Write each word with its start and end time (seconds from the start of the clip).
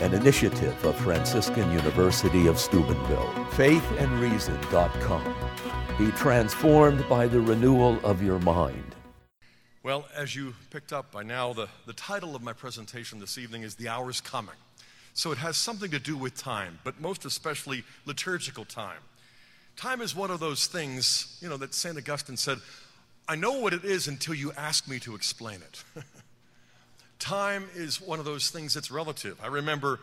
an 0.00 0.12
initiative 0.14 0.84
of 0.84 0.96
Franciscan 0.96 1.70
University 1.72 2.46
of 2.46 2.58
Steubenville. 2.58 3.32
Faithandreason.com. 3.50 5.34
Be 5.98 6.10
transformed 6.12 7.08
by 7.08 7.26
the 7.26 7.40
renewal 7.40 7.98
of 8.04 8.22
your 8.22 8.38
mind. 8.40 8.94
Well, 9.84 10.06
as 10.16 10.34
you 10.34 10.54
picked 10.70 10.92
up 10.92 11.12
by 11.12 11.22
now, 11.22 11.52
the, 11.52 11.68
the 11.86 11.92
title 11.92 12.34
of 12.34 12.42
my 12.42 12.52
presentation 12.52 13.20
this 13.20 13.38
evening 13.38 13.62
is 13.62 13.74
The 13.74 13.88
Hour's 13.88 14.20
Coming. 14.20 14.54
So 15.12 15.30
it 15.30 15.38
has 15.38 15.56
something 15.56 15.90
to 15.92 16.00
do 16.00 16.16
with 16.16 16.36
time, 16.36 16.80
but 16.82 17.00
most 17.00 17.24
especially 17.24 17.84
liturgical 18.04 18.64
time. 18.64 18.98
Time 19.76 20.00
is 20.00 20.14
one 20.14 20.30
of 20.30 20.40
those 20.40 20.66
things, 20.66 21.38
you 21.40 21.48
know, 21.48 21.56
that 21.58 21.74
St. 21.74 21.96
Augustine 21.96 22.36
said, 22.36 22.58
I 23.28 23.36
know 23.36 23.60
what 23.60 23.72
it 23.72 23.84
is 23.84 24.08
until 24.08 24.34
you 24.34 24.52
ask 24.56 24.88
me 24.88 24.98
to 25.00 25.14
explain 25.14 25.56
it. 25.56 25.84
time 27.18 27.68
is 27.74 28.00
one 28.00 28.18
of 28.18 28.24
those 28.24 28.50
things 28.50 28.74
that's 28.74 28.90
relative. 28.90 29.38
I 29.42 29.48
remember 29.48 30.00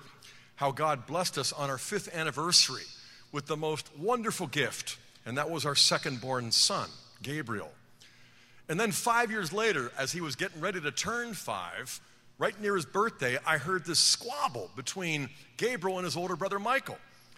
how 0.56 0.72
God 0.72 1.08
blessed 1.08 1.38
us 1.38 1.52
on 1.54 1.70
our 1.70 1.78
fifth 1.78 2.14
anniversary 2.16 2.84
with 3.32 3.48
the 3.48 3.58
most 3.58 3.90
wonderful 3.98 4.48
gift, 4.48 4.98
and 5.26 5.38
that 5.38 5.50
was 5.50 5.66
our 5.66 5.76
second 5.76 6.22
born 6.22 6.52
son, 6.52 6.90
Gabriel. 7.24 7.72
And 8.70 8.80
then 8.80 8.92
five 8.92 9.32
years 9.32 9.52
later, 9.52 9.92
as 9.98 10.12
he 10.12 10.22
was 10.22 10.36
getting 10.36 10.62
ready 10.62 10.80
to 10.80 10.92
turn 10.92 11.34
five, 11.34 12.00
right 12.38 12.60
near 12.62 12.76
his 12.76 12.86
birthday, 12.86 13.38
I 13.46 13.58
heard 13.58 13.86
this 13.86 14.00
squabble 14.00 14.70
between 14.76 15.30
Gabriel 15.58 15.98
and 15.98 16.06
his 16.06 16.16
older 16.16 16.36
brother 16.36 16.60
Michael. 16.60 16.98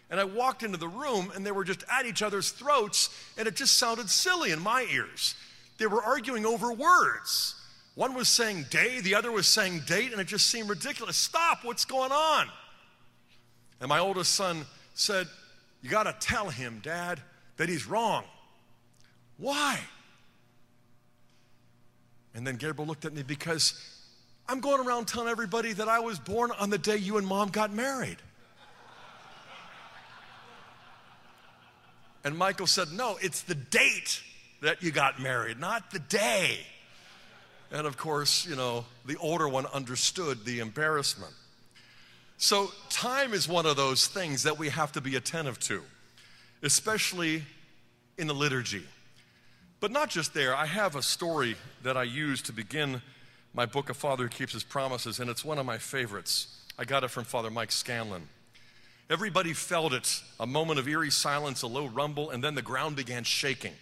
And 0.10 0.20
I 0.20 0.26
walked 0.26 0.64
into 0.64 0.78
the 0.78 0.88
room 0.88 1.32
and 1.34 1.46
they 1.46 1.52
were 1.52 1.64
just 1.64 1.84
at 1.92 2.06
each 2.06 2.22
other's 2.22 2.52
throats, 2.52 3.10
and 3.38 3.48
it 3.48 3.56
just 3.56 3.78
sounded 3.78 4.10
silly 4.10 4.52
in 4.52 4.62
my 4.62 4.86
ears. 4.92 5.36
They 5.78 5.88
were 5.88 6.04
arguing 6.04 6.46
over 6.46 6.72
words. 6.72 7.56
One 7.96 8.16
was 8.16 8.28
saying 8.28 8.66
day, 8.70 9.02
the 9.02 9.16
other 9.16 9.32
was 9.32 9.46
saying 9.46 9.82
date, 9.86 10.12
and 10.12 10.20
it 10.20 10.26
just 10.26 10.48
seemed 10.48 10.70
ridiculous. 10.70 11.16
Stop, 11.16 11.64
what's 11.64 11.86
going 11.86 12.12
on? 12.12 12.48
And 13.80 13.88
my 13.88 14.00
oldest 14.00 14.34
son 14.34 14.66
said, 14.96 15.28
You 15.82 15.90
got 15.90 16.04
to 16.04 16.16
tell 16.20 16.50
him, 16.50 16.80
Dad, 16.82 17.22
that 17.58 17.70
he's 17.70 17.86
wrong. 17.86 18.24
Why? 19.38 19.80
And 22.34 22.48
then 22.48 22.56
Gabriel 22.56 22.88
looked 22.88 23.06
at 23.06 23.14
me 23.14 23.22
because 23.22 23.74
I'm 24.50 24.60
going 24.60 24.86
around 24.86 25.08
telling 25.08 25.30
everybody 25.30 25.74
that 25.74 25.88
I 25.88 26.00
was 26.00 26.18
born 26.18 26.52
on 26.60 26.72
the 26.72 26.80
day 26.80 26.98
you 26.98 27.18
and 27.18 27.28
mom 27.28 27.50
got 27.50 27.72
married. 27.72 28.18
And 32.24 32.38
Michael 32.38 32.68
said, 32.68 32.88
No, 32.92 33.18
it's 33.22 33.42
the 33.42 33.56
date 33.56 34.22
that 34.62 34.82
you 34.82 34.92
got 34.92 35.22
married, 35.22 35.60
not 35.60 35.92
the 35.92 36.00
day. 36.00 36.60
And 37.74 37.88
of 37.88 37.98
course, 37.98 38.46
you 38.46 38.56
know, 38.56 38.86
the 39.04 39.18
older 39.18 39.50
one 39.50 39.66
understood 39.66 40.46
the 40.46 40.60
embarrassment. 40.60 41.34
So, 42.38 42.72
time 42.90 43.34
is 43.34 43.48
one 43.48 43.66
of 43.66 43.76
those 43.76 44.06
things 44.06 44.44
that 44.44 44.60
we 44.60 44.70
have 44.70 44.92
to 44.92 45.02
be 45.02 45.16
attentive 45.16 45.60
to, 45.62 45.82
especially 46.62 47.44
in 48.18 48.28
the 48.28 48.34
liturgy. 48.34 48.84
But 49.80 49.92
not 49.92 50.10
just 50.10 50.34
there, 50.36 50.56
I 50.56 50.68
have 50.68 50.96
a 50.96 51.02
story 51.02 51.56
that 51.82 51.98
I 51.98 52.04
use 52.04 52.44
to 52.44 52.54
begin 52.54 53.02
my 53.56 53.66
book, 53.66 53.90
A 53.90 53.94
Father 53.94 54.24
Who 54.26 54.30
Keeps 54.30 54.54
His 54.54 54.64
Promises, 54.64 55.20
and 55.20 55.30
it's 55.30 55.44
one 55.44 55.58
of 55.58 55.66
my 55.66 55.78
favorites. 55.78 56.56
I 56.78 56.86
got 56.86 57.04
it 57.04 57.10
from 57.10 57.24
Father 57.24 57.50
Mike 57.50 57.72
Scanlan. 57.72 58.28
Everybody 59.10 59.54
felt 59.54 59.94
it 59.94 60.22
a 60.40 60.46
moment 60.46 60.80
of 60.80 60.88
eerie 60.88 61.12
silence, 61.12 61.64
a 61.64 61.68
low 61.68 61.88
rumble, 61.88 62.30
and 62.30 62.44
then 62.44 62.56
the 62.56 62.62
ground 62.62 62.96
began 62.96 63.24
shaking. 63.24 63.74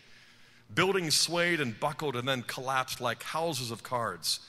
Buildings 0.73 1.15
swayed 1.15 1.59
and 1.59 1.77
buckled 1.79 2.15
and 2.15 2.27
then 2.27 2.43
collapsed 2.43 3.01
like 3.01 3.23
houses 3.23 3.71
of 3.71 3.83
cards. 3.83 4.39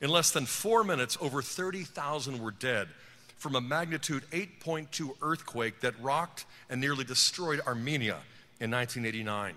In 0.00 0.10
less 0.10 0.30
than 0.30 0.46
four 0.46 0.84
minutes, 0.84 1.18
over 1.20 1.42
30,000 1.42 2.40
were 2.40 2.50
dead 2.52 2.88
from 3.36 3.56
a 3.56 3.60
magnitude 3.60 4.22
8.2 4.30 5.16
earthquake 5.20 5.80
that 5.80 6.00
rocked 6.00 6.44
and 6.70 6.80
nearly 6.80 7.04
destroyed 7.04 7.60
Armenia 7.66 8.18
in 8.60 8.70
1989. 8.70 9.54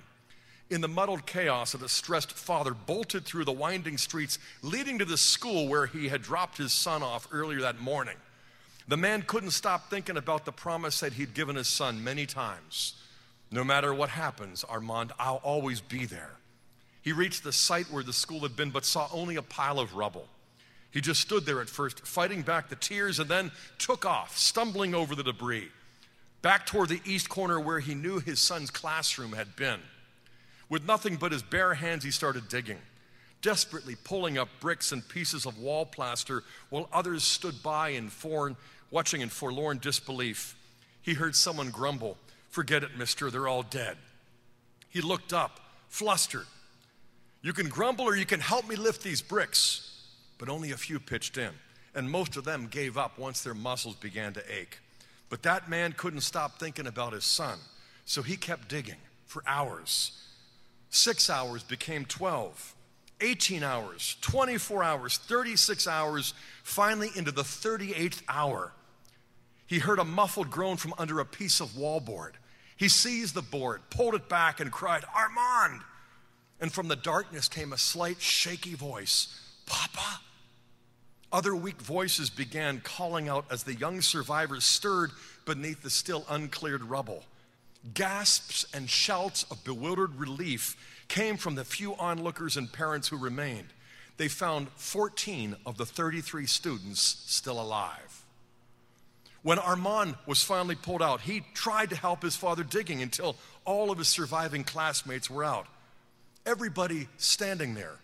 In 0.72 0.82
the 0.82 0.88
muddled 0.88 1.28
chaos, 1.28 1.76
a 1.76 1.77
distressed 1.77 2.32
father 2.32 2.73
bolted 2.73 3.23
through 3.26 3.45
the 3.45 3.52
winding 3.52 3.99
streets 3.99 4.39
leading 4.64 4.98
to 4.98 5.05
the 5.05 5.17
school 5.17 5.67
where 5.67 5.86
he 5.86 6.08
had 6.08 6.23
dropped 6.23 6.58
his 6.58 6.73
son 6.73 7.04
off 7.04 7.28
earlier 7.32 7.61
that 7.61 7.80
morning. 7.80 8.16
The 8.88 8.98
man 8.98 9.22
couldn't 9.22 9.52
stop 9.52 9.92
thinking 9.92 10.17
about 10.17 10.45
the 10.45 10.52
promise 10.52 10.99
that 11.02 11.14
he'd 11.14 11.36
given 11.36 11.55
his 11.55 11.67
son 11.67 12.04
many 12.04 12.26
times. 12.26 12.95
No 13.52 13.64
matter 13.64 13.94
what 13.94 14.10
happens, 14.10 14.64
Armand, 14.64 15.11
I'll 15.20 15.42
always 15.44 15.82
be 15.82 16.06
there. 16.06 16.32
He 17.02 17.14
reached 17.14 17.44
the 17.44 17.54
site 17.54 17.92
where 17.92 18.04
the 18.04 18.14
school 18.14 18.39
had 18.42 18.56
been, 18.56 18.72
but 18.72 18.86
saw 18.86 19.08
only 19.14 19.36
a 19.36 19.42
pile 19.42 19.80
of 19.80 19.95
rubble. 19.95 20.28
He 20.92 21.02
just 21.02 21.22
stood 21.22 21.45
there 21.45 21.61
at 21.61 21.70
first, 21.70 22.08
fighting 22.08 22.42
back 22.42 22.70
the 22.70 22.76
tears, 22.76 23.20
and 23.20 23.30
then 23.30 23.52
took 23.78 24.05
off, 24.05 24.38
stumbling 24.38 24.95
over 24.95 25.14
the 25.14 25.23
debris, 25.23 25.70
back 26.42 26.66
toward 26.66 26.89
the 26.89 27.02
east 27.05 27.30
corner 27.30 27.60
where 27.60 27.80
he 27.80 27.94
knew 27.94 28.20
his 28.20 28.39
son's 28.39 28.72
classroom 28.72 29.34
had 29.34 29.55
been. 29.55 29.82
With 30.70 30.86
nothing 30.86 31.17
but 31.17 31.32
his 31.32 31.44
bare 31.44 31.76
hands, 31.76 32.04
he 32.04 32.11
started 32.11 32.48
digging, 32.48 32.80
desperately 33.42 33.95
pulling 34.04 34.38
up 34.38 34.50
bricks 34.60 34.92
and 34.92 35.08
pieces 35.08 35.45
of 35.45 35.60
wall 35.60 35.86
plaster 35.86 36.44
while 36.70 36.89
others 36.92 37.23
stood 37.23 37.61
by 37.61 37.89
in 37.89 38.10
foreign, 38.10 38.55
watching 38.89 39.22
in 39.22 39.30
forlorn 39.30 39.78
disbelief. 39.78 40.55
He 41.02 41.14
heard 41.14 41.36
someone 41.36 41.70
grumble, 41.70 42.17
Forget 42.55 42.83
it, 42.83 42.98
mister, 42.98 43.30
they're 43.30 43.49
all 43.49 43.64
dead. 43.64 43.98
He 44.88 45.02
looked 45.02 45.33
up, 45.33 45.60
flustered. 45.89 46.45
You 47.42 47.52
can 47.52 47.67
grumble 47.67 48.05
or 48.05 48.16
you 48.16 48.26
can 48.26 48.39
help 48.39 48.66
me 48.66 48.77
lift 48.77 49.04
these 49.04 49.21
bricks. 49.21 50.05
But 50.38 50.48
only 50.48 50.71
a 50.71 50.77
few 50.77 51.02
pitched 51.02 51.38
in, 51.38 51.49
and 51.95 52.10
most 52.10 52.38
of 52.38 52.45
them 52.45 52.70
gave 52.71 52.98
up 52.98 53.20
once 53.20 53.42
their 53.42 53.54
muscles 53.54 53.95
began 53.95 54.32
to 54.36 54.43
ache. 54.49 54.80
But 55.27 55.43
that 55.43 55.70
man 55.70 55.92
couldn't 55.92 56.21
stop 56.21 56.58
thinking 56.58 56.88
about 56.88 57.11
his 57.11 57.26
son, 57.26 57.60
so 58.05 58.21
he 58.21 58.38
kept 58.38 58.70
digging 58.70 59.02
for 59.26 59.43
hours. 59.45 60.17
Six 60.89 61.30
hours 61.30 61.61
became 61.61 62.05
12, 62.05 62.73
18 63.20 63.64
hours, 63.64 64.16
24 64.22 64.82
hours, 64.82 65.17
36 65.17 65.87
hours, 65.87 66.33
finally 66.64 67.10
into 67.17 67.33
the 67.33 67.43
38th 67.43 68.22
hour. 68.30 68.72
He 69.67 69.80
heard 69.80 69.99
a 69.99 70.05
muffled 70.05 70.49
groan 70.49 70.77
from 70.77 70.93
under 70.98 71.20
a 71.20 71.26
piece 71.26 71.60
of 71.60 71.72
wallboard. 71.72 72.36
He 72.77 72.89
seized 72.89 73.36
the 73.36 73.41
board, 73.41 73.81
pulled 73.89 74.15
it 74.15 74.27
back, 74.27 74.59
and 74.59 74.71
cried, 74.71 75.03
Armand! 75.15 75.81
And 76.59 76.71
from 76.71 76.87
the 76.87 76.95
darkness 76.95 77.47
came 77.47 77.73
a 77.73 77.77
slight, 77.77 78.21
shaky 78.21 78.75
voice 78.75 79.39
Papa? 79.65 80.21
Other 81.31 81.55
weak 81.55 81.81
voices 81.81 82.30
began 82.30 82.80
calling 82.81 83.27
out 83.27 83.45
as 83.52 83.63
the 83.63 83.75
young 83.75 84.02
survivors 84.02 84.63
stirred 84.63 85.11
beneath 85.45 85.81
the 85.81 85.89
still 85.89 86.25
uncleared 86.30 86.83
rubble. 86.83 87.23
Gasps 87.93 88.65
and 88.73 88.89
shouts 88.89 89.43
of 89.52 89.63
bewildered 89.63 90.15
relief 90.15 90.75
came 91.07 91.37
from 91.37 91.55
the 91.55 91.65
few 91.65 91.95
onlookers 91.95 92.57
and 92.57 92.71
parents 92.71 93.09
who 93.09 93.17
remained. 93.17 93.67
They 94.17 94.27
found 94.27 94.69
14 94.77 95.55
of 95.65 95.77
the 95.77 95.86
33 95.86 96.45
students 96.45 97.02
still 97.02 97.59
alive. 97.59 98.05
When 99.45 99.60
Armand 99.60 100.16
was 100.26 100.42
finally 100.42 100.73
pulled 100.73 101.04
out, 101.04 101.22
he 101.22 101.44
tried 101.54 101.92
to 101.92 101.95
help 101.95 102.23
his 102.23 102.36
father 102.36 102.64
digging 102.64 103.04
until 103.04 103.36
all 103.64 103.92
of 103.92 104.00
his 104.00 104.08
surviving 104.08 104.64
classmates 104.64 105.30
were 105.30 105.44
out. 105.44 105.67
Everybody 106.48 107.08
standing 107.17 107.76
there 107.76 108.00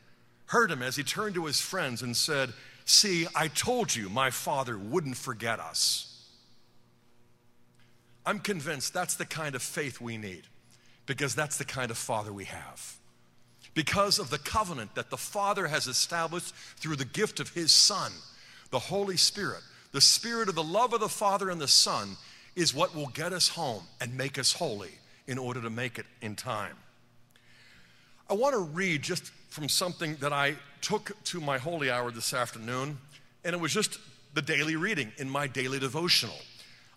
heard 0.45 0.69
him 0.69 0.83
as 0.83 0.97
he 0.97 1.01
turned 1.01 1.33
to 1.33 1.47
his 1.47 1.59
friends 1.59 2.03
and 2.03 2.15
said, 2.15 2.53
See, 2.85 3.25
I 3.33 3.47
told 3.47 3.95
you 3.95 4.07
my 4.07 4.29
father 4.29 4.77
wouldn't 4.77 5.17
forget 5.17 5.59
us. 5.59 6.27
I'm 8.23 8.37
convinced 8.37 8.93
that's 8.93 9.15
the 9.15 9.25
kind 9.25 9.55
of 9.55 9.63
faith 9.63 9.99
we 9.99 10.17
need 10.17 10.43
because 11.07 11.33
that's 11.33 11.57
the 11.57 11.65
kind 11.65 11.89
of 11.89 11.97
father 11.97 12.31
we 12.31 12.45
have. 12.45 12.97
Because 13.73 14.19
of 14.19 14.29
the 14.29 14.37
covenant 14.37 14.93
that 14.93 15.09
the 15.09 15.17
Father 15.17 15.67
has 15.67 15.87
established 15.87 16.53
through 16.77 16.97
the 16.97 17.05
gift 17.05 17.39
of 17.39 17.49
His 17.49 17.71
Son, 17.71 18.11
the 18.69 18.77
Holy 18.77 19.17
Spirit, 19.17 19.63
the 19.91 20.01
spirit 20.01 20.49
of 20.49 20.55
the 20.55 20.63
love 20.63 20.93
of 20.93 20.99
the 20.99 21.09
Father 21.09 21.49
and 21.49 21.59
the 21.59 21.67
Son 21.67 22.17
is 22.55 22.73
what 22.73 22.95
will 22.95 23.07
get 23.07 23.33
us 23.33 23.49
home 23.49 23.83
and 23.99 24.15
make 24.15 24.37
us 24.37 24.53
holy 24.53 24.91
in 25.27 25.37
order 25.37 25.61
to 25.61 25.69
make 25.69 25.97
it 25.97 26.05
in 26.21 26.35
time. 26.35 26.75
I 28.29 28.33
want 28.33 28.53
to 28.53 28.59
read 28.59 29.01
just 29.01 29.31
from 29.49 29.67
something 29.67 30.15
that 30.21 30.31
I 30.31 30.55
took 30.81 31.11
to 31.25 31.41
my 31.41 31.57
holy 31.57 31.91
hour 31.91 32.11
this 32.11 32.33
afternoon, 32.33 32.97
and 33.43 33.53
it 33.53 33.59
was 33.59 33.73
just 33.73 33.99
the 34.33 34.41
daily 34.41 34.75
reading 34.75 35.11
in 35.17 35.29
my 35.29 35.47
daily 35.47 35.79
devotional. 35.79 36.37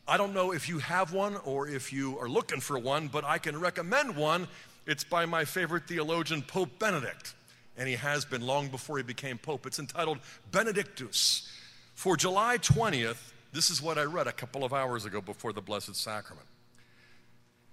I 0.06 0.16
don't 0.16 0.34
know 0.34 0.52
if 0.52 0.68
you 0.68 0.78
have 0.78 1.12
one 1.12 1.36
or 1.44 1.66
if 1.66 1.92
you 1.92 2.18
are 2.18 2.28
looking 2.28 2.60
for 2.60 2.78
one, 2.78 3.08
but 3.08 3.24
I 3.24 3.38
can 3.38 3.58
recommend 3.58 4.16
one. 4.16 4.46
It's 4.86 5.02
by 5.02 5.26
my 5.26 5.44
favorite 5.44 5.88
theologian, 5.88 6.42
Pope 6.42 6.78
Benedict, 6.78 7.34
and 7.76 7.88
he 7.88 7.94
has 7.94 8.24
been 8.24 8.42
long 8.42 8.68
before 8.68 8.98
he 8.98 9.02
became 9.02 9.38
Pope. 9.38 9.66
It's 9.66 9.78
entitled 9.78 10.18
Benedictus. 10.52 11.50
For 11.94 12.16
July 12.16 12.58
20th, 12.58 13.32
this 13.52 13.70
is 13.70 13.80
what 13.80 13.98
I 13.98 14.02
read 14.02 14.26
a 14.26 14.32
couple 14.32 14.64
of 14.64 14.72
hours 14.72 15.04
ago 15.04 15.20
before 15.20 15.52
the 15.52 15.62
Blessed 15.62 15.94
Sacrament. 15.94 16.46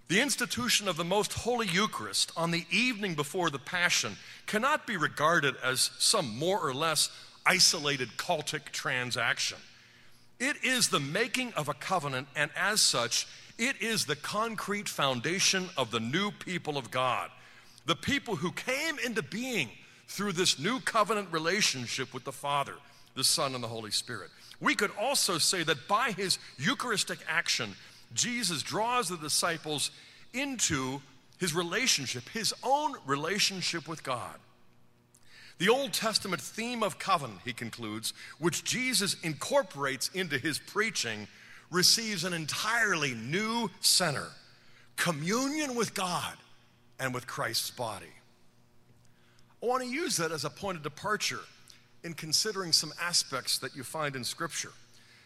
The 0.07 0.21
institution 0.21 0.88
of 0.88 0.97
the 0.97 1.03
Most 1.03 1.33
Holy 1.33 1.68
Eucharist 1.68 2.31
on 2.35 2.51
the 2.51 2.65
evening 2.69 3.15
before 3.15 3.50
the 3.50 3.59
Passion 3.59 4.18
cannot 4.45 4.85
be 4.85 4.97
regarded 4.97 5.56
as 5.63 5.91
some 5.97 6.38
more 6.38 6.59
or 6.59 6.73
less 6.73 7.09
isolated 7.45 8.09
cultic 8.18 8.65
transaction. 8.65 9.57
It 10.39 10.57
is 10.63 10.89
the 10.89 11.00
making 11.00 11.53
of 11.53 11.69
a 11.69 11.73
covenant, 11.73 12.27
and 12.35 12.51
as 12.56 12.81
such, 12.81 13.27
it 13.57 13.81
is 13.81 14.06
the 14.06 14.15
concrete 14.15 14.89
foundation 14.89 15.69
of 15.77 15.91
the 15.91 16.00
new 16.00 16.31
people 16.31 16.77
of 16.77 16.91
God. 16.91 17.29
The 17.85 17.95
people 17.95 18.35
who 18.35 18.51
came 18.51 19.00
into 19.00 19.23
being 19.23 19.69
through 20.07 20.33
this 20.33 20.59
new 20.59 20.79
covenant 20.79 21.29
relationship 21.31 22.13
with 22.13 22.23
the 22.23 22.31
Father, 22.31 22.75
the 23.16 23.24
Son, 23.24 23.56
and 23.56 23.63
the 23.63 23.68
Holy 23.68 23.92
Spirit. 23.92 24.30
We 24.60 24.75
could 24.75 24.92
also 25.00 25.38
say 25.38 25.63
that 25.63 25.88
by 25.88 26.12
his 26.12 26.38
Eucharistic 26.58 27.19
action, 27.28 27.74
Jesus 28.13 28.62
draws 28.62 29.10
the 29.10 29.18
disciples 29.18 29.92
into 30.34 31.02
his 31.40 31.54
relationship, 31.54 32.30
his 32.30 32.54
own 32.63 32.96
relationship 33.06 33.88
with 33.88 34.04
God. 34.04 34.36
The 35.58 35.69
Old 35.69 35.94
Testament 35.94 36.42
theme 36.42 36.84
of 36.84 37.00
covenant, 37.00 37.42
he 37.46 37.54
concludes, 37.54 38.13
which 38.40 38.63
Jesus 38.63 39.16
incorporates 39.24 40.10
into 40.14 40.38
his 40.38 40.60
preaching, 40.60 41.28
receives 41.69 42.24
an 42.24 42.34
entirely 42.34 43.14
new 43.14 43.69
center 43.80 44.28
communion 44.98 45.75
with 45.75 45.94
God 45.94 46.36
and 47.00 47.14
with 47.14 47.25
Christ's 47.25 47.72
body. 47.72 48.06
I 49.62 49.66
want 49.66 49.84
to 49.84 49.90
use 49.90 50.18
that 50.18 50.31
as 50.31 50.46
a 50.46 50.50
point 50.50 50.78
of 50.78 50.84
departure 50.84 51.40
in 52.03 52.13
considering 52.13 52.71
some 52.71 52.94
aspects 53.01 53.57
that 53.59 53.75
you 53.75 53.83
find 53.83 54.15
in 54.15 54.24
Scripture. 54.24 54.71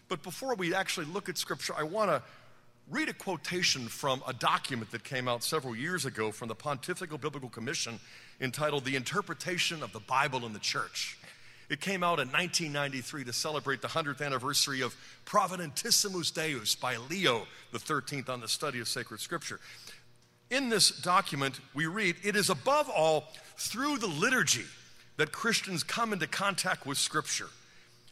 But 0.08 0.24
before 0.24 0.56
we 0.56 0.74
actually 0.74 1.08
look 1.08 1.30
at 1.30 1.38
Scripture, 1.38 1.74
I 1.78 1.84
want 1.84 2.12
to 2.12 2.22
read 2.90 3.10
a 3.10 3.14
quotation 3.14 3.88
from 3.88 4.22
a 4.28 4.34
document 4.34 4.92
that 4.92 5.04
came 5.04 5.28
out 5.28 5.44
several 5.44 5.76
years 5.76 6.06
ago 6.06 6.32
from 6.32 6.48
the 6.48 6.56
Pontifical 6.56 7.18
Biblical 7.18 7.50
Commission 7.50 8.00
entitled 8.40 8.86
The 8.86 8.96
Interpretation 8.96 9.82
of 9.82 9.92
the 9.92 10.00
Bible 10.02 10.46
in 10.46 10.54
the 10.54 10.60
Church. 10.60 11.18
It 11.68 11.82
came 11.82 12.04
out 12.04 12.20
in 12.20 12.28
1993 12.28 13.24
to 13.24 13.34
celebrate 13.34 13.82
the 13.82 13.88
100th 13.88 14.24
anniversary 14.24 14.82
of 14.82 14.96
Providentissimus 15.26 16.32
Deus 16.32 16.76
by 16.76 16.98
Leo 16.98 17.48
XIII 17.76 18.24
on 18.28 18.40
the 18.40 18.48
study 18.48 18.80
of 18.80 18.88
sacred 18.88 19.20
scripture. 19.20 19.60
In 20.52 20.70
this 20.70 20.92
document, 20.92 21.60
we 21.74 21.88
read, 21.88 22.18
It 22.24 22.36
is 22.36 22.52
above 22.52 22.88
all 22.90 23.30
through 23.58 23.98
the 23.98 24.08
liturgy 24.08 24.66
that 25.18 25.32
Christians 25.32 25.84
come 25.84 26.14
into 26.14 26.28
contact 26.28 26.86
with 26.86 26.98
scripture. 26.98 27.50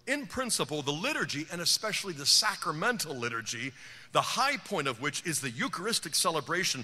In 0.08 0.26
principle, 0.26 0.82
the 0.82 0.92
liturgy, 0.92 1.46
and 1.52 1.62
especially 1.62 2.14
the 2.14 2.26
sacramental 2.26 3.16
liturgy, 3.16 3.72
the 4.12 4.22
high 4.22 4.58
point 4.58 4.88
of 4.88 5.02
which 5.02 5.26
is 5.26 5.40
the 5.40 5.50
Eucharistic 5.50 6.16
celebration, 6.16 6.84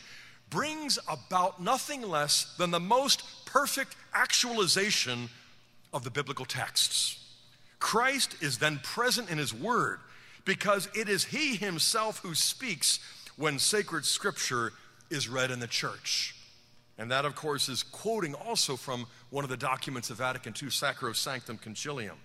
brings 0.50 0.98
about 1.08 1.62
nothing 1.62 2.02
less 2.02 2.56
than 2.58 2.72
the 2.72 2.80
most 2.80 3.24
perfect 3.46 3.96
actualization 4.14 5.30
of 5.94 6.04
the 6.04 6.12
biblical 6.12 6.46
texts. 6.46 7.18
Christ 7.80 8.36
is 8.42 8.58
then 8.58 8.80
present 8.84 9.30
in 9.30 9.38
His 9.38 9.54
Word 9.54 10.00
because 10.46 10.90
it 10.96 11.10
is 11.10 11.26
He 11.26 11.56
Himself 11.56 12.20
who 12.20 12.36
speaks 12.36 13.00
when 13.36 13.60
sacred 13.60 14.06
scripture 14.06 14.74
is 15.10 15.30
read 15.30 15.52
in 15.52 15.60
the 15.60 15.68
church. 15.68 16.36
And 17.00 17.10
that, 17.12 17.26
of 17.26 17.34
course, 17.34 17.70
is 17.70 17.82
quoting 17.82 18.36
also 18.36 18.76
from 18.76 19.08
one 19.30 19.46
of 19.46 19.50
the 19.50 19.58
documents 19.58 20.10
of 20.10 20.18
Vatican 20.18 20.54
II, 20.62 20.68
Sacrosanctum 20.68 21.60
Concilium. 21.62 22.18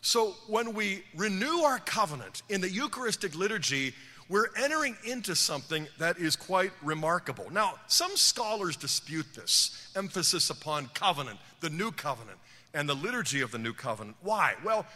So 0.00 0.34
when 0.48 0.72
we 0.72 1.04
renew 1.14 1.58
our 1.58 1.78
covenant 1.78 2.42
in 2.48 2.62
the 2.62 2.70
Eucharistic 2.70 3.36
liturgy, 3.36 3.92
we're 4.30 4.48
entering 4.56 4.96
into 5.04 5.36
something 5.36 5.86
that 5.98 6.18
is 6.18 6.36
quite 6.36 6.72
remarkable. 6.82 7.52
Now, 7.52 7.74
some 7.86 8.16
scholars 8.16 8.76
dispute 8.76 9.26
this 9.34 9.90
emphasis 9.94 10.48
upon 10.48 10.86
covenant, 10.94 11.38
the 11.60 11.70
new 11.70 11.92
covenant, 11.92 12.38
and 12.72 12.88
the 12.88 12.94
liturgy 12.94 13.42
of 13.42 13.50
the 13.50 13.58
new 13.58 13.74
covenant. 13.74 14.16
Why? 14.22 14.54
Well, 14.64 14.86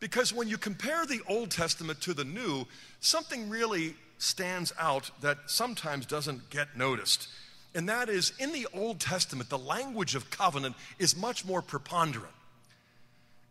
because 0.00 0.32
when 0.32 0.48
you 0.48 0.56
compare 0.56 1.06
the 1.06 1.20
Old 1.28 1.50
Testament 1.50 2.00
to 2.00 2.14
the 2.14 2.24
New, 2.24 2.66
something 3.00 3.48
really 3.48 3.94
stands 4.18 4.72
out 4.78 5.10
that 5.20 5.38
sometimes 5.46 6.06
doesn't 6.06 6.50
get 6.50 6.76
noticed. 6.76 7.28
And 7.74 7.88
that 7.88 8.08
is 8.08 8.32
in 8.38 8.52
the 8.52 8.66
Old 8.74 9.00
Testament, 9.00 9.48
the 9.48 9.58
language 9.58 10.14
of 10.14 10.30
covenant 10.30 10.76
is 10.98 11.16
much 11.16 11.44
more 11.44 11.62
preponderant. 11.62 12.34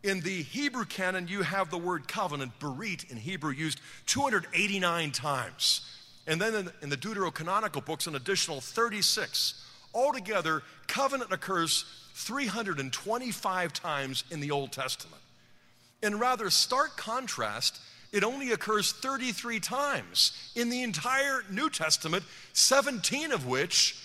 In 0.02 0.20
the 0.20 0.42
Hebrew 0.42 0.84
canon, 0.84 1.28
you 1.28 1.42
have 1.42 1.70
the 1.70 1.78
word 1.78 2.08
covenant, 2.08 2.58
berit 2.58 3.10
in 3.10 3.16
Hebrew, 3.16 3.52
used 3.52 3.80
289 4.06 5.12
times. 5.12 5.88
And 6.26 6.40
then 6.40 6.70
in, 6.82 6.88
the 6.88 6.96
Deuterocanonical 6.96 7.84
books, 7.84 8.06
an 8.06 8.14
additional 8.14 8.60
36. 8.60 9.64
Altogether, 9.94 10.62
covenant 10.86 11.32
occurs 11.32 11.84
325 12.14 13.72
times 13.72 14.24
in 14.30 14.40
the 14.40 14.50
Old 14.50 14.72
Testament. 14.72 15.22
In 16.02 16.18
rather 16.18 16.50
stark 16.50 16.96
contrast, 16.96 17.80
it 18.12 18.24
only 18.24 18.52
occurs 18.52 18.92
33 18.92 19.60
times 19.60 20.32
in 20.54 20.68
the 20.68 20.82
entire 20.82 21.44
New 21.50 21.70
Testament, 21.70 22.24
17 22.52 23.32
of 23.32 23.46
which 23.46 23.96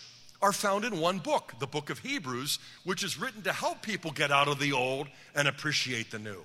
are 0.41 0.53
found 0.53 0.85
in 0.85 0.99
one 0.99 1.19
book, 1.19 1.53
the 1.59 1.67
book 1.67 1.89
of 1.89 1.99
Hebrews, 1.99 2.59
which 2.83 3.03
is 3.03 3.19
written 3.19 3.41
to 3.43 3.53
help 3.53 3.81
people 3.81 4.11
get 4.11 4.31
out 4.31 4.47
of 4.47 4.59
the 4.59 4.71
old 4.71 5.07
and 5.35 5.47
appreciate 5.47 6.11
the 6.11 6.19
new. 6.19 6.43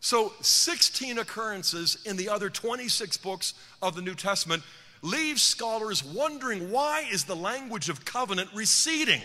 So, 0.00 0.32
16 0.40 1.18
occurrences 1.18 1.98
in 2.04 2.16
the 2.16 2.28
other 2.28 2.50
26 2.50 3.16
books 3.18 3.54
of 3.80 3.94
the 3.94 4.02
New 4.02 4.14
Testament 4.14 4.62
leave 5.02 5.38
scholars 5.38 6.02
wondering 6.04 6.70
why 6.70 7.04
is 7.10 7.24
the 7.24 7.36
language 7.36 7.88
of 7.88 8.04
covenant 8.04 8.50
receding? 8.54 9.20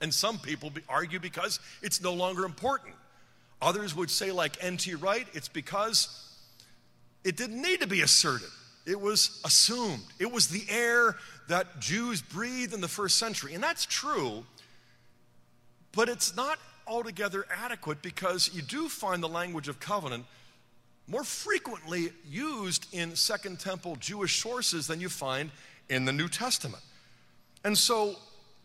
And 0.00 0.12
some 0.12 0.38
people 0.38 0.70
argue 0.88 1.18
because 1.18 1.60
it's 1.82 2.02
no 2.02 2.12
longer 2.12 2.44
important. 2.44 2.94
Others 3.62 3.94
would 3.94 4.10
say, 4.10 4.30
like 4.30 4.62
N.T. 4.62 4.94
Wright, 4.96 5.26
it's 5.32 5.48
because 5.48 6.26
it 7.24 7.36
didn't 7.36 7.60
need 7.60 7.80
to 7.80 7.86
be 7.86 8.02
asserted. 8.02 8.48
It 8.86 9.00
was 9.00 9.40
assumed. 9.44 10.04
It 10.18 10.30
was 10.30 10.48
the 10.48 10.64
air 10.68 11.16
that 11.48 11.80
Jews 11.80 12.22
breathed 12.22 12.74
in 12.74 12.80
the 12.80 12.88
first 12.88 13.18
century. 13.18 13.54
And 13.54 13.62
that's 13.62 13.86
true, 13.86 14.44
but 15.92 16.08
it's 16.08 16.36
not 16.36 16.58
altogether 16.86 17.46
adequate 17.50 18.02
because 18.02 18.50
you 18.54 18.62
do 18.62 18.88
find 18.88 19.22
the 19.22 19.28
language 19.28 19.68
of 19.68 19.80
covenant 19.80 20.24
more 21.08 21.24
frequently 21.24 22.10
used 22.28 22.86
in 22.92 23.14
Second 23.14 23.60
Temple 23.60 23.96
Jewish 23.96 24.40
sources 24.42 24.86
than 24.86 25.00
you 25.00 25.08
find 25.08 25.50
in 25.88 26.04
the 26.04 26.12
New 26.12 26.28
Testament. 26.28 26.82
And 27.64 27.76
so 27.78 28.16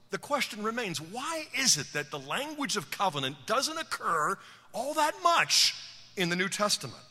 the 0.10 0.18
question 0.18 0.64
remains 0.64 1.00
why 1.00 1.46
is 1.58 1.78
it 1.78 1.88
that 1.94 2.12
the 2.12 2.20
language 2.20 2.78
of 2.78 2.92
covenant 2.92 3.38
doesn't 3.46 3.78
occur 3.78 4.38
all 4.74 4.94
that 4.96 5.14
much 5.24 5.76
in 6.18 6.30
the 6.30 6.36
New 6.36 6.50
Testament? 6.50 7.02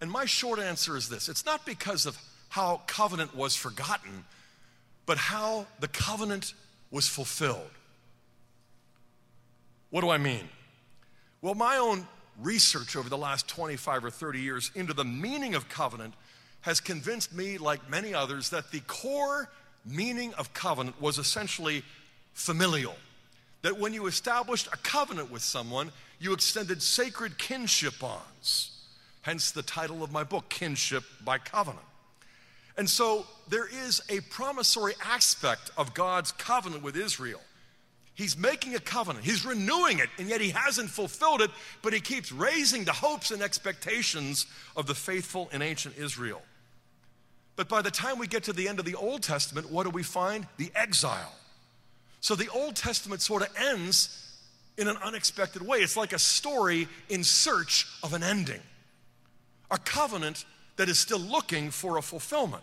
And 0.00 0.10
my 0.10 0.24
short 0.24 0.58
answer 0.58 0.96
is 0.96 1.08
this 1.08 1.28
it's 1.28 1.46
not 1.46 1.64
because 1.64 2.06
of 2.06 2.18
how 2.52 2.82
covenant 2.86 3.34
was 3.34 3.56
forgotten, 3.56 4.26
but 5.06 5.16
how 5.16 5.64
the 5.80 5.88
covenant 5.88 6.52
was 6.90 7.08
fulfilled. 7.08 7.70
What 9.88 10.02
do 10.02 10.10
I 10.10 10.18
mean? 10.18 10.50
Well, 11.40 11.54
my 11.54 11.78
own 11.78 12.06
research 12.38 12.94
over 12.94 13.08
the 13.08 13.16
last 13.16 13.48
25 13.48 14.04
or 14.04 14.10
30 14.10 14.40
years 14.40 14.70
into 14.74 14.92
the 14.92 15.02
meaning 15.02 15.54
of 15.54 15.70
covenant 15.70 16.12
has 16.60 16.78
convinced 16.78 17.32
me, 17.32 17.56
like 17.56 17.88
many 17.88 18.12
others, 18.12 18.50
that 18.50 18.70
the 18.70 18.80
core 18.80 19.48
meaning 19.86 20.34
of 20.34 20.52
covenant 20.52 21.00
was 21.00 21.16
essentially 21.16 21.82
familial. 22.34 22.96
That 23.62 23.78
when 23.78 23.94
you 23.94 24.06
established 24.08 24.66
a 24.66 24.76
covenant 24.76 25.30
with 25.30 25.40
someone, 25.40 25.90
you 26.20 26.34
extended 26.34 26.82
sacred 26.82 27.38
kinship 27.38 27.98
bonds. 27.98 28.78
Hence 29.22 29.52
the 29.52 29.62
title 29.62 30.02
of 30.02 30.12
my 30.12 30.22
book, 30.22 30.50
Kinship 30.50 31.04
by 31.24 31.38
Covenant. 31.38 31.86
And 32.76 32.88
so 32.88 33.26
there 33.48 33.68
is 33.68 34.00
a 34.08 34.20
promissory 34.20 34.94
aspect 35.04 35.70
of 35.76 35.94
God's 35.94 36.32
covenant 36.32 36.82
with 36.82 36.96
Israel. 36.96 37.40
He's 38.14 38.36
making 38.36 38.74
a 38.74 38.78
covenant, 38.78 39.24
he's 39.24 39.44
renewing 39.44 39.98
it, 39.98 40.08
and 40.18 40.28
yet 40.28 40.40
he 40.40 40.50
hasn't 40.50 40.90
fulfilled 40.90 41.40
it, 41.40 41.50
but 41.80 41.94
he 41.94 42.00
keeps 42.00 42.30
raising 42.30 42.84
the 42.84 42.92
hopes 42.92 43.30
and 43.30 43.42
expectations 43.42 44.46
of 44.76 44.86
the 44.86 44.94
faithful 44.94 45.48
in 45.52 45.62
ancient 45.62 45.96
Israel. 45.96 46.42
But 47.56 47.68
by 47.68 47.82
the 47.82 47.90
time 47.90 48.18
we 48.18 48.26
get 48.26 48.44
to 48.44 48.52
the 48.52 48.68
end 48.68 48.78
of 48.78 48.84
the 48.84 48.94
Old 48.94 49.22
Testament, 49.22 49.70
what 49.70 49.84
do 49.84 49.90
we 49.90 50.02
find? 50.02 50.46
The 50.58 50.70
exile. 50.74 51.32
So 52.20 52.34
the 52.34 52.48
Old 52.48 52.76
Testament 52.76 53.22
sort 53.22 53.42
of 53.42 53.48
ends 53.56 54.18
in 54.78 54.88
an 54.88 54.96
unexpected 55.02 55.62
way. 55.62 55.78
It's 55.78 55.96
like 55.96 56.12
a 56.12 56.18
story 56.18 56.88
in 57.08 57.24
search 57.24 57.86
of 58.02 58.14
an 58.14 58.22
ending, 58.22 58.60
a 59.70 59.78
covenant 59.78 60.44
that 60.76 60.88
is 60.88 60.98
still 60.98 61.20
looking 61.20 61.70
for 61.70 61.98
a 61.98 62.02
fulfillment. 62.02 62.62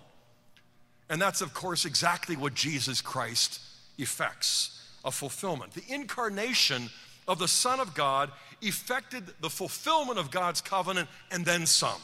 And 1.09 1.21
that's, 1.21 1.41
of 1.41 1.53
course, 1.53 1.85
exactly 1.85 2.35
what 2.35 2.53
Jesus 2.53 3.01
Christ 3.01 3.61
effects 3.97 4.75
a 5.05 5.11
fulfillment. 5.11 5.73
The 5.73 5.93
incarnation 5.93 6.89
of 7.27 7.39
the 7.39 7.47
Son 7.47 7.79
of 7.79 7.93
God 7.93 8.31
effected 8.61 9.23
the 9.39 9.49
fulfillment 9.49 10.19
of 10.19 10.31
God's 10.31 10.61
covenant 10.61 11.07
and 11.31 11.45
then 11.45 11.65
some. 11.65 12.01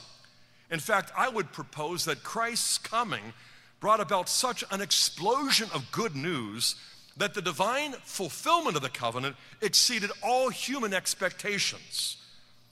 In 0.71 0.79
fact, 0.79 1.11
I 1.15 1.29
would 1.29 1.51
propose 1.51 2.05
that 2.05 2.23
Christ's 2.23 2.77
coming 2.77 3.33
brought 3.79 3.99
about 3.99 4.29
such 4.29 4.63
an 4.71 4.81
explosion 4.81 5.69
of 5.73 5.91
good 5.91 6.15
news 6.15 6.75
that 7.17 7.33
the 7.33 7.41
divine 7.41 7.93
fulfillment 8.03 8.75
of 8.75 8.81
the 8.81 8.89
covenant 8.89 9.35
exceeded 9.61 10.11
all 10.23 10.49
human 10.49 10.93
expectations. 10.93 12.17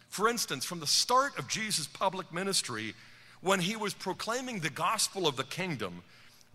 For 0.09 0.27
instance, 0.27 0.65
from 0.65 0.79
the 0.79 0.87
start 0.87 1.37
of 1.39 1.47
Jesus' 1.47 1.87
public 1.87 2.33
ministry, 2.33 2.93
when 3.43 3.59
he 3.59 3.75
was 3.75 3.93
proclaiming 3.93 4.59
the 4.59 4.69
gospel 4.69 5.27
of 5.27 5.35
the 5.35 5.43
kingdom, 5.43 6.01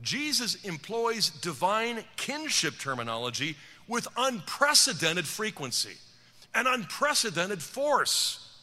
Jesus 0.01 0.55
employs 0.65 1.29
divine 1.29 2.03
kinship 2.17 2.79
terminology 2.79 3.57
with 3.87 4.09
unprecedented 4.17 5.27
frequency 5.27 5.97
and 6.55 6.67
unprecedented 6.67 7.63
force. 7.63 8.59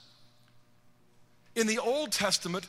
In 1.56 1.68
the 1.68 1.78
Old 1.78 2.12
Testament, 2.12 2.68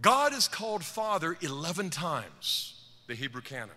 God 0.00 0.34
is 0.34 0.48
called 0.48 0.84
Father 0.84 1.36
11 1.40 1.90
times, 1.90 2.74
the 3.06 3.14
Hebrew 3.14 3.40
canon. 3.40 3.70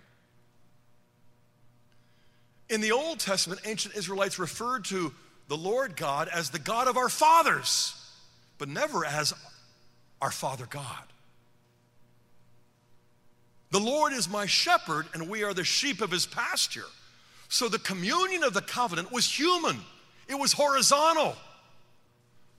In 2.69 2.81
the 2.81 2.91
Old 2.91 3.19
Testament, 3.19 3.61
ancient 3.63 3.95
Israelites 3.95 4.39
referred 4.39 4.85
to 4.85 5.13
the 5.47 5.57
Lord 5.57 5.95
God 5.95 6.27
as 6.27 6.49
the 6.49 6.59
God 6.59 6.87
of 6.87 6.97
our 6.97 7.09
fathers, 7.09 7.93
but 8.57 8.67
never 8.67 9.05
as 9.05 9.33
our 10.21 10.31
Father 10.31 10.65
God. 10.65 11.03
The 13.71 13.79
Lord 13.79 14.13
is 14.13 14.29
my 14.29 14.45
shepherd, 14.45 15.07
and 15.13 15.29
we 15.29 15.43
are 15.43 15.53
the 15.53 15.63
sheep 15.63 16.01
of 16.01 16.11
his 16.11 16.25
pasture. 16.25 16.85
So 17.49 17.67
the 17.67 17.79
communion 17.79 18.43
of 18.43 18.53
the 18.53 18.61
covenant 18.61 19.11
was 19.11 19.29
human, 19.29 19.77
it 20.27 20.35
was 20.35 20.53
horizontal. 20.53 21.35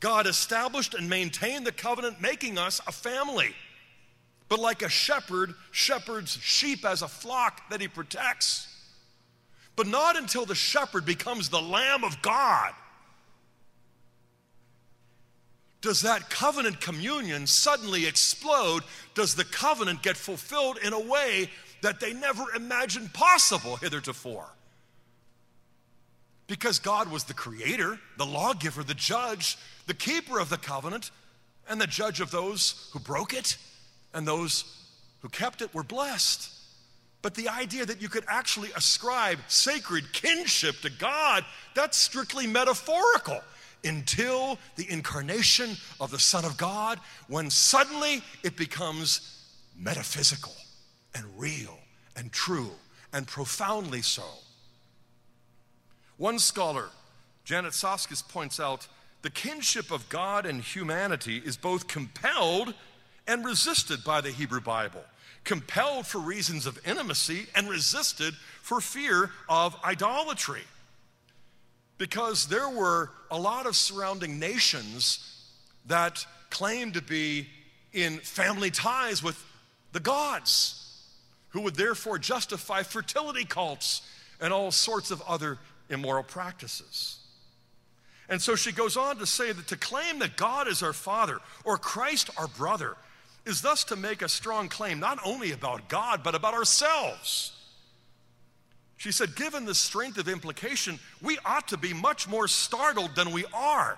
God 0.00 0.28
established 0.28 0.94
and 0.94 1.10
maintained 1.10 1.66
the 1.66 1.72
covenant, 1.72 2.20
making 2.20 2.56
us 2.56 2.80
a 2.86 2.92
family. 2.92 3.52
But 4.48 4.60
like 4.60 4.82
a 4.82 4.88
shepherd 4.88 5.54
shepherds 5.72 6.38
sheep 6.40 6.84
as 6.84 7.02
a 7.02 7.08
flock 7.08 7.68
that 7.70 7.80
he 7.80 7.88
protects, 7.88 8.68
but 9.74 9.88
not 9.88 10.16
until 10.16 10.46
the 10.46 10.54
shepherd 10.54 11.04
becomes 11.04 11.48
the 11.48 11.60
Lamb 11.60 12.04
of 12.04 12.22
God 12.22 12.72
does 15.80 16.02
that 16.02 16.28
covenant 16.28 16.80
communion 16.80 17.46
suddenly 17.46 18.06
explode. 18.06 18.82
Does 19.14 19.34
the 19.34 19.44
covenant 19.44 20.02
get 20.02 20.16
fulfilled 20.16 20.78
in 20.82 20.92
a 20.92 21.00
way 21.00 21.50
that 21.82 22.00
they 22.00 22.12
never 22.12 22.44
imagined 22.54 23.12
possible 23.12 23.76
hitherto? 23.76 24.12
Because 26.48 26.78
God 26.78 27.10
was 27.10 27.24
the 27.24 27.34
creator, 27.34 28.00
the 28.16 28.26
lawgiver, 28.26 28.82
the 28.82 28.94
judge, 28.94 29.56
the 29.86 29.94
keeper 29.94 30.40
of 30.40 30.48
the 30.48 30.56
covenant, 30.56 31.10
and 31.68 31.80
the 31.80 31.86
judge 31.86 32.20
of 32.20 32.30
those 32.30 32.88
who 32.92 32.98
broke 32.98 33.34
it, 33.34 33.56
and 34.14 34.26
those 34.26 34.64
who 35.20 35.28
kept 35.28 35.62
it 35.62 35.72
were 35.74 35.82
blessed. 35.82 36.50
But 37.20 37.34
the 37.34 37.48
idea 37.48 37.84
that 37.84 38.00
you 38.00 38.08
could 38.08 38.24
actually 38.26 38.70
ascribe 38.74 39.38
sacred 39.48 40.12
kinship 40.12 40.80
to 40.80 40.90
God, 40.90 41.44
that's 41.74 41.98
strictly 41.98 42.46
metaphorical 42.46 43.40
until 43.84 44.58
the 44.76 44.90
incarnation 44.90 45.76
of 46.00 46.10
the 46.10 46.18
Son 46.18 46.44
of 46.44 46.56
God, 46.56 46.98
when 47.28 47.50
suddenly 47.50 48.22
it 48.42 48.56
becomes 48.56 49.44
metaphysical 49.76 50.54
and 51.14 51.24
real 51.36 51.78
and 52.16 52.32
true 52.32 52.70
and 53.12 53.26
profoundly 53.26 54.02
so. 54.02 54.24
One 56.16 56.38
scholar, 56.38 56.88
Janet 57.44 57.72
Soskice, 57.72 58.26
points 58.26 58.58
out 58.58 58.88
the 59.22 59.30
kinship 59.30 59.90
of 59.90 60.08
God 60.08 60.46
and 60.46 60.60
humanity 60.60 61.42
is 61.44 61.56
both 61.56 61.86
compelled 61.86 62.74
and 63.26 63.44
resisted 63.44 64.04
by 64.04 64.20
the 64.20 64.30
Hebrew 64.30 64.60
Bible 64.60 65.04
compelled 65.48 66.06
for 66.06 66.18
reasons 66.18 66.66
of 66.66 66.78
intimacy 66.86 67.46
and 67.54 67.70
resisted 67.70 68.34
for 68.60 68.82
fear 68.82 69.30
of 69.48 69.74
idolatry. 69.82 70.60
Because 71.98 72.46
there 72.46 72.68
were 72.68 73.10
a 73.30 73.38
lot 73.38 73.66
of 73.66 73.76
surrounding 73.76 74.38
nations 74.38 75.44
that 75.86 76.24
claimed 76.50 76.94
to 76.94 77.02
be 77.02 77.48
in 77.92 78.18
family 78.18 78.70
ties 78.70 79.22
with 79.22 79.44
the 79.92 80.00
gods, 80.00 81.02
who 81.50 81.62
would 81.62 81.74
therefore 81.74 82.18
justify 82.18 82.82
fertility 82.82 83.44
cults 83.44 84.02
and 84.40 84.52
all 84.52 84.70
sorts 84.70 85.10
of 85.10 85.22
other 85.26 85.58
immoral 85.90 86.22
practices. 86.22 87.18
And 88.28 88.40
so 88.40 88.54
she 88.54 88.72
goes 88.72 88.96
on 88.96 89.16
to 89.16 89.26
say 89.26 89.52
that 89.52 89.68
to 89.68 89.76
claim 89.76 90.18
that 90.18 90.36
God 90.36 90.68
is 90.68 90.82
our 90.82 90.92
Father 90.92 91.38
or 91.64 91.78
Christ 91.78 92.30
our 92.36 92.46
brother 92.46 92.96
is 93.46 93.62
thus 93.62 93.84
to 93.84 93.96
make 93.96 94.20
a 94.20 94.28
strong 94.28 94.68
claim 94.68 95.00
not 95.00 95.18
only 95.24 95.52
about 95.52 95.88
God, 95.88 96.22
but 96.22 96.34
about 96.34 96.52
ourselves. 96.52 97.52
She 98.98 99.12
said, 99.12 99.36
given 99.36 99.64
the 99.64 99.76
strength 99.76 100.18
of 100.18 100.28
implication, 100.28 100.98
we 101.22 101.38
ought 101.44 101.68
to 101.68 101.76
be 101.76 101.94
much 101.94 102.28
more 102.28 102.48
startled 102.48 103.14
than 103.14 103.30
we 103.30 103.44
are 103.54 103.96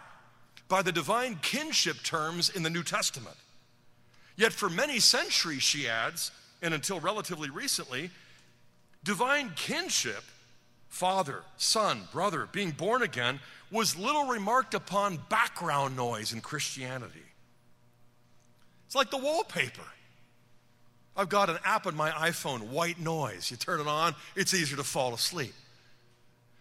by 0.69 0.83
the 0.83 0.92
divine 0.92 1.38
kinship 1.42 1.97
terms 2.04 2.50
in 2.50 2.62
the 2.62 2.71
New 2.71 2.83
Testament. 2.83 3.37
Yet 4.37 4.52
for 4.52 4.69
many 4.69 5.00
centuries, 5.00 5.62
she 5.62 5.88
adds, 5.88 6.30
and 6.61 6.75
until 6.75 7.00
relatively 7.00 7.49
recently, 7.49 8.11
divine 9.02 9.52
kinship, 9.57 10.23
father, 10.88 11.45
son, 11.57 12.02
brother, 12.12 12.47
being 12.52 12.71
born 12.71 13.00
again, 13.00 13.40
was 13.71 13.97
little 13.97 14.26
remarked 14.26 14.75
upon 14.75 15.19
background 15.30 15.97
noise 15.97 16.35
in 16.35 16.42
Christianity. 16.42 17.25
It's 18.85 18.95
like 18.95 19.11
the 19.11 19.16
wallpaper. 19.16 19.87
I've 21.21 21.29
got 21.29 21.50
an 21.50 21.59
app 21.67 21.87
on 21.87 21.95
my 21.95 22.11
iPhone, 22.11 22.71
white 22.71 22.99
noise. 22.99 23.50
You 23.50 23.59
turn 23.59 23.79
it 23.79 23.87
on, 23.87 24.15
it's 24.35 24.55
easier 24.55 24.79
to 24.79 24.85
fall 24.85 25.12
asleep. 25.12 25.53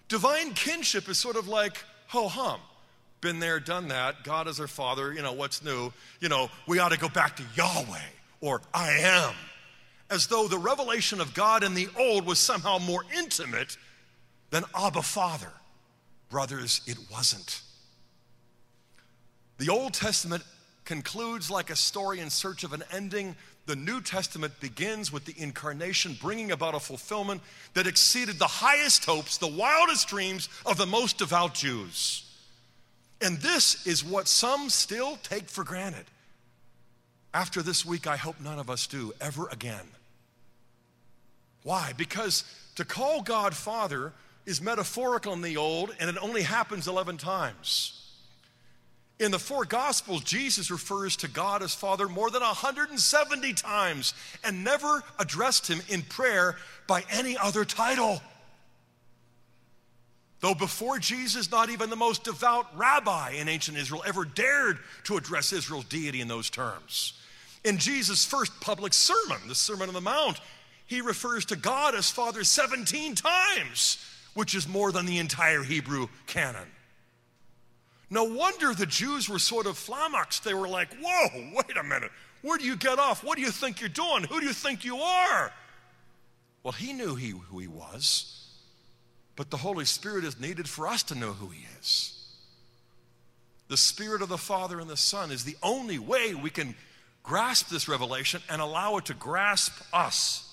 Divine 0.09 0.53
kinship 0.53 1.07
is 1.07 1.17
sort 1.17 1.37
of 1.37 1.47
like 1.47 1.77
ho 2.07 2.27
hum. 2.27 2.59
Been 3.21 3.39
there, 3.39 3.61
done 3.61 3.87
that. 3.87 4.25
God 4.25 4.49
is 4.49 4.59
our 4.59 4.67
Father. 4.67 5.13
You 5.13 5.21
know, 5.21 5.31
what's 5.31 5.63
new? 5.63 5.93
You 6.19 6.27
know, 6.27 6.49
we 6.67 6.79
ought 6.79 6.91
to 6.91 6.99
go 6.99 7.07
back 7.07 7.37
to 7.37 7.43
Yahweh 7.55 7.99
or 8.41 8.61
I 8.73 8.91
am. 8.91 9.33
As 10.09 10.27
though 10.27 10.49
the 10.49 10.57
revelation 10.57 11.21
of 11.21 11.33
God 11.33 11.63
in 11.63 11.73
the 11.73 11.87
old 11.97 12.25
was 12.25 12.37
somehow 12.37 12.79
more 12.79 13.05
intimate 13.17 13.77
than 14.49 14.65
Abba 14.75 15.03
Father. 15.03 15.53
Brothers, 16.29 16.81
it 16.85 16.97
wasn't. 17.09 17.61
The 19.57 19.69
Old 19.69 19.93
Testament 19.93 20.43
concludes 20.83 21.51
like 21.51 21.69
a 21.69 21.75
story 21.75 22.19
in 22.19 22.29
search 22.29 22.63
of 22.63 22.73
an 22.73 22.83
ending. 22.91 23.35
The 23.69 23.75
New 23.75 24.01
Testament 24.01 24.59
begins 24.59 25.13
with 25.13 25.25
the 25.25 25.35
incarnation, 25.37 26.17
bringing 26.19 26.51
about 26.51 26.73
a 26.73 26.79
fulfillment 26.79 27.39
that 27.75 27.85
exceeded 27.85 28.39
the 28.39 28.47
highest 28.47 29.05
hopes, 29.05 29.37
the 29.37 29.45
wildest 29.45 30.07
dreams 30.07 30.49
of 30.65 30.77
the 30.77 30.87
most 30.87 31.19
devout 31.19 31.53
Jews. 31.53 32.23
And 33.21 33.37
this 33.37 33.85
is 33.85 34.03
what 34.03 34.27
some 34.27 34.71
still 34.71 35.17
take 35.17 35.47
for 35.47 35.63
granted. 35.63 36.05
After 37.31 37.61
this 37.61 37.85
week, 37.85 38.07
I 38.07 38.17
hope 38.17 38.41
none 38.41 38.57
of 38.57 38.71
us 38.71 38.87
do 38.87 39.13
ever 39.21 39.47
again. 39.49 39.85
Why? 41.61 41.93
Because 41.95 42.45
to 42.73 42.83
call 42.83 43.21
God 43.21 43.55
Father 43.55 44.13
is 44.47 44.63
metaphorical 44.63 45.33
in 45.33 45.41
the 45.43 45.57
old, 45.57 45.95
and 45.99 46.09
it 46.09 46.17
only 46.23 46.41
happens 46.41 46.87
11 46.87 47.17
times. 47.17 47.98
In 49.19 49.31
the 49.31 49.39
four 49.39 49.65
Gospels, 49.65 50.23
Jesus 50.23 50.71
refers 50.71 51.17
to 51.17 51.27
God 51.27 51.61
as 51.61 51.75
Father 51.75 52.07
more 52.07 52.31
than 52.31 52.41
170 52.41 53.53
times 53.53 54.13
and 54.45 54.63
never 54.63 55.03
addressed 55.19 55.67
him 55.67 55.81
in 55.89 56.03
prayer 56.03 56.55
by 56.87 57.03
any 57.11 57.37
other 57.37 57.65
title. 57.65 58.21
Though 60.39 60.55
before 60.55 60.99
Jesus, 60.99 61.51
not 61.51 61.69
even 61.69 61.89
the 61.89 61.97
most 61.97 62.23
devout 62.23 62.65
rabbi 62.77 63.31
in 63.31 63.49
ancient 63.49 63.77
Israel 63.77 64.03
ever 64.07 64.23
dared 64.23 64.79
to 65.03 65.17
address 65.17 65.51
Israel's 65.51 65.83
deity 65.85 66.21
in 66.21 66.29
those 66.29 66.49
terms. 66.49 67.13
In 67.65 67.77
Jesus' 67.77 68.23
first 68.23 68.57
public 68.61 68.93
sermon, 68.93 69.39
the 69.49 69.55
Sermon 69.55 69.89
on 69.89 69.93
the 69.93 69.99
Mount, 69.99 70.39
he 70.85 71.01
refers 71.01 71.43
to 71.45 71.57
God 71.57 71.93
as 71.93 72.09
Father 72.09 72.45
17 72.45 73.15
times, 73.15 73.97
which 74.33 74.55
is 74.55 74.65
more 74.65 74.93
than 74.93 75.05
the 75.05 75.17
entire 75.17 75.61
Hebrew 75.61 76.07
canon. 76.25 76.67
No 78.09 78.23
wonder 78.23 78.73
the 78.73 78.85
Jews 78.85 79.29
were 79.29 79.39
sort 79.39 79.67
of 79.67 79.77
flummoxed. 79.77 80.43
They 80.43 80.53
were 80.53 80.67
like, 80.67 80.89
whoa, 81.01 81.51
wait 81.53 81.77
a 81.77 81.83
minute. 81.83 82.11
Where 82.41 82.57
do 82.57 82.65
you 82.65 82.75
get 82.75 82.99
off? 82.99 83.23
What 83.23 83.37
do 83.37 83.43
you 83.43 83.51
think 83.51 83.79
you're 83.81 83.89
doing? 83.89 84.23
Who 84.23 84.39
do 84.39 84.45
you 84.45 84.53
think 84.53 84.83
you 84.83 84.97
are? 84.97 85.51
Well, 86.63 86.71
he 86.71 86.93
knew 86.93 87.15
he, 87.15 87.29
who 87.29 87.59
he 87.59 87.67
was, 87.67 88.47
but 89.35 89.49
the 89.49 89.57
Holy 89.57 89.85
Spirit 89.85 90.25
is 90.25 90.39
needed 90.39 90.67
for 90.67 90.87
us 90.87 91.03
to 91.03 91.15
know 91.15 91.33
who 91.33 91.47
he 91.47 91.65
is. 91.79 92.15
The 93.67 93.77
Spirit 93.77 94.21
of 94.21 94.29
the 94.29 94.37
Father 94.37 94.79
and 94.79 94.89
the 94.89 94.97
Son 94.97 95.31
is 95.31 95.43
the 95.43 95.57
only 95.61 95.99
way 95.99 96.33
we 96.33 96.49
can 96.49 96.75
grasp 97.23 97.69
this 97.69 97.87
revelation 97.87 98.41
and 98.49 98.61
allow 98.61 98.97
it 98.97 99.05
to 99.05 99.13
grasp 99.13 99.73
us. 99.93 100.48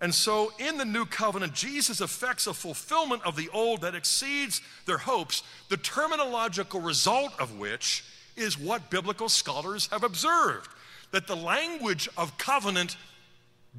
And 0.00 0.14
so, 0.14 0.52
in 0.58 0.76
the 0.76 0.84
new 0.84 1.04
covenant, 1.04 1.54
Jesus 1.54 2.00
effects 2.00 2.46
a 2.46 2.54
fulfillment 2.54 3.22
of 3.24 3.34
the 3.34 3.48
old 3.52 3.80
that 3.80 3.96
exceeds 3.96 4.62
their 4.86 4.98
hopes, 4.98 5.42
the 5.68 5.76
terminological 5.76 6.84
result 6.84 7.32
of 7.40 7.58
which 7.58 8.04
is 8.36 8.58
what 8.58 8.90
biblical 8.90 9.28
scholars 9.28 9.88
have 9.88 10.04
observed 10.04 10.70
that 11.10 11.26
the 11.26 11.36
language 11.36 12.08
of 12.16 12.36
covenant 12.38 12.96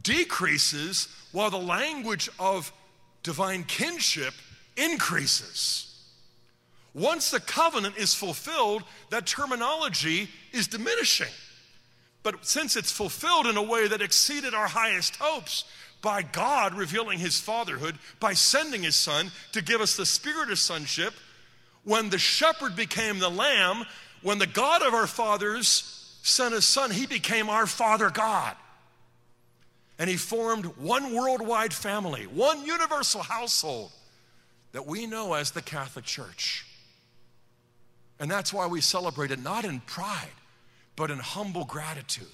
decreases 0.01 1.07
while 1.31 1.49
the 1.49 1.57
language 1.57 2.29
of 2.39 2.71
divine 3.23 3.63
kinship 3.63 4.33
increases. 4.75 5.85
Once 6.93 7.31
the 7.31 7.39
covenant 7.39 7.95
is 7.97 8.13
fulfilled, 8.15 8.83
that 9.09 9.27
terminology 9.27 10.27
is 10.51 10.67
diminishing. 10.67 11.27
But 12.23 12.45
since 12.45 12.75
it's 12.75 12.91
fulfilled 12.91 13.45
in 13.45 13.57
a 13.57 13.63
way 13.63 13.87
that 13.87 14.01
exceeded 14.01 14.53
our 14.53 14.67
highest 14.67 15.15
hopes, 15.17 15.65
by 16.01 16.21
God 16.21 16.73
revealing 16.75 17.19
his 17.19 17.39
fatherhood, 17.39 17.97
by 18.19 18.33
sending 18.33 18.83
his 18.83 18.95
son 18.95 19.31
to 19.51 19.61
give 19.61 19.81
us 19.81 19.95
the 19.95 20.05
spirit 20.05 20.49
of 20.49 20.59
sonship, 20.59 21.13
when 21.83 22.09
the 22.09 22.17
shepherd 22.17 22.75
became 22.75 23.19
the 23.19 23.29
lamb, 23.29 23.85
when 24.21 24.37
the 24.37 24.47
God 24.47 24.81
of 24.81 24.93
our 24.93 25.07
fathers 25.07 26.17
sent 26.21 26.53
his 26.53 26.65
son, 26.65 26.91
he 26.91 27.05
became 27.05 27.49
our 27.49 27.65
Father 27.65 28.09
God. 28.09 28.55
And 29.97 30.09
he 30.09 30.15
formed 30.15 30.65
one 30.77 31.13
worldwide 31.13 31.73
family, 31.73 32.23
one 32.23 32.65
universal 32.65 33.21
household 33.21 33.91
that 34.71 34.85
we 34.85 35.05
know 35.05 35.33
as 35.33 35.51
the 35.51 35.61
Catholic 35.61 36.05
Church. 36.05 36.65
And 38.19 38.29
that's 38.29 38.53
why 38.53 38.67
we 38.67 38.81
celebrate 38.81 39.31
it 39.31 39.41
not 39.41 39.65
in 39.65 39.79
pride, 39.81 40.27
but 40.95 41.11
in 41.11 41.19
humble 41.19 41.65
gratitude. 41.65 42.27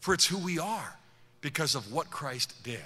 For 0.00 0.14
it's 0.14 0.26
who 0.26 0.38
we 0.38 0.58
are 0.58 0.97
because 1.40 1.74
of 1.74 1.92
what 1.92 2.10
Christ 2.10 2.62
did. 2.62 2.84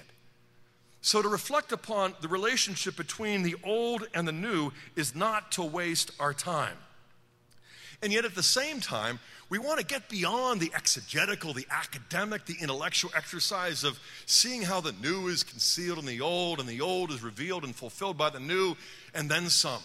So, 1.01 1.21
to 1.21 1.27
reflect 1.27 1.71
upon 1.71 2.15
the 2.21 2.29
relationship 2.29 2.95
between 2.95 3.43
the 3.43 3.55
old 3.63 4.07
and 4.13 4.27
the 4.27 4.31
new 4.31 4.71
is 4.95 5.13
not 5.13 5.51
to 5.53 5.63
waste 5.63 6.11
our 6.19 6.33
time. 6.33 6.77
And 8.01 8.13
yet, 8.13 8.25
at 8.25 8.35
the 8.35 8.43
same 8.43 8.79
time, 8.79 9.19
we 9.49 9.59
want 9.59 9.79
to 9.79 9.85
get 9.85 10.09
beyond 10.09 10.61
the 10.61 10.71
exegetical, 10.73 11.53
the 11.53 11.67
academic, 11.69 12.45
the 12.45 12.55
intellectual 12.61 13.11
exercise 13.15 13.83
of 13.83 13.99
seeing 14.25 14.61
how 14.61 14.81
the 14.81 14.93
new 14.93 15.27
is 15.27 15.43
concealed 15.43 15.99
in 15.99 16.05
the 16.05 16.21
old 16.21 16.59
and 16.59 16.67
the 16.67 16.81
old 16.81 17.11
is 17.11 17.21
revealed 17.21 17.63
and 17.63 17.75
fulfilled 17.75 18.17
by 18.17 18.29
the 18.29 18.39
new, 18.39 18.75
and 19.13 19.29
then 19.29 19.49
some. 19.49 19.81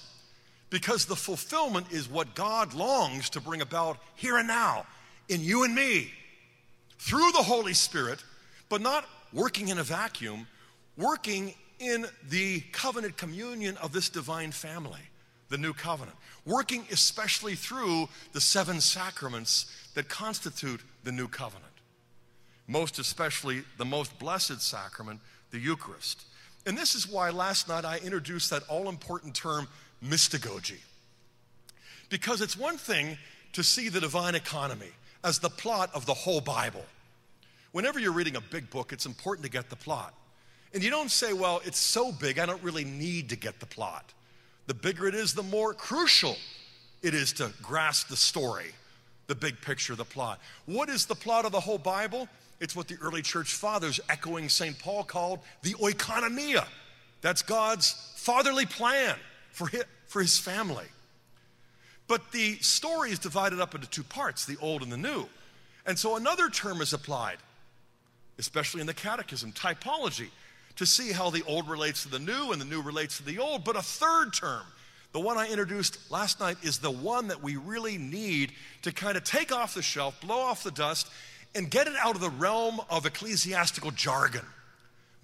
Because 0.71 1.07
the 1.07 1.17
fulfillment 1.17 1.93
is 1.93 2.09
what 2.09 2.35
God 2.35 2.75
longs 2.75 3.31
to 3.31 3.41
bring 3.41 3.61
about 3.61 3.99
here 4.15 4.37
and 4.37 4.49
now 4.49 4.87
in 5.29 5.43
you 5.43 5.65
and 5.65 5.75
me 5.75 6.11
through 6.99 7.33
the 7.33 7.43
Holy 7.43 7.75
Spirit, 7.75 8.23
but 8.69 8.81
not 8.81 9.05
working 9.33 9.69
in 9.69 9.79
a 9.79 9.83
vacuum, 9.83 10.47
working 10.97 11.55
in 11.79 12.07
the 12.29 12.61
covenant 12.73 13.17
communion 13.17 13.77
of 13.79 13.93
this 13.93 14.09
divine 14.09 14.51
family, 14.51 15.01
the 15.49 15.59
new 15.59 15.73
covenant, 15.73 16.17
working 16.45 16.85
especially 16.91 17.55
through 17.55 18.09
the 18.33 18.41
seven 18.41 18.81
sacraments 18.81 19.67
that 19.95 20.09
constitute 20.09 20.81
the 21.05 21.13
new 21.13 21.29
covenant, 21.29 21.65
most 22.67 22.99
especially 22.99 23.63
the 23.77 23.85
most 23.85 24.19
blessed 24.19 24.61
sacrament, 24.61 25.21
the 25.51 25.59
Eucharist. 25.59 26.25
And 26.67 26.77
this 26.77 26.95
is 26.95 27.09
why 27.09 27.31
last 27.31 27.69
night 27.69 27.85
I 27.85 27.99
introduced 27.99 28.51
that 28.51 28.63
all 28.69 28.89
important 28.89 29.35
term, 29.35 29.69
mystagogy. 30.05 30.79
Because 32.11 32.41
it's 32.41 32.57
one 32.57 32.77
thing 32.77 33.17
to 33.53 33.63
see 33.63 33.89
the 33.89 34.01
divine 34.01 34.35
economy 34.35 34.91
as 35.25 35.39
the 35.39 35.51
plot 35.51 35.91
of 35.95 36.07
the 36.07 36.15
whole 36.15 36.41
Bible. 36.41 36.85
Whenever 37.73 37.99
you're 37.99 38.13
reading 38.13 38.37
a 38.37 38.41
big 38.41 38.71
book, 38.71 38.93
it's 38.93 39.07
important 39.07 39.45
to 39.45 39.51
get 39.51 39.71
the 39.71 39.77
plot. 39.77 40.15
And 40.75 40.83
you 40.83 40.91
don't 40.91 41.11
say, 41.11 41.33
well, 41.33 41.61
it's 41.65 41.79
so 41.79 42.13
big, 42.13 42.39
I 42.39 42.47
don't 42.47 42.63
really 42.63 42.85
need 42.85 43.31
to 43.31 43.37
get 43.37 43.61
the 43.61 43.67
plot. 43.67 44.13
The 44.67 44.75
bigger 44.75 45.07
it 45.07 45.15
is, 45.15 45.35
the 45.35 45.43
more 45.43 45.73
crucial 45.73 46.37
it 47.03 47.15
is 47.15 47.33
to 47.35 47.53
grasp 47.63 48.09
the 48.09 48.17
story, 48.17 48.73
the 49.27 49.35
big 49.35 49.61
picture, 49.61 49.95
the 49.95 50.05
plot. 50.05 50.41
What 50.67 50.89
is 50.89 51.07
the 51.07 51.15
plot 51.15 51.45
of 51.45 51.53
the 51.53 51.61
whole 51.61 51.79
Bible? 51.79 52.29
It's 52.61 52.75
what 52.75 52.89
the 52.89 52.97
early 53.01 53.23
church 53.23 53.55
fathers, 53.55 54.01
echoing 54.09 54.49
St. 54.49 54.79
Paul, 54.79 55.05
called 55.05 55.41
the 55.63 55.75
oikonomia. 55.75 56.67
That's 57.21 57.43
God's 57.43 58.13
fatherly 58.17 58.67
plan 58.67 59.17
for 59.53 59.69
his, 59.69 59.85
for 60.07 60.21
his 60.21 60.39
family. 60.39 60.87
But 62.09 62.33
the 62.33 62.57
story 62.57 63.11
is 63.11 63.19
divided 63.19 63.61
up 63.61 63.75
into 63.75 63.89
two 63.89 64.03
parts 64.03 64.45
the 64.45 64.57
old 64.61 64.83
and 64.83 64.91
the 64.91 64.97
new. 64.97 65.27
And 65.87 65.99
so 65.99 66.17
another 66.17 66.49
term 66.51 66.81
is 66.81 66.93
applied, 66.93 67.39
especially 68.39 68.81
in 68.81 68.87
the 68.87 68.95
catechism, 68.95 69.53
typology, 69.53 70.29
to 70.77 70.87
see 70.87 71.13
how 71.13 71.31
the 71.31 71.43
old 71.45 71.69
relates 71.69 72.05
to 72.05 72.09
the 72.09 72.19
new 72.19 72.53
and 72.53 72.61
the 72.61 72.65
new 72.65 72.81
relates 72.81 73.19
to 73.19 73.25
the 73.25 73.39
old. 73.39 73.65
But 73.65 73.77
a 73.77 73.83
third 73.83 74.33
term, 74.33 74.63
the 75.13 75.21
one 75.21 75.37
I 75.37 75.49
introduced 75.49 76.11
last 76.11 76.39
night, 76.39 76.57
is 76.63 76.79
the 76.79 76.91
one 76.91 77.29
that 77.29 77.43
we 77.43 77.57
really 77.57 77.99
need 77.99 78.53
to 78.83 78.93
kind 78.93 79.17
of 79.17 79.25
take 79.25 79.53
off 79.53 79.75
the 79.75 79.83
shelf, 79.83 80.21
blow 80.21 80.39
off 80.39 80.63
the 80.63 80.71
dust, 80.71 81.09
and 81.55 81.71
get 81.71 81.87
it 81.87 81.95
out 82.01 82.15
of 82.15 82.21
the 82.21 82.31
realm 82.31 82.81
of 82.89 83.07
ecclesiastical 83.07 83.91
jargon 83.91 84.45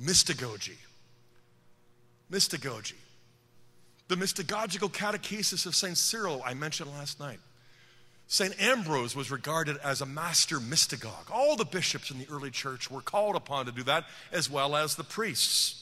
mystagogy. 0.03 0.77
Mystagogy. 2.31 2.95
The 4.09 4.17
mystagogical 4.17 4.93
catechesis 4.93 5.67
of 5.67 5.75
St. 5.75 5.97
Cyril, 5.97 6.43
I 6.45 6.55
mentioned 6.55 6.91
last 6.91 7.21
night. 7.21 7.39
St. 8.27 8.61
Ambrose 8.61 9.15
was 9.15 9.31
regarded 9.31 9.77
as 9.85 10.01
a 10.01 10.07
master 10.07 10.59
mystagogue. 10.59 11.31
All 11.31 11.57
the 11.57 11.65
bishops 11.65 12.11
in 12.11 12.19
the 12.19 12.27
early 12.31 12.51
church 12.51 12.91
were 12.91 13.03
called 13.03 13.37
upon 13.37 13.67
to 13.67 13.73
do 13.73 13.83
that, 13.85 14.05
as 14.33 14.51
well 14.51 14.75
as 14.75 14.97
the 14.97 15.05
priests. 15.05 15.81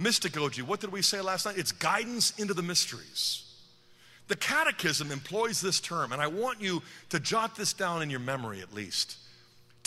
Mystagogy, 0.00 0.62
what 0.62 0.80
did 0.80 0.90
we 0.90 1.02
say 1.02 1.20
last 1.20 1.46
night? 1.46 1.56
It's 1.56 1.72
guidance 1.72 2.32
into 2.38 2.54
the 2.54 2.62
mysteries. 2.62 3.44
The 4.26 4.36
Catechism 4.36 5.12
employs 5.12 5.60
this 5.60 5.80
term, 5.80 6.12
and 6.12 6.20
I 6.20 6.26
want 6.26 6.60
you 6.60 6.82
to 7.10 7.20
jot 7.20 7.56
this 7.56 7.72
down 7.72 8.02
in 8.02 8.10
your 8.10 8.20
memory 8.20 8.60
at 8.60 8.74
least. 8.74 9.16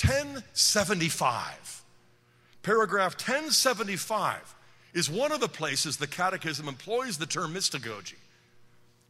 1075. 0.02 1.82
Paragraph 2.62 3.14
1075 3.14 4.56
is 4.94 5.10
one 5.10 5.32
of 5.32 5.40
the 5.40 5.48
places 5.48 5.98
the 5.98 6.08
Catechism 6.08 6.68
employs 6.68 7.18
the 7.18 7.26
term 7.26 7.54
mystagogy. 7.54 8.16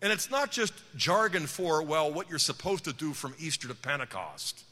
And 0.01 0.11
it's 0.11 0.29
not 0.29 0.51
just 0.51 0.73
jargon 0.95 1.47
for, 1.47 1.81
well, 1.81 2.13
what 2.13 2.29
you're 2.29 2.39
supposed 2.39 2.83
to 2.85 2.93
do 2.93 3.13
from 3.13 3.33
Easter 3.39 3.67
to 3.67 3.75
Pentecost 3.75 4.63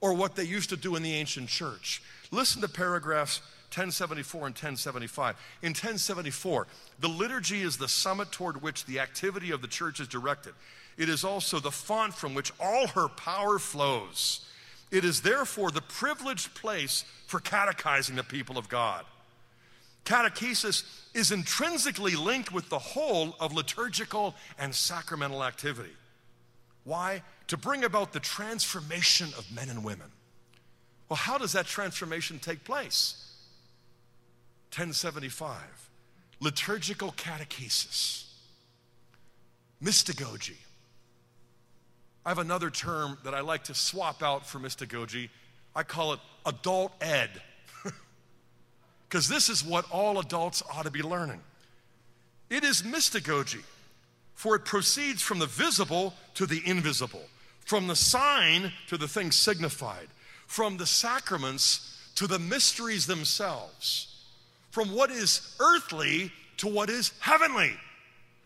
or 0.00 0.14
what 0.14 0.36
they 0.36 0.44
used 0.44 0.70
to 0.70 0.76
do 0.76 0.96
in 0.96 1.02
the 1.02 1.14
ancient 1.14 1.48
church. 1.48 2.02
Listen 2.30 2.60
to 2.62 2.68
paragraphs 2.68 3.40
1074 3.68 4.40
and 4.46 4.54
1075. 4.54 5.36
In 5.62 5.70
1074, 5.70 6.66
the 7.00 7.08
liturgy 7.08 7.62
is 7.62 7.76
the 7.76 7.88
summit 7.88 8.32
toward 8.32 8.62
which 8.62 8.86
the 8.86 8.98
activity 8.98 9.50
of 9.50 9.60
the 9.60 9.68
church 9.68 10.00
is 10.00 10.08
directed. 10.08 10.54
It 10.96 11.08
is 11.08 11.22
also 11.22 11.60
the 11.60 11.70
font 11.70 12.14
from 12.14 12.34
which 12.34 12.52
all 12.58 12.88
her 12.88 13.08
power 13.08 13.58
flows. 13.58 14.44
It 14.90 15.04
is 15.04 15.20
therefore 15.20 15.70
the 15.70 15.82
privileged 15.82 16.54
place 16.54 17.04
for 17.26 17.40
catechizing 17.40 18.16
the 18.16 18.24
people 18.24 18.56
of 18.56 18.68
God. 18.68 19.04
Catechesis 20.08 20.84
is 21.12 21.32
intrinsically 21.32 22.16
linked 22.16 22.50
with 22.50 22.70
the 22.70 22.78
whole 22.78 23.36
of 23.38 23.52
liturgical 23.52 24.34
and 24.58 24.74
sacramental 24.74 25.44
activity. 25.44 25.92
Why? 26.84 27.22
To 27.48 27.58
bring 27.58 27.84
about 27.84 28.14
the 28.14 28.20
transformation 28.20 29.28
of 29.36 29.52
men 29.52 29.68
and 29.68 29.84
women. 29.84 30.10
Well, 31.10 31.18
how 31.18 31.36
does 31.36 31.52
that 31.52 31.66
transformation 31.66 32.38
take 32.38 32.64
place? 32.64 33.22
1075, 34.70 35.60
liturgical 36.40 37.12
catechesis, 37.12 38.24
mystagogy. 39.84 40.56
I 42.24 42.30
have 42.30 42.38
another 42.38 42.70
term 42.70 43.18
that 43.24 43.34
I 43.34 43.40
like 43.40 43.64
to 43.64 43.74
swap 43.74 44.22
out 44.22 44.46
for 44.46 44.58
mystagogy. 44.58 45.28
I 45.76 45.82
call 45.82 46.14
it 46.14 46.20
adult 46.46 46.92
ed 47.02 47.42
because 49.08 49.28
this 49.28 49.48
is 49.48 49.64
what 49.64 49.90
all 49.90 50.18
adults 50.18 50.62
ought 50.70 50.84
to 50.84 50.90
be 50.90 51.02
learning. 51.02 51.40
It 52.50 52.62
is 52.62 52.82
mystagogy, 52.82 53.62
for 54.34 54.56
it 54.56 54.64
proceeds 54.64 55.22
from 55.22 55.38
the 55.38 55.46
visible 55.46 56.14
to 56.34 56.46
the 56.46 56.62
invisible, 56.66 57.22
from 57.64 57.86
the 57.86 57.96
sign 57.96 58.72
to 58.88 58.98
the 58.98 59.08
thing 59.08 59.30
signified, 59.30 60.08
from 60.46 60.76
the 60.76 60.86
sacraments 60.86 61.98
to 62.16 62.26
the 62.26 62.38
mysteries 62.38 63.06
themselves, 63.06 64.24
from 64.70 64.94
what 64.94 65.10
is 65.10 65.56
earthly 65.60 66.30
to 66.58 66.68
what 66.68 66.90
is 66.90 67.12
heavenly, 67.20 67.72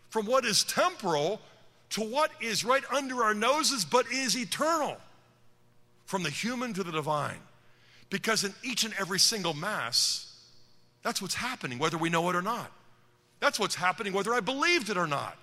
from 0.09 0.25
what 0.25 0.45
is 0.45 0.63
temporal 0.63 1.41
to 1.89 2.01
what 2.01 2.31
is 2.41 2.63
right 2.63 2.83
under 2.91 3.23
our 3.23 3.33
noses 3.33 3.83
but 3.83 4.05
is 4.11 4.37
eternal, 4.37 4.95
from 6.05 6.23
the 6.23 6.29
human 6.29 6.73
to 6.73 6.83
the 6.83 6.91
divine. 6.91 7.39
Because 8.09 8.43
in 8.43 8.53
each 8.63 8.83
and 8.83 8.93
every 8.99 9.19
single 9.19 9.53
Mass, 9.53 10.32
that's 11.03 11.21
what's 11.21 11.35
happening, 11.35 11.79
whether 11.79 11.97
we 11.97 12.09
know 12.09 12.29
it 12.29 12.35
or 12.35 12.41
not. 12.41 12.71
That's 13.39 13.59
what's 13.59 13.75
happening, 13.75 14.13
whether 14.13 14.33
I 14.33 14.39
believed 14.39 14.89
it 14.89 14.97
or 14.97 15.05
not. 15.05 15.37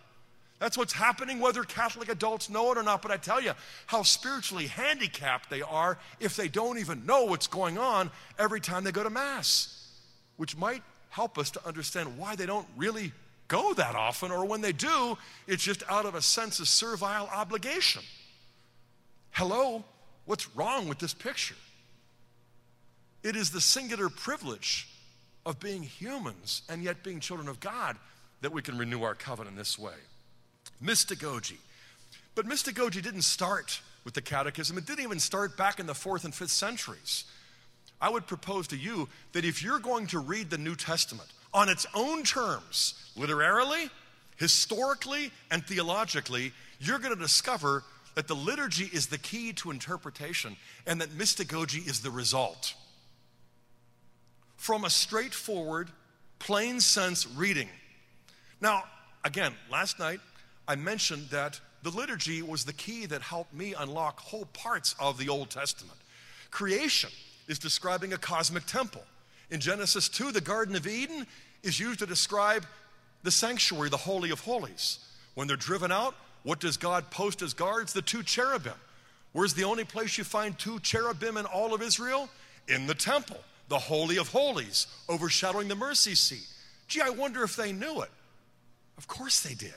That's 0.58 0.76
what's 0.76 0.92
happening, 0.92 1.38
whether 1.40 1.62
Catholic 1.64 2.10
adults 2.10 2.50
know 2.50 2.72
it 2.72 2.78
or 2.78 2.82
not. 2.82 3.02
But 3.02 3.10
I 3.10 3.16
tell 3.16 3.40
you 3.40 3.52
how 3.86 4.02
spiritually 4.02 4.66
handicapped 4.66 5.48
they 5.48 5.62
are 5.62 5.98
if 6.18 6.36
they 6.36 6.48
don't 6.48 6.78
even 6.78 7.06
know 7.06 7.24
what's 7.24 7.46
going 7.46 7.78
on 7.78 8.10
every 8.38 8.60
time 8.60 8.84
they 8.84 8.92
go 8.92 9.02
to 9.02 9.10
Mass, 9.10 9.88
which 10.36 10.56
might 10.56 10.82
help 11.08 11.38
us 11.38 11.50
to 11.52 11.66
understand 11.66 12.18
why 12.18 12.36
they 12.36 12.46
don't 12.46 12.66
really 12.76 13.12
go 13.48 13.74
that 13.74 13.94
often, 13.94 14.30
or 14.30 14.44
when 14.44 14.60
they 14.60 14.72
do, 14.72 15.16
it's 15.46 15.62
just 15.62 15.82
out 15.88 16.06
of 16.06 16.14
a 16.14 16.22
sense 16.22 16.60
of 16.60 16.68
servile 16.68 17.28
obligation. 17.32 18.02
Hello, 19.32 19.82
what's 20.24 20.54
wrong 20.54 20.88
with 20.88 20.98
this 20.98 21.14
picture? 21.14 21.56
It 23.22 23.34
is 23.34 23.50
the 23.50 23.60
singular 23.60 24.08
privilege 24.08 24.89
of 25.46 25.60
being 25.60 25.82
humans 25.82 26.62
and 26.68 26.82
yet 26.82 27.02
being 27.02 27.20
children 27.20 27.48
of 27.48 27.60
God 27.60 27.96
that 28.42 28.52
we 28.52 28.62
can 28.62 28.78
renew 28.78 29.02
our 29.02 29.14
covenant 29.14 29.56
this 29.56 29.78
way. 29.78 29.94
Mystagogy. 30.82 31.58
But 32.34 32.46
mystagogy 32.46 33.02
didn't 33.02 33.22
start 33.22 33.80
with 34.04 34.14
the 34.14 34.22
catechism, 34.22 34.78
it 34.78 34.86
didn't 34.86 35.04
even 35.04 35.20
start 35.20 35.56
back 35.56 35.78
in 35.78 35.86
the 35.86 35.94
fourth 35.94 36.24
and 36.24 36.34
fifth 36.34 36.50
centuries. 36.50 37.24
I 38.00 38.08
would 38.08 38.26
propose 38.26 38.66
to 38.68 38.76
you 38.76 39.08
that 39.32 39.44
if 39.44 39.62
you're 39.62 39.78
going 39.78 40.06
to 40.08 40.20
read 40.20 40.48
the 40.48 40.56
New 40.56 40.74
Testament 40.74 41.28
on 41.52 41.68
its 41.68 41.86
own 41.94 42.22
terms, 42.22 42.94
literarily, 43.14 43.90
historically, 44.36 45.30
and 45.50 45.64
theologically, 45.66 46.52
you're 46.78 46.98
going 46.98 47.14
to 47.14 47.20
discover 47.20 47.84
that 48.14 48.26
the 48.26 48.34
liturgy 48.34 48.88
is 48.92 49.06
the 49.06 49.18
key 49.18 49.52
to 49.52 49.70
interpretation 49.70 50.56
and 50.86 51.00
that 51.00 51.10
mystagogy 51.10 51.86
is 51.86 52.00
the 52.00 52.10
result. 52.10 52.74
From 54.60 54.84
a 54.84 54.90
straightforward, 54.90 55.88
plain 56.38 56.80
sense 56.80 57.26
reading. 57.26 57.70
Now, 58.60 58.84
again, 59.24 59.54
last 59.72 59.98
night 59.98 60.20
I 60.68 60.76
mentioned 60.76 61.30
that 61.30 61.58
the 61.82 61.88
liturgy 61.88 62.42
was 62.42 62.66
the 62.66 62.74
key 62.74 63.06
that 63.06 63.22
helped 63.22 63.54
me 63.54 63.72
unlock 63.72 64.20
whole 64.20 64.44
parts 64.52 64.94
of 65.00 65.16
the 65.16 65.30
Old 65.30 65.48
Testament. 65.48 65.96
Creation 66.50 67.08
is 67.48 67.58
describing 67.58 68.12
a 68.12 68.18
cosmic 68.18 68.66
temple. 68.66 69.02
In 69.50 69.60
Genesis 69.60 70.10
2, 70.10 70.30
the 70.30 70.42
Garden 70.42 70.76
of 70.76 70.86
Eden 70.86 71.26
is 71.62 71.80
used 71.80 72.00
to 72.00 72.06
describe 72.06 72.66
the 73.22 73.30
sanctuary, 73.30 73.88
the 73.88 73.96
Holy 73.96 74.30
of 74.30 74.40
Holies. 74.40 74.98
When 75.36 75.48
they're 75.48 75.56
driven 75.56 75.90
out, 75.90 76.14
what 76.42 76.60
does 76.60 76.76
God 76.76 77.10
post 77.10 77.40
as 77.40 77.54
guards? 77.54 77.94
The 77.94 78.02
two 78.02 78.22
cherubim. 78.22 78.74
Where's 79.32 79.54
the 79.54 79.64
only 79.64 79.84
place 79.84 80.18
you 80.18 80.24
find 80.24 80.58
two 80.58 80.80
cherubim 80.80 81.38
in 81.38 81.46
all 81.46 81.72
of 81.72 81.80
Israel? 81.80 82.28
In 82.68 82.86
the 82.86 82.94
temple, 82.94 83.38
the 83.70 83.78
Holy 83.78 84.18
of 84.18 84.28
Holies, 84.28 84.88
overshadowing 85.08 85.68
the 85.68 85.76
mercy 85.76 86.16
seat. 86.16 86.46
Gee, 86.88 87.00
I 87.00 87.10
wonder 87.10 87.44
if 87.44 87.54
they 87.54 87.72
knew 87.72 88.02
it. 88.02 88.10
Of 88.98 89.06
course 89.06 89.40
they 89.40 89.54
did. 89.54 89.72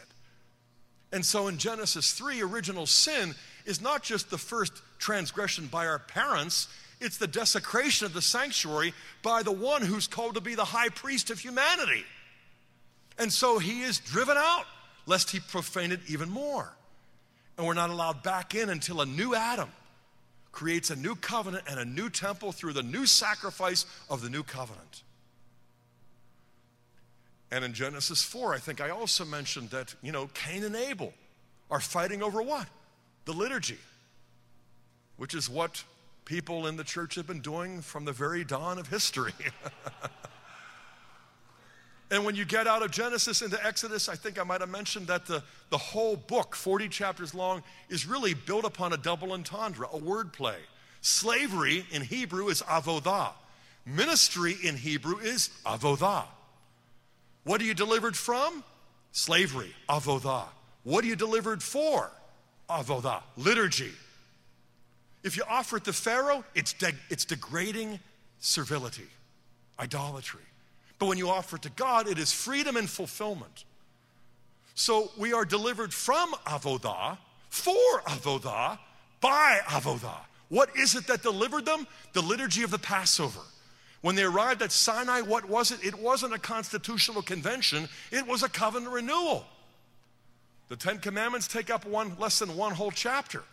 And 1.14 1.24
so 1.24 1.48
in 1.48 1.60
Genesis 1.60 2.12
3, 2.12 2.42
original 2.42 2.88
sin 2.88 3.36
is 3.66 3.82
not 3.82 4.02
just 4.02 4.32
the 4.32 4.38
first 4.40 4.74
transgression 4.98 5.68
by 5.68 5.86
our 5.86 6.00
parents, 6.00 6.68
it's 7.00 7.18
the 7.18 7.28
desecration 7.28 8.08
of 8.08 8.14
the 8.14 8.22
sanctuary 8.22 8.94
by 9.22 9.44
the 9.44 9.52
one 9.52 9.84
who's 9.84 10.08
called 10.08 10.36
to 10.36 10.42
be 10.42 10.56
the 10.56 10.66
high 10.66 10.90
priest 10.90 11.30
of 11.30 11.40
humanity. 11.40 12.04
And 13.20 13.32
so 13.32 13.60
he 13.60 13.84
is 13.84 14.00
driven 14.00 14.38
out, 14.38 14.66
lest 15.06 15.30
he 15.30 15.40
profane 15.40 15.92
it 15.92 16.00
even 16.08 16.30
more. 16.30 16.74
And 17.58 17.68
we're 17.68 17.76
not 17.76 17.92
allowed 17.92 18.24
back 18.24 18.56
in 18.56 18.70
until 18.70 19.02
a 19.02 19.06
new 19.06 19.36
Adam 19.36 19.70
creates 20.54 20.92
a 20.92 20.96
new 20.96 21.16
covenant 21.16 21.66
and 21.68 21.80
a 21.80 21.84
new 21.84 22.10
temple 22.10 22.54
through 22.54 22.72
the 22.74 22.84
new 22.84 23.06
sacrifice 23.06 23.86
of 24.10 24.22
the 24.22 24.30
new 24.30 24.44
covenant. 24.44 25.04
And 27.52 27.66
in 27.66 27.74
Genesis 27.74 28.24
4, 28.24 28.54
I 28.54 28.60
think 28.60 28.80
I 28.80 28.90
also 28.90 29.26
mentioned 29.26 29.72
that, 29.72 29.94
you 30.02 30.12
know, 30.12 30.30
Cain 30.34 30.64
and 30.64 30.76
Abel 30.76 31.14
are 31.70 31.80
fighting 31.82 32.24
over 32.24 32.42
what? 32.42 32.68
The 33.26 33.34
liturgy, 33.34 33.80
which 35.18 35.34
is 35.34 35.50
what 35.50 35.84
people 36.26 36.68
in 36.68 36.78
the 36.78 36.84
church 36.84 37.16
have 37.16 37.28
been 37.28 37.42
doing 37.42 37.82
from 37.82 38.06
the 38.06 38.12
very 38.12 38.44
dawn 38.44 38.80
of 38.80 38.88
history. 38.88 39.34
and 42.14 42.24
when 42.24 42.36
you 42.36 42.46
get 42.46 42.68
out 42.68 42.84
of 42.84 42.92
Genesis 42.92 43.42
into 43.42 43.58
Exodus, 43.66 44.08
I 44.08 44.14
think 44.14 44.40
I 44.40 44.44
might 44.44 44.62
have 44.62 44.70
mentioned 44.70 45.08
that 45.08 45.26
the, 45.26 45.42
the 45.72 45.80
whole 45.80 46.16
book, 46.16 46.56
40 46.56 46.88
chapters 46.88 47.34
long, 47.34 47.64
is 47.90 48.06
really 48.06 48.36
built 48.36 48.66
upon 48.66 48.94
a 48.94 48.98
double 48.98 49.32
entendre, 49.32 49.88
a 49.92 49.98
word 49.98 50.32
play. 50.32 50.58
Slavery 51.02 51.88
in 51.90 52.04
Hebrew 52.04 52.50
is 52.50 52.62
avodah. 52.62 53.32
Ministry 53.88 54.56
in 54.64 54.78
Hebrew 54.78 55.18
is 55.18 55.50
avodah. 55.66 56.26
What 57.46 57.60
are 57.62 57.66
you 57.66 57.74
delivered 57.74 58.16
from? 58.16 58.64
Slavery, 59.12 59.74
avodah. 59.90 60.46
What 60.84 61.04
are 61.04 61.08
you 61.08 61.16
delivered 61.16 61.64
for? 61.64 62.12
Avodah, 62.70 63.24
liturgy. 63.38 63.92
If 65.24 65.36
you 65.36 65.42
offer 65.50 65.78
it 65.78 65.86
to 65.86 65.94
Pharaoh, 65.94 66.44
it's, 66.54 66.74
de- 66.74 66.94
it's 67.10 67.26
degrading 67.26 68.00
servility, 68.38 69.10
idolatry. 69.80 70.44
But 71.04 71.10
when 71.10 71.18
you 71.18 71.28
offer 71.28 71.58
it 71.58 71.64
to 71.64 71.70
God, 71.72 72.08
it 72.08 72.18
is 72.18 72.32
freedom 72.32 72.78
and 72.78 72.90
fulfillment. 72.90 73.66
So 74.74 75.12
we 75.18 75.34
are 75.34 75.44
delivered 75.44 75.94
from 75.94 76.32
avodah, 76.48 77.18
for 77.50 78.00
avodah, 78.08 78.80
by 79.20 79.60
avodah. 79.66 80.22
What 80.48 80.70
is 80.78 80.96
it 80.96 81.06
that 81.08 81.22
delivered 81.22 81.66
them? 81.66 81.88
The 82.14 82.22
liturgy 82.22 82.64
of 82.64 82.72
the 82.72 82.80
Passover. 82.80 83.42
When 84.00 84.16
they 84.16 84.24
arrived 84.24 84.62
at 84.62 84.72
Sinai, 84.72 85.20
what 85.20 85.44
was 85.44 85.72
it? 85.72 85.84
It 85.84 86.00
wasn't 86.00 86.36
a 86.36 86.40
constitutional 86.40 87.22
convention, 87.22 87.90
it 88.10 88.26
was 88.26 88.42
a 88.42 88.48
covenant 88.48 88.94
renewal. 88.94 89.44
The 90.70 90.78
Ten 90.78 91.00
Commandments 91.00 91.50
take 91.50 91.70
up 91.70 91.86
one 91.86 92.16
less 92.18 92.40
than 92.40 92.56
one 92.56 92.76
whole 92.76 92.92
chapter. 92.92 93.44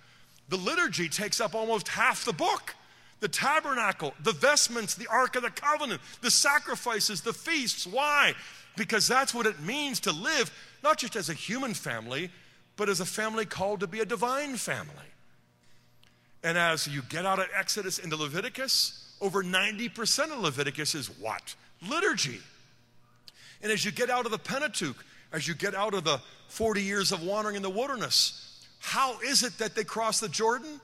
The 0.51 0.57
liturgy 0.57 1.09
takes 1.09 1.41
up 1.41 1.57
almost 1.57 1.89
half 1.89 2.25
the 2.25 2.33
book. 2.33 2.77
The 3.21 3.29
tabernacle, 3.29 4.15
the 4.23 4.33
vestments, 4.33 4.95
the 4.95 5.07
Ark 5.07 5.37
of 5.37 5.43
the 5.43 5.51
Covenant, 5.51 6.01
the 6.23 6.31
sacrifices, 6.31 7.21
the 7.21 7.33
feasts. 7.33 7.87
Why? 7.87 8.35
Because 8.77 9.07
that's 9.07 9.35
what 9.35 9.47
it 9.47 9.61
means 9.61 10.01
to 10.01 10.13
live, 10.13 10.51
not 10.83 10.99
just 10.99 11.17
as 11.17 11.29
a 11.29 11.35
human 11.35 11.75
family, 11.75 12.31
but 12.77 12.89
as 12.89 13.01
a 13.01 13.07
family 13.07 13.45
called 13.45 13.81
to 13.81 13.87
be 13.87 14.01
a 14.01 14.07
divine 14.07 14.57
family. 14.57 14.95
And 16.43 16.57
as 16.57 16.87
you 16.87 17.03
get 17.03 17.27
out 17.27 17.39
of 17.39 17.47
Exodus 17.55 17.99
into 17.99 18.17
Leviticus, 18.17 19.15
over 19.21 19.43
90% 19.43 20.33
of 20.33 20.41
Leviticus 20.41 20.95
is 20.95 21.09
what? 21.19 21.55
Liturgy. 21.87 22.41
And 23.63 23.71
as 23.71 23.85
you 23.85 23.93
get 23.93 24.09
out 24.09 24.25
of 24.25 24.33
the 24.33 24.39
Pentateuch, 24.39 24.97
as 25.33 25.47
you 25.47 25.55
get 25.55 25.75
out 25.75 25.93
of 25.93 26.05
the 26.05 26.21
40 26.49 26.83
years 26.83 27.13
of 27.13 27.23
wandering 27.23 27.57
in 27.57 27.63
the 27.63 27.71
wilderness, 27.71 28.67
how 28.81 29.21
is 29.21 29.43
it 29.43 29.59
that 29.59 29.75
they 29.75 29.85
cross 29.85 30.21
the 30.21 30.29
Jordan? 30.29 30.81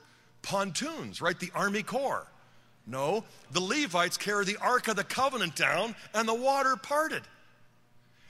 Pontoons, 0.47 1.21
right? 1.21 1.37
The 1.37 1.51
Army 1.53 1.83
Corps. 1.83 2.25
No, 2.85 3.25
the 3.51 3.59
Levites 3.59 4.15
carry 4.15 4.45
the 4.45 4.55
Ark 4.61 4.87
of 4.87 4.95
the 4.95 5.03
Covenant 5.03 5.57
down 5.57 5.93
and 6.13 6.25
the 6.25 6.33
water 6.33 6.77
parted. 6.77 7.23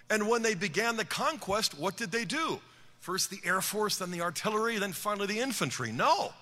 And 0.09 0.27
when 0.27 0.41
they 0.41 0.55
began 0.55 0.97
the 0.97 1.05
conquest, 1.05 1.77
what 1.77 1.95
did 1.95 2.11
they 2.11 2.25
do? 2.25 2.59
First 3.01 3.29
the 3.29 3.39
Air 3.45 3.61
Force, 3.61 3.97
then 3.97 4.09
the 4.09 4.21
artillery, 4.21 4.79
then 4.79 4.93
finally 4.93 5.27
the 5.27 5.39
infantry. 5.39 5.91
No. 5.91 6.33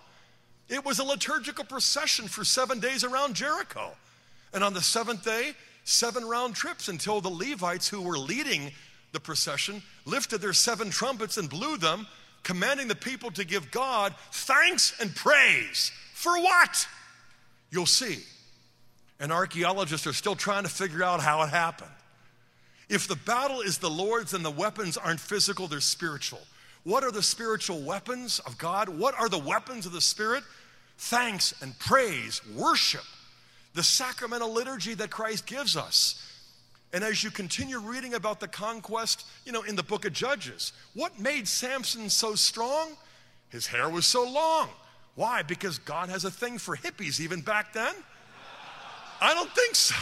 It 0.70 0.86
was 0.86 1.00
a 1.00 1.04
liturgical 1.04 1.66
procession 1.66 2.30
for 2.30 2.46
seven 2.46 2.80
days 2.80 3.04
around 3.04 3.36
Jericho. 3.36 3.92
And 4.54 4.64
on 4.64 4.74
the 4.74 4.82
seventh 4.82 5.26
day, 5.26 5.52
seven 5.84 6.24
round 6.26 6.56
trips 6.56 6.88
until 6.88 7.20
the 7.20 7.30
Levites 7.30 7.90
who 7.90 8.02
were 8.02 8.18
leading 8.18 8.72
the 9.12 9.20
procession 9.20 9.84
lifted 10.06 10.40
their 10.40 10.54
seven 10.54 10.90
trumpets 10.90 11.38
and 11.38 11.50
blew 11.50 11.76
them, 11.76 12.08
commanding 12.46 12.88
the 12.88 12.96
people 12.96 13.32
to 13.32 13.44
give 13.44 13.72
God 13.72 14.16
thanks 14.32 14.94
and 15.02 15.14
praise. 15.14 15.92
For 16.14 16.40
what? 16.40 16.88
You'll 17.72 17.88
see. 17.88 18.20
And 19.20 19.32
archaeologists 19.32 20.08
are 20.08 20.14
still 20.14 20.36
trying 20.36 20.64
to 20.64 20.70
figure 20.70 21.04
out 21.04 21.22
how 21.22 21.42
it 21.42 21.50
happened. 21.50 21.92
If 22.88 23.08
the 23.08 23.16
battle 23.16 23.62
is 23.62 23.80
the 23.80 23.90
Lord's 23.90 24.34
and 24.34 24.46
the 24.46 24.52
weapons 24.52 24.96
aren't 24.96 25.20
physical, 25.20 25.68
they're 25.68 25.80
spiritual. 25.80 26.42
What 26.84 27.04
are 27.04 27.12
the 27.12 27.24
spiritual 27.24 27.82
weapons 27.82 28.40
of 28.40 28.60
God? 28.60 28.90
What 28.90 29.20
are 29.20 29.28
the 29.28 29.40
weapons 29.40 29.88
of 29.88 29.92
the 29.92 30.00
Spirit? 30.00 30.44
Thanks 31.00 31.54
and 31.64 31.78
praise, 31.80 32.42
worship, 32.56 33.04
the 33.74 33.82
sacramental 33.82 34.54
liturgy 34.54 34.94
that 34.94 35.10
Christ 35.10 35.48
gives 35.48 35.76
us. 35.76 36.25
And 36.96 37.04
as 37.04 37.26
you 37.26 37.30
continue 37.30 37.78
reading 37.80 38.14
about 38.14 38.40
the 38.40 38.48
conquest, 38.48 39.26
you 39.44 39.52
know, 39.52 39.64
in 39.64 39.76
the 39.76 39.84
book 39.84 40.06
of 40.06 40.14
Judges, 40.14 40.72
what 40.94 41.20
made 41.20 41.46
Samson 41.46 42.10
so 42.10 42.36
strong? 42.36 42.96
His 43.50 43.68
hair 43.68 43.90
was 43.90 44.06
so 44.06 44.24
long. 44.24 44.70
Why? 45.16 45.44
Because 45.44 45.78
God 45.78 46.08
has 46.08 46.24
a 46.24 46.32
thing 46.32 46.58
for 46.58 46.78
hippies 46.78 47.20
even 47.20 47.42
back 47.42 47.74
then? 47.74 47.94
I 49.20 49.34
don't 49.34 49.52
think 49.52 49.76
so. 49.76 49.94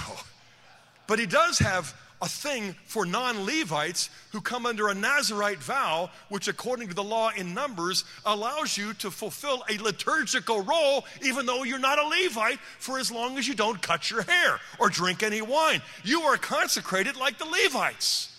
But 1.07 1.17
he 1.17 1.25
does 1.25 1.57
have 1.57 1.99
a 2.23 2.27
thing 2.27 2.73
for 2.85 3.05
non 3.05 3.45
Levites 3.45 4.09
who 4.31 4.39
come 4.39 4.65
under 4.65 4.87
a 4.87 4.95
Nazarite 4.95 5.61
vow, 5.61 6.09
which, 6.29 6.47
according 6.47 6.87
to 6.87 6.93
the 6.93 7.03
law 7.03 7.29
in 7.35 7.53
Numbers, 7.53 8.05
allows 8.25 8.77
you 8.77 8.93
to 8.95 9.11
fulfill 9.11 9.63
a 9.69 9.77
liturgical 9.77 10.61
role, 10.61 11.05
even 11.21 11.45
though 11.45 11.63
you're 11.63 11.77
not 11.77 11.99
a 11.99 12.07
Levite, 12.07 12.59
for 12.79 12.97
as 12.97 13.11
long 13.11 13.37
as 13.37 13.45
you 13.45 13.53
don't 13.53 13.81
cut 13.81 14.09
your 14.09 14.21
hair 14.21 14.59
or 14.79 14.89
drink 14.89 15.21
any 15.21 15.41
wine. 15.41 15.81
You 16.05 16.21
are 16.21 16.37
consecrated 16.37 17.17
like 17.17 17.37
the 17.37 17.45
Levites. 17.45 18.29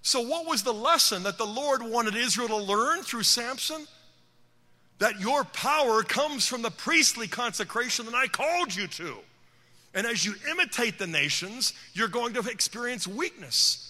So, 0.00 0.22
what 0.22 0.46
was 0.46 0.62
the 0.62 0.72
lesson 0.74 1.22
that 1.24 1.36
the 1.36 1.46
Lord 1.46 1.82
wanted 1.82 2.14
Israel 2.16 2.48
to 2.48 2.56
learn 2.56 3.02
through 3.02 3.24
Samson? 3.24 3.86
That 5.00 5.20
your 5.20 5.44
power 5.44 6.02
comes 6.02 6.46
from 6.46 6.62
the 6.62 6.70
priestly 6.70 7.28
consecration 7.28 8.06
that 8.06 8.14
I 8.14 8.26
called 8.26 8.74
you 8.74 8.86
to. 8.86 9.16
And 9.96 10.06
as 10.06 10.24
you 10.26 10.34
imitate 10.50 10.98
the 10.98 11.06
nations, 11.06 11.72
you're 11.94 12.06
going 12.06 12.34
to 12.34 12.40
experience 12.40 13.08
weakness. 13.08 13.82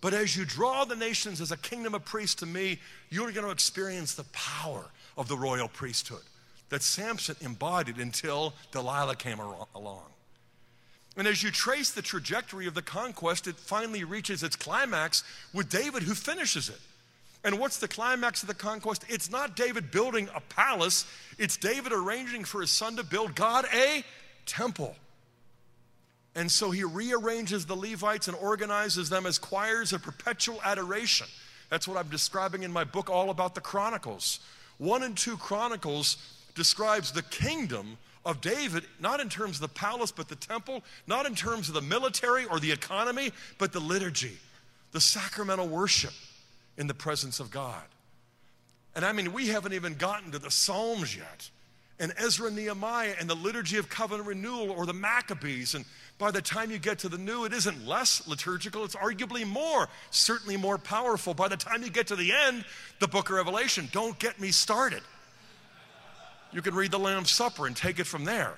But 0.00 0.12
as 0.12 0.36
you 0.36 0.44
draw 0.44 0.84
the 0.84 0.96
nations 0.96 1.40
as 1.40 1.52
a 1.52 1.56
kingdom 1.56 1.94
of 1.94 2.04
priests 2.04 2.34
to 2.40 2.46
me, 2.46 2.80
you're 3.08 3.30
going 3.30 3.46
to 3.46 3.52
experience 3.52 4.14
the 4.14 4.24
power 4.32 4.84
of 5.16 5.28
the 5.28 5.36
royal 5.36 5.68
priesthood 5.68 6.22
that 6.70 6.82
Samson 6.82 7.36
embodied 7.40 7.98
until 7.98 8.54
Delilah 8.72 9.14
came 9.14 9.38
along. 9.74 10.06
And 11.16 11.28
as 11.28 11.42
you 11.42 11.52
trace 11.52 11.92
the 11.92 12.02
trajectory 12.02 12.66
of 12.66 12.74
the 12.74 12.82
conquest, 12.82 13.46
it 13.46 13.54
finally 13.54 14.02
reaches 14.02 14.42
its 14.42 14.56
climax 14.56 15.22
with 15.54 15.68
David, 15.68 16.02
who 16.02 16.14
finishes 16.14 16.70
it. 16.70 16.80
And 17.44 17.60
what's 17.60 17.78
the 17.78 17.88
climax 17.88 18.42
of 18.42 18.48
the 18.48 18.54
conquest? 18.54 19.04
It's 19.08 19.30
not 19.30 19.54
David 19.54 19.92
building 19.92 20.28
a 20.34 20.40
palace, 20.40 21.04
it's 21.38 21.56
David 21.56 21.92
arranging 21.92 22.42
for 22.42 22.62
his 22.62 22.70
son 22.70 22.96
to 22.96 23.04
build 23.04 23.36
God 23.36 23.66
a 23.72 24.02
temple. 24.46 24.96
And 26.34 26.50
so 26.50 26.70
he 26.70 26.82
rearranges 26.82 27.66
the 27.66 27.76
Levites 27.76 28.28
and 28.28 28.36
organizes 28.36 29.10
them 29.10 29.26
as 29.26 29.38
choirs 29.38 29.92
of 29.92 30.02
perpetual 30.02 30.60
adoration. 30.64 31.26
That's 31.68 31.86
what 31.86 31.98
I'm 31.98 32.08
describing 32.08 32.62
in 32.62 32.72
my 32.72 32.84
book, 32.84 33.10
all 33.10 33.30
about 33.30 33.54
the 33.54 33.60
Chronicles. 33.60 34.40
One 34.78 35.02
and 35.02 35.16
two 35.16 35.36
Chronicles 35.36 36.16
describes 36.54 37.12
the 37.12 37.22
kingdom 37.22 37.98
of 38.24 38.40
David, 38.40 38.84
not 39.00 39.20
in 39.20 39.28
terms 39.28 39.56
of 39.56 39.62
the 39.62 39.68
palace, 39.68 40.12
but 40.12 40.28
the 40.28 40.36
temple, 40.36 40.82
not 41.06 41.26
in 41.26 41.34
terms 41.34 41.68
of 41.68 41.74
the 41.74 41.82
military 41.82 42.44
or 42.44 42.60
the 42.60 42.72
economy, 42.72 43.32
but 43.58 43.72
the 43.72 43.80
liturgy, 43.80 44.38
the 44.92 45.00
sacramental 45.00 45.68
worship 45.68 46.12
in 46.76 46.86
the 46.86 46.94
presence 46.94 47.40
of 47.40 47.50
God. 47.50 47.82
And 48.94 49.04
I 49.04 49.12
mean, 49.12 49.32
we 49.32 49.48
haven't 49.48 49.72
even 49.72 49.94
gotten 49.94 50.30
to 50.32 50.38
the 50.38 50.50
Psalms 50.50 51.16
yet, 51.16 51.50
and 51.98 52.12
Ezra 52.16 52.48
and 52.48 52.56
Nehemiah, 52.56 53.14
and 53.20 53.28
the 53.28 53.36
liturgy 53.36 53.76
of 53.76 53.88
covenant 53.88 54.28
renewal, 54.28 54.70
or 54.70 54.86
the 54.86 54.92
Maccabees. 54.92 55.74
And 55.74 55.84
by 56.18 56.30
the 56.30 56.42
time 56.42 56.70
you 56.70 56.78
get 56.78 57.00
to 57.00 57.08
the 57.08 57.18
new, 57.18 57.44
it 57.44 57.52
isn't 57.52 57.86
less 57.86 58.26
liturgical, 58.26 58.84
it's 58.84 58.96
arguably 58.96 59.46
more, 59.46 59.88
certainly 60.10 60.56
more 60.56 60.78
powerful. 60.78 61.34
By 61.34 61.48
the 61.48 61.56
time 61.56 61.82
you 61.82 61.90
get 61.90 62.08
to 62.08 62.16
the 62.16 62.32
end, 62.32 62.64
the 63.00 63.08
book 63.08 63.28
of 63.30 63.36
Revelation, 63.36 63.88
don't 63.92 64.18
get 64.18 64.40
me 64.40 64.50
started. 64.50 65.02
You 66.52 66.62
can 66.62 66.74
read 66.74 66.90
the 66.90 66.98
Lamb's 66.98 67.30
Supper 67.30 67.66
and 67.66 67.76
take 67.76 67.98
it 67.98 68.04
from 68.04 68.24
there. 68.24 68.54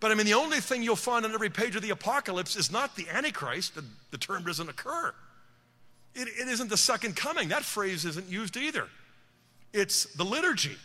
But 0.00 0.10
I 0.10 0.14
mean, 0.14 0.26
the 0.26 0.34
only 0.34 0.60
thing 0.60 0.82
you'll 0.82 0.96
find 0.96 1.24
on 1.24 1.32
every 1.32 1.50
page 1.50 1.76
of 1.76 1.82
the 1.82 1.90
Apocalypse 1.90 2.56
is 2.56 2.72
not 2.72 2.96
the 2.96 3.08
Antichrist, 3.08 3.74
the, 3.74 3.84
the 4.10 4.18
term 4.18 4.44
doesn't 4.44 4.68
occur. 4.68 5.14
It, 6.14 6.28
it 6.28 6.48
isn't 6.48 6.68
the 6.68 6.76
second 6.76 7.16
coming, 7.16 7.48
that 7.48 7.62
phrase 7.62 8.04
isn't 8.04 8.28
used 8.28 8.56
either. 8.56 8.88
It's 9.72 10.04
the 10.14 10.24
liturgy, 10.24 10.76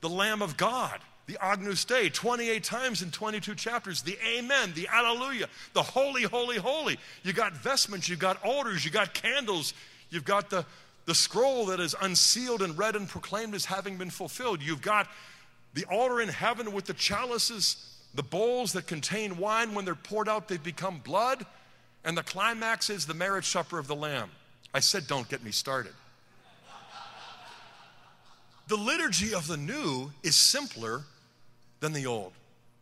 the 0.00 0.08
Lamb 0.08 0.42
of 0.42 0.56
God, 0.56 1.00
the 1.28 1.36
Agnus 1.44 1.84
Dei, 1.84 2.08
28 2.08 2.64
times 2.64 3.02
in 3.02 3.10
22 3.10 3.54
chapters, 3.54 4.00
the 4.00 4.16
Amen, 4.26 4.72
the 4.74 4.88
Alleluia, 4.88 5.46
the 5.74 5.82
Holy, 5.82 6.22
Holy, 6.22 6.56
Holy. 6.56 6.98
You 7.22 7.34
got 7.34 7.52
vestments, 7.52 8.08
you 8.08 8.16
got 8.16 8.42
altars, 8.42 8.82
you 8.82 8.90
got 8.90 9.12
candles, 9.12 9.74
you've 10.08 10.24
got 10.24 10.48
the, 10.48 10.64
the 11.04 11.14
scroll 11.14 11.66
that 11.66 11.80
is 11.80 11.94
unsealed 12.00 12.62
and 12.62 12.78
read 12.78 12.96
and 12.96 13.06
proclaimed 13.06 13.54
as 13.54 13.66
having 13.66 13.98
been 13.98 14.08
fulfilled. 14.08 14.62
You've 14.62 14.80
got 14.80 15.06
the 15.74 15.84
altar 15.84 16.22
in 16.22 16.30
heaven 16.30 16.72
with 16.72 16.86
the 16.86 16.94
chalices, 16.94 17.76
the 18.14 18.22
bowls 18.22 18.72
that 18.72 18.86
contain 18.86 19.36
wine, 19.36 19.74
when 19.74 19.84
they're 19.84 19.94
poured 19.94 20.30
out, 20.30 20.48
they 20.48 20.56
become 20.56 20.98
blood. 21.04 21.44
And 22.06 22.16
the 22.16 22.22
climax 22.22 22.88
is 22.88 23.04
the 23.04 23.12
marriage 23.12 23.46
supper 23.46 23.78
of 23.78 23.86
the 23.86 23.94
Lamb. 23.94 24.30
I 24.72 24.80
said, 24.80 25.06
don't 25.06 25.28
get 25.28 25.44
me 25.44 25.50
started. 25.50 25.92
The 28.68 28.76
liturgy 28.76 29.34
of 29.34 29.46
the 29.46 29.56
new 29.58 30.10
is 30.22 30.34
simpler 30.34 31.04
than 31.80 31.92
the 31.92 32.06
old, 32.06 32.32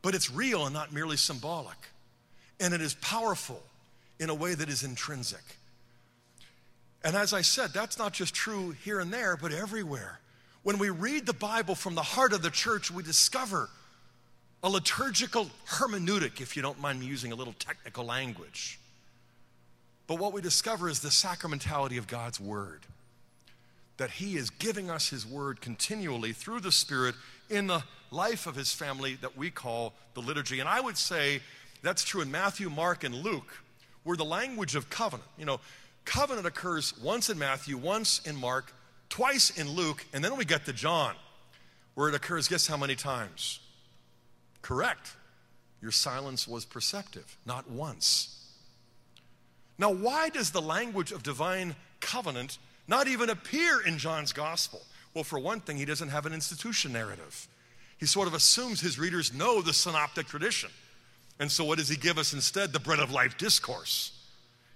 but 0.02 0.14
it's 0.14 0.30
real 0.30 0.64
and 0.64 0.74
not 0.74 0.92
merely 0.92 1.16
symbolic. 1.16 1.76
And 2.60 2.72
it 2.72 2.80
is 2.80 2.94
powerful 2.94 3.62
in 4.18 4.30
a 4.30 4.34
way 4.34 4.54
that 4.54 4.68
is 4.68 4.82
intrinsic. 4.82 5.42
And 7.04 7.14
as 7.14 7.32
I 7.32 7.42
said, 7.42 7.70
that's 7.72 7.98
not 7.98 8.12
just 8.12 8.34
true 8.34 8.74
here 8.84 8.98
and 8.98 9.12
there, 9.12 9.36
but 9.36 9.52
everywhere. 9.52 10.18
When 10.62 10.78
we 10.78 10.90
read 10.90 11.26
the 11.26 11.32
Bible 11.32 11.74
from 11.74 11.94
the 11.94 12.02
heart 12.02 12.32
of 12.32 12.42
the 12.42 12.50
church, 12.50 12.90
we 12.90 13.02
discover 13.02 13.70
a 14.62 14.68
liturgical 14.68 15.48
hermeneutic, 15.68 16.40
if 16.40 16.56
you 16.56 16.62
don't 16.62 16.80
mind 16.80 16.98
me 16.98 17.06
using 17.06 17.30
a 17.30 17.36
little 17.36 17.54
technical 17.58 18.04
language. 18.04 18.80
But 20.06 20.18
what 20.18 20.32
we 20.32 20.40
discover 20.40 20.88
is 20.88 21.00
the 21.00 21.08
sacramentality 21.08 21.98
of 21.98 22.06
God's 22.06 22.40
Word. 22.40 22.80
That 23.98 24.10
He 24.10 24.36
is 24.36 24.50
giving 24.50 24.90
us 24.90 25.10
His 25.10 25.24
Word 25.24 25.60
continually 25.60 26.32
through 26.32 26.60
the 26.60 26.72
Spirit 26.72 27.14
in 27.50 27.66
the 27.66 27.82
life 28.10 28.46
of 28.46 28.54
His 28.54 28.72
family 28.72 29.14
that 29.16 29.36
we 29.36 29.50
call 29.50 29.94
the 30.14 30.20
liturgy. 30.20 30.60
And 30.60 30.68
I 30.68 30.80
would 30.80 30.96
say 30.96 31.40
that's 31.82 32.04
true 32.04 32.20
in 32.20 32.30
Matthew, 32.30 32.70
Mark, 32.70 33.04
and 33.04 33.14
Luke, 33.14 33.62
where 34.04 34.16
the 34.16 34.24
language 34.24 34.74
of 34.74 34.90
covenant, 34.90 35.28
you 35.38 35.44
know, 35.44 35.60
covenant 36.04 36.46
occurs 36.46 36.96
once 36.98 37.30
in 37.30 37.38
Matthew, 37.38 37.76
once 37.76 38.20
in 38.26 38.36
Mark, 38.36 38.72
twice 39.08 39.50
in 39.50 39.70
Luke, 39.70 40.04
and 40.12 40.24
then 40.24 40.36
we 40.36 40.44
get 40.44 40.64
to 40.66 40.72
John, 40.72 41.14
where 41.94 42.08
it 42.08 42.14
occurs, 42.14 42.48
guess 42.48 42.66
how 42.66 42.76
many 42.76 42.94
times? 42.94 43.60
Correct. 44.62 45.12
Your 45.82 45.92
silence 45.92 46.48
was 46.48 46.64
perceptive, 46.64 47.36
not 47.44 47.70
once. 47.70 48.32
Now, 49.78 49.92
why 49.92 50.30
does 50.30 50.50
the 50.50 50.62
language 50.62 51.12
of 51.12 51.22
divine 51.22 51.76
covenant 52.00 52.58
not 52.88 53.08
even 53.08 53.30
appear 53.30 53.80
in 53.80 53.98
John's 53.98 54.32
gospel? 54.32 54.80
Well, 55.16 55.24
for 55.24 55.38
one 55.38 55.60
thing, 55.60 55.78
he 55.78 55.86
doesn't 55.86 56.10
have 56.10 56.26
an 56.26 56.34
institution 56.34 56.92
narrative. 56.92 57.48
He 57.96 58.04
sort 58.04 58.28
of 58.28 58.34
assumes 58.34 58.82
his 58.82 58.98
readers 58.98 59.32
know 59.32 59.62
the 59.62 59.72
synoptic 59.72 60.26
tradition. 60.26 60.68
And 61.38 61.50
so, 61.50 61.64
what 61.64 61.78
does 61.78 61.88
he 61.88 61.96
give 61.96 62.18
us 62.18 62.34
instead? 62.34 62.74
The 62.74 62.80
bread 62.80 62.98
of 62.98 63.10
life 63.10 63.38
discourse. 63.38 64.12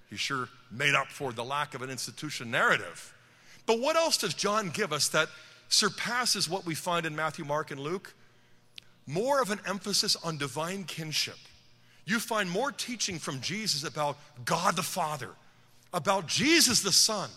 He 0.09 0.17
sure 0.17 0.49
made 0.71 0.95
up 0.95 1.09
for 1.09 1.35
the 1.35 1.45
lack 1.45 1.75
of 1.75 1.83
an 1.83 1.91
institution 1.91 2.51
narrative. 2.51 3.13
But 3.67 3.81
what 3.81 3.97
else 3.97 4.17
does 4.17 4.33
John 4.33 4.71
give 4.71 4.95
us 4.95 5.09
that 5.09 5.29
surpasses 5.69 6.49
what 6.49 6.65
we 6.65 6.75
find 6.75 7.05
in 7.05 7.15
Matthew, 7.15 7.45
Mark, 7.45 7.71
and 7.71 7.79
Luke? 7.79 8.15
More 9.07 9.43
of 9.43 9.51
an 9.51 9.61
emphasis 9.67 10.17
on 10.25 10.39
divine 10.39 10.85
kinship. 10.85 11.37
You 12.07 12.19
find 12.19 12.51
more 12.51 12.73
teaching 12.73 13.19
from 13.19 13.43
Jesus 13.43 13.85
about 13.85 14.17
God 14.47 14.77
the 14.77 14.83
Father, 14.83 15.33
about 15.93 16.27
Jesus 16.27 16.81
the 16.81 16.93
Son, 16.93 17.29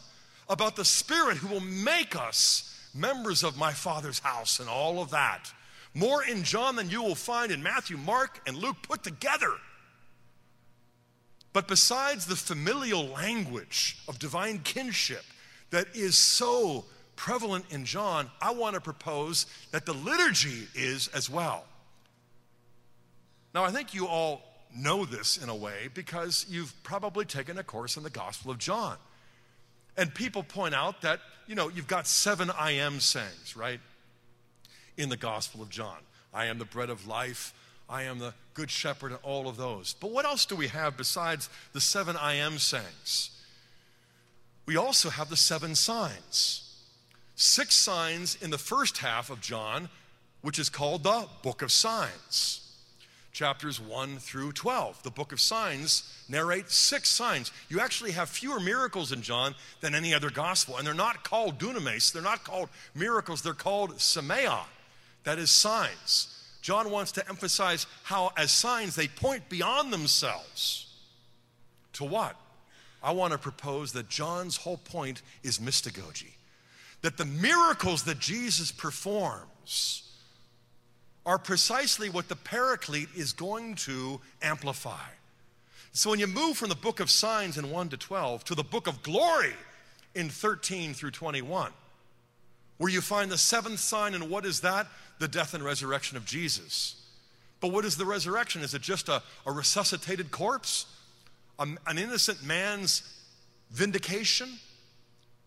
about 0.47 0.77
the 0.77 0.85
Spirit 0.85 1.35
who 1.35 1.49
will 1.49 1.59
make 1.59 2.15
us 2.15 2.69
members 2.93 3.43
of 3.43 3.57
my 3.57 3.71
Father's 3.71 4.19
house 4.19 4.59
and 4.59 4.69
all 4.69 5.01
of 5.01 5.11
that. 5.11 5.51
More 5.93 6.23
in 6.23 6.43
John 6.43 6.75
than 6.75 6.89
you 6.89 7.03
will 7.03 7.15
find 7.15 7.51
in 7.51 7.61
Matthew, 7.61 7.97
Mark, 7.97 8.41
and 8.47 8.57
Luke 8.57 8.77
put 8.81 9.03
together. 9.03 9.51
But 11.53 11.67
besides 11.67 12.25
the 12.25 12.35
familial 12.35 13.05
language 13.05 13.97
of 14.07 14.17
divine 14.17 14.59
kinship, 14.59 15.23
that 15.69 15.87
is 15.95 16.17
so 16.17 16.85
prevalent 17.15 17.65
in 17.69 17.85
John, 17.85 18.29
I 18.41 18.51
want 18.51 18.75
to 18.75 18.81
propose 18.81 19.45
that 19.71 19.85
the 19.85 19.93
liturgy 19.93 20.67
is 20.73 21.07
as 21.09 21.29
well. 21.29 21.65
Now, 23.53 23.63
I 23.63 23.71
think 23.71 23.93
you 23.93 24.07
all 24.07 24.41
know 24.75 25.05
this 25.05 25.37
in 25.37 25.49
a 25.49 25.55
way 25.55 25.89
because 25.93 26.45
you've 26.49 26.73
probably 26.83 27.25
taken 27.25 27.59
a 27.59 27.63
course 27.63 27.97
in 27.97 28.03
the 28.03 28.09
Gospel 28.09 28.51
of 28.51 28.57
John. 28.57 28.97
And 29.97 30.13
people 30.13 30.43
point 30.43 30.73
out 30.73 31.01
that, 31.01 31.19
you 31.47 31.55
know, 31.55 31.69
you've 31.69 31.87
got 31.87 32.07
seven 32.07 32.49
I 32.49 32.71
am 32.71 32.99
sayings, 32.99 33.55
right? 33.55 33.79
In 34.97 35.09
the 35.09 35.17
Gospel 35.17 35.61
of 35.61 35.69
John. 35.69 35.97
I 36.33 36.45
am 36.45 36.57
the 36.57 36.65
bread 36.65 36.89
of 36.89 37.07
life. 37.07 37.53
I 37.89 38.03
am 38.03 38.19
the 38.19 38.33
good 38.53 38.71
shepherd, 38.71 39.11
and 39.11 39.19
all 39.23 39.47
of 39.47 39.57
those. 39.57 39.93
But 39.93 40.11
what 40.11 40.25
else 40.25 40.45
do 40.45 40.55
we 40.55 40.67
have 40.67 40.97
besides 40.97 41.49
the 41.73 41.81
seven 41.81 42.15
I 42.15 42.35
am 42.35 42.57
sayings? 42.57 43.31
we 44.65 44.77
also 44.77 45.09
have 45.09 45.29
the 45.29 45.37
seven 45.37 45.75
signs. 45.75 46.61
Six 47.35 47.75
signs 47.75 48.35
in 48.41 48.49
the 48.49 48.57
first 48.57 48.99
half 48.99 49.29
of 49.29 49.41
John, 49.41 49.89
which 50.41 50.59
is 50.59 50.69
called 50.69 51.03
the 51.03 51.27
Book 51.41 51.61
of 51.61 51.71
Signs. 51.71 52.62
Chapters 53.33 53.81
1 53.81 54.19
through 54.19 54.51
12. 54.51 55.01
The 55.01 55.09
Book 55.09 55.31
of 55.31 55.41
Signs 55.41 56.03
narrates 56.29 56.75
six 56.75 57.09
signs. 57.09 57.51
You 57.67 57.79
actually 57.79 58.11
have 58.11 58.29
fewer 58.29 58.59
miracles 58.59 59.11
in 59.11 59.23
John 59.23 59.55
than 59.81 59.95
any 59.95 60.13
other 60.13 60.29
gospel, 60.29 60.77
and 60.77 60.85
they're 60.85 60.93
not 60.93 61.23
called 61.23 61.57
dunamis, 61.57 62.13
they're 62.13 62.21
not 62.21 62.43
called 62.43 62.69
miracles, 62.93 63.41
they're 63.41 63.53
called 63.53 63.97
semeia, 63.97 64.61
that 65.23 65.39
is, 65.39 65.49
signs. 65.49 66.29
John 66.61 66.91
wants 66.91 67.11
to 67.13 67.27
emphasize 67.27 67.87
how, 68.03 68.31
as 68.37 68.51
signs, 68.51 68.95
they 68.95 69.07
point 69.07 69.49
beyond 69.49 69.91
themselves 69.91 70.93
to 71.93 72.03
what? 72.03 72.35
I 73.01 73.11
want 73.11 73.33
to 73.33 73.39
propose 73.39 73.93
that 73.93 74.09
John's 74.09 74.57
whole 74.57 74.77
point 74.77 75.23
is 75.41 75.57
mystagogy. 75.57 76.33
That 77.01 77.17
the 77.17 77.25
miracles 77.25 78.03
that 78.03 78.19
Jesus 78.19 78.71
performs 78.71 80.02
are 81.25 81.37
precisely 81.37 82.09
what 82.09 82.27
the 82.27 82.35
paraclete 82.35 83.09
is 83.15 83.33
going 83.33 83.75
to 83.75 84.19
amplify. 84.41 85.07
So 85.93 86.09
when 86.09 86.19
you 86.19 86.27
move 86.27 86.57
from 86.57 86.69
the 86.69 86.75
book 86.75 86.99
of 86.99 87.09
signs 87.09 87.57
in 87.57 87.69
1 87.69 87.89
to 87.89 87.97
12 87.97 88.43
to 88.45 88.55
the 88.55 88.63
book 88.63 88.87
of 88.87 89.03
glory 89.03 89.53
in 90.15 90.29
13 90.29 90.93
through 90.93 91.11
21, 91.11 91.71
where 92.77 92.91
you 92.91 92.99
find 92.99 93.31
the 93.31 93.37
seventh 93.37 93.79
sign, 93.79 94.13
and 94.13 94.29
what 94.29 94.45
is 94.45 94.61
that? 94.61 94.87
The 95.19 95.27
death 95.27 95.53
and 95.53 95.63
resurrection 95.63 96.17
of 96.17 96.25
Jesus. 96.25 96.95
But 97.61 97.71
what 97.71 97.85
is 97.85 97.95
the 97.95 98.05
resurrection? 98.05 98.61
Is 98.61 98.73
it 98.73 98.81
just 98.81 99.07
a, 99.07 99.21
a 99.45 99.51
resuscitated 99.51 100.31
corpse? 100.31 100.87
an 101.59 101.97
innocent 101.97 102.43
man's 102.43 103.23
vindication? 103.71 104.49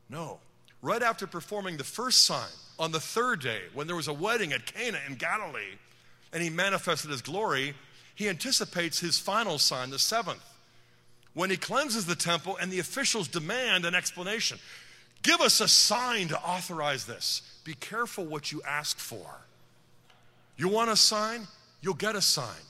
No. 0.09 0.39
Right 0.83 1.03
after 1.03 1.27
performing 1.27 1.77
the 1.77 1.85
first 1.85 2.25
sign 2.25 2.49
on 2.79 2.93
the 2.93 3.01
third 3.01 3.41
day, 3.41 3.61
when 3.75 3.87
there 3.87 3.97
was 3.97 4.09
a 4.09 4.13
wedding 4.13 4.53
at 4.53 4.67
Cana 4.67 4.99
in 5.09 5.15
Galilee, 5.17 5.79
and 6.33 6.43
he 6.43 6.51
manifested 6.51 7.11
his 7.11 7.23
glory, 7.23 7.75
he 8.15 8.29
anticipates 8.29 8.99
his 8.99 9.19
final 9.19 9.59
sign, 9.59 9.91
the 9.91 9.99
seventh, 9.99 10.45
when 11.35 11.51
he 11.51 11.57
cleanses 11.57 12.07
the 12.07 12.15
temple 12.15 12.57
and 12.61 12.71
the 12.71 12.79
officials 12.79 13.29
demand 13.29 13.85
an 13.85 13.95
explanation. 13.95 14.59
Give 15.23 15.41
us 15.41 15.61
a 15.61 15.69
sign 15.69 16.29
to 16.29 16.41
authorize 16.41 17.05
this. 17.05 17.43
Be 17.65 17.75
careful 17.75 18.25
what 18.25 18.53
you 18.53 18.63
ask 18.67 18.99
for. 18.99 19.27
You 20.57 20.69
want 20.69 20.91
a 20.91 20.97
sign? 20.97 21.47
You'll 21.83 21.95
get 21.95 22.17
a 22.17 22.23
sign. 22.23 22.63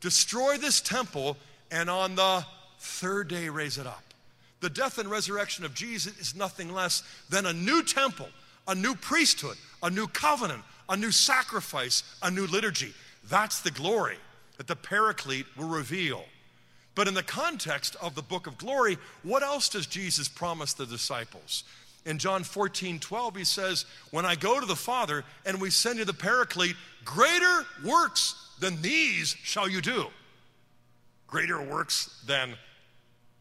Destroy 0.00 0.56
this 0.56 0.80
temple, 0.80 1.36
and 1.70 1.88
on 1.88 2.14
the 2.14 2.44
third 2.78 3.28
day, 3.28 3.48
raise 3.48 3.78
it 3.78 3.86
up. 3.86 4.02
The 4.60 4.70
death 4.70 4.98
and 4.98 5.10
resurrection 5.10 5.64
of 5.64 5.74
Jesus 5.74 6.18
is 6.18 6.36
nothing 6.36 6.72
less 6.72 7.02
than 7.28 7.46
a 7.46 7.52
new 7.52 7.82
temple, 7.82 8.28
a 8.68 8.74
new 8.74 8.94
priesthood, 8.94 9.56
a 9.82 9.90
new 9.90 10.06
covenant, 10.06 10.62
a 10.88 10.96
new 10.96 11.10
sacrifice, 11.10 12.02
a 12.22 12.30
new 12.30 12.46
liturgy. 12.46 12.92
That's 13.28 13.60
the 13.60 13.70
glory 13.70 14.16
that 14.58 14.66
the 14.66 14.76
Paraclete 14.76 15.46
will 15.56 15.68
reveal. 15.68 16.24
But 16.94 17.08
in 17.08 17.14
the 17.14 17.22
context 17.22 17.96
of 18.02 18.14
the 18.14 18.22
book 18.22 18.46
of 18.46 18.58
glory, 18.58 18.98
what 19.22 19.42
else 19.42 19.68
does 19.68 19.86
Jesus 19.86 20.28
promise 20.28 20.74
the 20.74 20.84
disciples? 20.84 21.64
In 22.04 22.18
John 22.18 22.44
14, 22.44 22.98
12, 22.98 23.36
he 23.36 23.44
says, 23.44 23.84
When 24.10 24.26
I 24.26 24.34
go 24.34 24.58
to 24.58 24.66
the 24.66 24.76
Father 24.76 25.24
and 25.46 25.60
we 25.60 25.70
send 25.70 25.98
you 25.98 26.04
the 26.04 26.12
Paraclete, 26.12 26.76
greater 27.04 27.64
works 27.84 28.34
than 28.58 28.82
these 28.82 29.36
shall 29.42 29.68
you 29.68 29.80
do. 29.80 30.06
Greater 31.26 31.62
works 31.62 32.22
than 32.26 32.54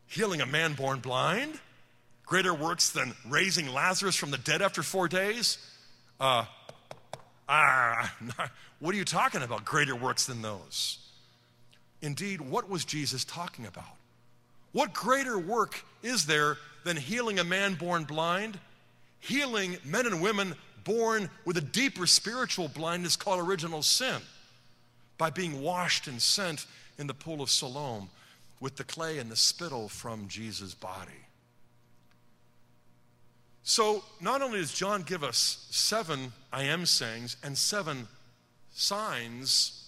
healing 0.10 0.42
a 0.42 0.46
man 0.46 0.74
born 0.74 1.00
blind? 1.00 1.60
Greater 2.26 2.54
works 2.54 2.92
than 2.92 3.14
raising 3.28 3.70
Lazarus 3.70 4.16
from 4.16 4.32
the 4.32 4.38
dead 4.38 4.62
after 4.62 4.84
four 4.84 5.08
days? 5.08 5.58
Uh, 6.20 6.46
ah, 7.48 8.14
what 8.80 8.94
are 8.94 8.98
you 8.98 9.06
talking 9.06 9.42
about? 9.42 9.66
Greater 9.66 9.96
works 9.96 10.26
than 10.26 10.42
those. 10.42 11.00
Indeed, 12.02 12.42
what 12.42 12.70
was 12.70 12.86
Jesus 12.86 13.24
talking 13.26 13.66
about? 13.66 13.96
What 14.72 14.94
greater 14.94 15.40
work 15.40 15.84
is 16.04 16.26
there 16.26 16.58
than 16.84 16.98
healing 16.98 17.40
a 17.40 17.44
man 17.44 17.74
born 17.74 18.04
blind? 18.04 18.60
Healing 19.20 19.78
men 19.84 20.06
and 20.06 20.22
women 20.22 20.56
born 20.84 21.30
with 21.46 21.58
a 21.58 21.62
deeper 21.62 22.06
spiritual 22.06 22.68
blindness 22.68 23.16
called 23.16 23.46
original 23.46 23.82
sin 23.82 24.22
by 25.18 25.30
being 25.30 25.62
washed 25.62 26.08
and 26.08 26.22
sent 26.22 26.66
in 26.98 27.08
the 27.08 27.14
pool 27.14 27.42
of 27.42 27.50
Siloam 27.50 28.10
with 28.60 28.76
the 28.76 28.84
clay 28.84 29.18
and 29.20 29.32
the 29.32 29.36
spittle 29.36 29.88
from 29.88 30.28
Jesus' 30.28 30.74
body. 30.74 31.12
So, 33.64 34.04
not 34.20 34.42
only 34.42 34.60
does 34.60 34.74
John 34.74 35.04
give 35.04 35.24
us 35.24 35.68
seven 35.70 36.34
I 36.52 36.64
am 36.64 36.86
sayings 36.86 37.38
and 37.44 37.58
seven 37.58 38.08
signs 38.72 39.80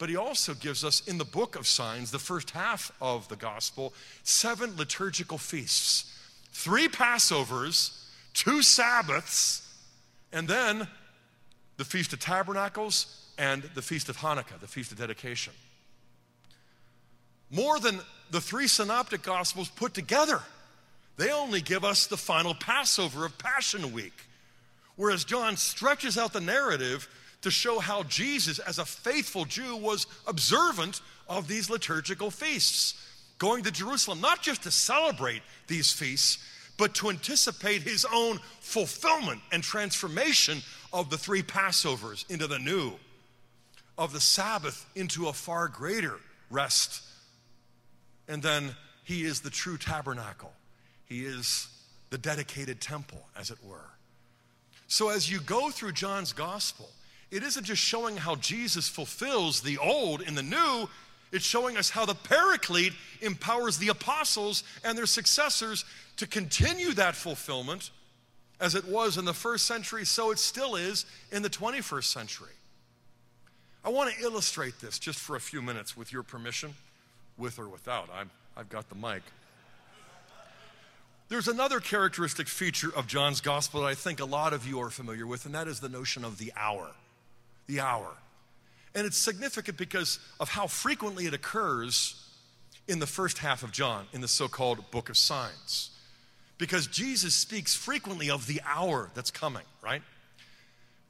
but 0.00 0.08
he 0.08 0.16
also 0.16 0.54
gives 0.54 0.82
us 0.82 1.06
in 1.06 1.18
the 1.18 1.26
book 1.26 1.56
of 1.56 1.66
signs, 1.66 2.10
the 2.10 2.18
first 2.18 2.52
half 2.52 2.90
of 3.02 3.28
the 3.28 3.36
gospel, 3.36 3.92
seven 4.22 4.74
liturgical 4.78 5.36
feasts, 5.36 6.10
three 6.52 6.88
Passovers, 6.88 8.06
two 8.32 8.62
Sabbaths, 8.62 9.60
and 10.32 10.48
then 10.48 10.88
the 11.76 11.84
Feast 11.84 12.14
of 12.14 12.18
Tabernacles 12.18 13.28
and 13.36 13.64
the 13.74 13.82
Feast 13.82 14.08
of 14.08 14.16
Hanukkah, 14.16 14.58
the 14.58 14.66
Feast 14.66 14.90
of 14.90 14.96
Dedication. 14.96 15.52
More 17.50 17.78
than 17.78 18.00
the 18.30 18.40
three 18.40 18.68
synoptic 18.68 19.22
gospels 19.22 19.68
put 19.68 19.94
together. 19.94 20.40
They 21.16 21.32
only 21.32 21.60
give 21.60 21.84
us 21.84 22.06
the 22.06 22.16
final 22.16 22.54
Passover 22.54 23.26
of 23.26 23.36
Passion 23.38 23.92
Week. 23.92 24.14
Whereas 24.96 25.24
John 25.24 25.56
stretches 25.56 26.16
out 26.16 26.32
the 26.32 26.40
narrative 26.40 27.08
to 27.42 27.50
show 27.50 27.78
how 27.78 28.02
Jesus, 28.04 28.58
as 28.58 28.78
a 28.78 28.84
faithful 28.84 29.44
Jew, 29.44 29.76
was 29.76 30.06
observant 30.26 31.00
of 31.28 31.48
these 31.48 31.70
liturgical 31.70 32.30
feasts, 32.30 32.94
going 33.38 33.64
to 33.64 33.70
Jerusalem, 33.70 34.20
not 34.20 34.42
just 34.42 34.62
to 34.64 34.70
celebrate 34.70 35.42
these 35.66 35.92
feasts, 35.92 36.38
but 36.76 36.94
to 36.94 37.10
anticipate 37.10 37.82
his 37.82 38.06
own 38.12 38.38
fulfillment 38.60 39.40
and 39.52 39.62
transformation 39.62 40.62
of 40.92 41.10
the 41.10 41.18
three 41.18 41.42
Passovers 41.42 42.28
into 42.30 42.46
the 42.46 42.58
new, 42.58 42.92
of 43.98 44.12
the 44.12 44.20
Sabbath 44.20 44.86
into 44.94 45.28
a 45.28 45.32
far 45.32 45.68
greater 45.68 46.16
rest. 46.50 47.02
And 48.30 48.40
then 48.40 48.76
he 49.02 49.24
is 49.24 49.40
the 49.40 49.50
true 49.50 49.76
tabernacle, 49.76 50.52
he 51.04 51.24
is 51.24 51.68
the 52.10 52.18
dedicated 52.18 52.80
temple, 52.80 53.26
as 53.36 53.50
it 53.50 53.58
were. 53.62 53.90
So 54.86 55.10
as 55.10 55.30
you 55.30 55.40
go 55.40 55.70
through 55.70 55.92
John's 55.92 56.32
gospel, 56.32 56.88
it 57.30 57.42
isn't 57.42 57.64
just 57.64 57.82
showing 57.82 58.16
how 58.16 58.36
Jesus 58.36 58.88
fulfills 58.88 59.60
the 59.60 59.78
old 59.78 60.22
in 60.22 60.34
the 60.36 60.42
new, 60.42 60.88
it's 61.32 61.44
showing 61.44 61.76
us 61.76 61.90
how 61.90 62.06
the 62.06 62.14
paraclete 62.14 62.92
empowers 63.20 63.78
the 63.78 63.88
apostles 63.88 64.64
and 64.84 64.96
their 64.96 65.06
successors 65.06 65.84
to 66.16 66.26
continue 66.26 66.92
that 66.94 67.14
fulfillment 67.14 67.90
as 68.60 68.74
it 68.74 68.84
was 68.84 69.16
in 69.16 69.24
the 69.24 69.34
first 69.34 69.66
century, 69.66 70.04
so 70.04 70.30
it 70.30 70.38
still 70.38 70.76
is 70.76 71.04
in 71.32 71.42
the 71.42 71.50
21st 71.50 72.04
century. 72.04 72.48
I 73.84 73.88
want 73.88 74.14
to 74.14 74.22
illustrate 74.22 74.80
this 74.80 74.98
just 74.98 75.18
for 75.18 75.34
a 75.34 75.40
few 75.40 75.62
minutes 75.62 75.96
with 75.96 76.12
your 76.12 76.22
permission, 76.22 76.74
with 77.38 77.58
or 77.58 77.68
without. 77.68 78.08
I'm, 78.14 78.30
I've 78.56 78.68
got 78.68 78.88
the 78.88 78.94
mic. 78.94 79.22
There's 81.28 81.48
another 81.48 81.78
characteristic 81.78 82.48
feature 82.48 82.90
of 82.94 83.06
John's 83.06 83.40
gospel 83.40 83.82
that 83.82 83.86
I 83.86 83.94
think 83.94 84.20
a 84.20 84.24
lot 84.24 84.52
of 84.52 84.66
you 84.66 84.80
are 84.80 84.90
familiar 84.90 85.26
with, 85.26 85.46
and 85.46 85.54
that 85.54 85.68
is 85.68 85.80
the 85.80 85.88
notion 85.88 86.24
of 86.24 86.38
the 86.38 86.52
hour 86.56 86.90
the 87.70 87.80
hour. 87.80 88.08
And 88.94 89.06
it's 89.06 89.16
significant 89.16 89.78
because 89.78 90.18
of 90.40 90.48
how 90.48 90.66
frequently 90.66 91.26
it 91.26 91.34
occurs 91.34 92.16
in 92.88 92.98
the 92.98 93.06
first 93.06 93.38
half 93.38 93.62
of 93.62 93.70
John, 93.70 94.06
in 94.12 94.20
the 94.20 94.28
so 94.28 94.48
called 94.48 94.90
book 94.90 95.08
of 95.08 95.16
signs. 95.16 95.90
Because 96.58 96.88
Jesus 96.88 97.34
speaks 97.34 97.74
frequently 97.74 98.28
of 98.30 98.46
the 98.46 98.60
hour 98.66 99.10
that's 99.14 99.30
coming, 99.30 99.62
right? 99.82 100.02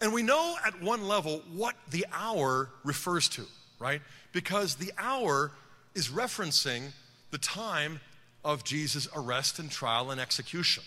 And 0.01 0.13
we 0.13 0.23
know 0.23 0.57
at 0.65 0.81
one 0.83 1.09
level 1.09 1.43
what 1.53 1.75
the 1.91 2.07
hour 2.13 2.69
refers 2.85 3.29
to, 3.31 3.47
right? 3.79 4.03
Because 4.33 4.77
the 4.77 4.93
hour 4.99 5.53
is 5.95 6.09
referencing 6.09 6.93
the 7.31 7.39
time 7.39 8.01
of 8.45 8.65
Jesus' 8.65 9.09
arrest 9.15 9.59
and 9.59 9.71
trial 9.71 10.11
and 10.11 10.21
execution. 10.21 10.83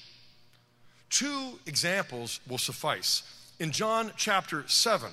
Two 1.10 1.60
examples 1.66 2.40
will 2.48 2.58
suffice. 2.58 3.24
In 3.60 3.72
John 3.72 4.12
chapter 4.18 4.64
7, 4.68 5.12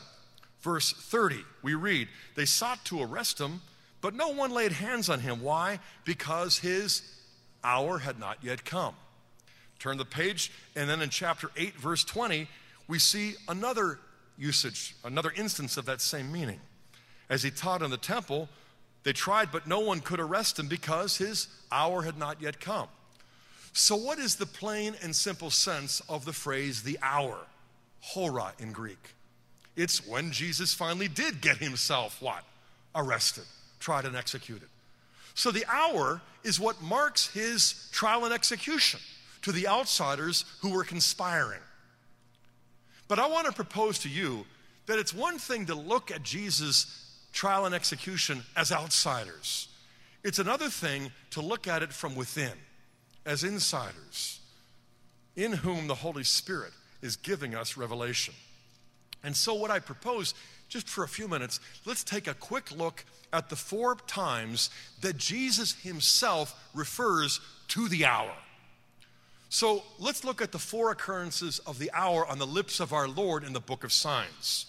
Verse 0.61 0.93
30, 0.93 1.43
we 1.63 1.75
read, 1.75 2.09
They 2.35 2.45
sought 2.45 2.85
to 2.87 3.03
arrest 3.03 3.41
him, 3.41 3.63
but 4.01 4.15
no 4.15 4.29
one 4.29 4.51
laid 4.51 4.73
hands 4.73 5.09
on 5.09 5.21
him. 5.21 5.43
Why? 5.43 5.79
Because 6.05 6.59
his 6.59 7.03
hour 7.65 7.99
had 7.99 8.19
not 8.19 8.39
yet 8.43 8.65
come. 8.65 8.95
Turn 9.79 9.97
the 9.97 10.05
page, 10.05 10.53
and 10.77 10.89
then 10.89 11.01
in 11.01 11.09
chapter 11.09 11.51
8, 11.57 11.75
verse 11.77 12.05
20, 12.05 12.47
we 12.89 12.99
see 12.99 13.35
another 13.49 13.99
usage, 14.37 14.95
another 15.03 15.33
instance 15.35 15.79
of 15.79 15.87
that 15.87 16.03
same 16.03 16.31
meaning. 16.31 16.61
As 17.31 17.43
he 17.43 17.51
taught 17.51 17.81
in 17.83 17.91
the 17.91 17.97
temple, 17.97 18.49
they 19.03 19.13
tried, 19.13 19.51
but 19.51 19.67
no 19.67 19.81
one 19.81 20.01
could 20.01 20.21
arrest 20.21 20.59
him 20.59 20.69
because 20.69 21.17
his 21.17 21.49
hour 21.73 22.03
had 22.03 22.19
not 22.19 22.41
yet 22.41 22.61
come. 22.61 22.89
So, 23.73 23.97
what 23.97 24.19
is 24.19 24.37
the 24.37 24.47
plain 24.47 24.95
and 25.03 25.15
simple 25.15 25.51
sense 25.51 26.01
of 26.09 26.25
the 26.25 26.33
phrase 26.33 26.83
the 26.83 26.99
hour? 27.03 27.39
Hora 28.01 28.53
in 28.59 28.73
Greek. 28.73 29.15
It's 29.77 30.07
when 30.07 30.33
Jesus 30.33 30.75
finally 30.75 31.09
did 31.09 31.41
get 31.41 31.59
himself 31.59 32.21
what? 32.21 32.45
Arrested, 32.95 33.45
tried, 33.79 34.05
and 34.05 34.17
executed. 34.17 34.69
So 35.35 35.51
the 35.51 35.65
hour 35.67 36.21
is 36.45 36.59
what 36.59 36.83
marks 36.83 37.29
his 37.29 37.89
trial 37.93 38.25
and 38.25 38.35
execution 38.35 39.01
to 39.43 39.53
the 39.53 39.69
outsiders 39.69 40.45
who 40.61 40.71
were 40.71 40.85
conspiring. 40.85 41.61
But 43.09 43.19
I 43.19 43.27
want 43.27 43.47
to 43.47 43.53
propose 43.53 43.99
to 44.01 44.09
you 44.09 44.45
that 44.87 44.99
it's 44.99 45.15
one 45.15 45.39
thing 45.39 45.67
to 45.67 45.75
look 45.75 46.11
at 46.11 46.23
Jesus' 46.23 47.10
trial 47.33 47.67
and 47.67 47.75
execution 47.75 48.43
as 48.57 48.73
outsiders, 48.73 49.69
it's 50.23 50.39
another 50.39 50.69
thing 50.69 51.11
to 51.31 51.41
look 51.41 51.67
at 51.67 51.83
it 51.83 51.93
from 51.93 52.15
within 52.15 52.53
as 53.25 53.45
insiders, 53.45 54.41
in 55.37 55.53
whom 55.53 55.87
the 55.87 55.95
Holy 55.95 56.25
Spirit 56.25 56.73
is 57.03 57.17
giving 57.17 57.55
us 57.55 57.77
revelation. 57.77 58.35
And 59.23 59.37
so, 59.37 59.55
what 59.55 59.71
I 59.71 59.79
propose, 59.79 60.35
just 60.69 60.89
for 60.89 61.05
a 61.05 61.09
few 61.09 61.29
minutes, 61.29 61.61
let's 61.85 62.05
take 62.05 62.27
a 62.27 62.35
quick 62.35 62.71
look 62.73 63.05
at 63.33 63.49
the 63.49 63.57
four 63.57 63.97
times 64.07 64.71
that 65.03 65.17
Jesus 65.17 65.75
himself 65.75 66.59
refers 66.75 67.41
to 67.69 67.89
the 67.89 68.07
hour. 68.07 68.33
So, 69.49 69.83
let's 69.99 70.25
look 70.25 70.41
at 70.41 70.53
the 70.53 70.59
four 70.59 70.91
occurrences 70.91 71.59
of 71.61 71.79
the 71.79 71.91
hour 71.93 72.27
on 72.27 72.39
the 72.39 72.47
lips 72.47 72.81
of 72.81 72.93
our 72.93 73.09
Lord 73.09 73.45
in 73.45 73.53
the 73.53 73.61
book 73.61 73.85
of 73.85 73.93
signs. 73.93 74.67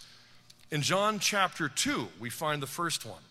In 0.72 0.82
John 0.82 1.20
chapter 1.20 1.68
2, 1.68 2.08
we 2.20 2.30
find 2.30 2.62
the 2.62 2.68
first 2.68 3.06
one. 3.06 3.22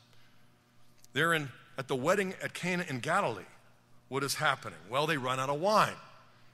They're 1.12 1.32
in, 1.32 1.49
at 1.78 1.88
the 1.88 1.97
wedding 1.97 2.34
at 2.43 2.55
Cana 2.55 2.84
in 2.88 3.01
Galilee. 3.01 3.43
What 4.09 4.22
is 4.22 4.34
happening? 4.34 4.78
Well, 4.91 5.07
they 5.07 5.16
run 5.16 5.41
out 5.41 5.49
of 5.49 5.61
wine. 5.61 5.95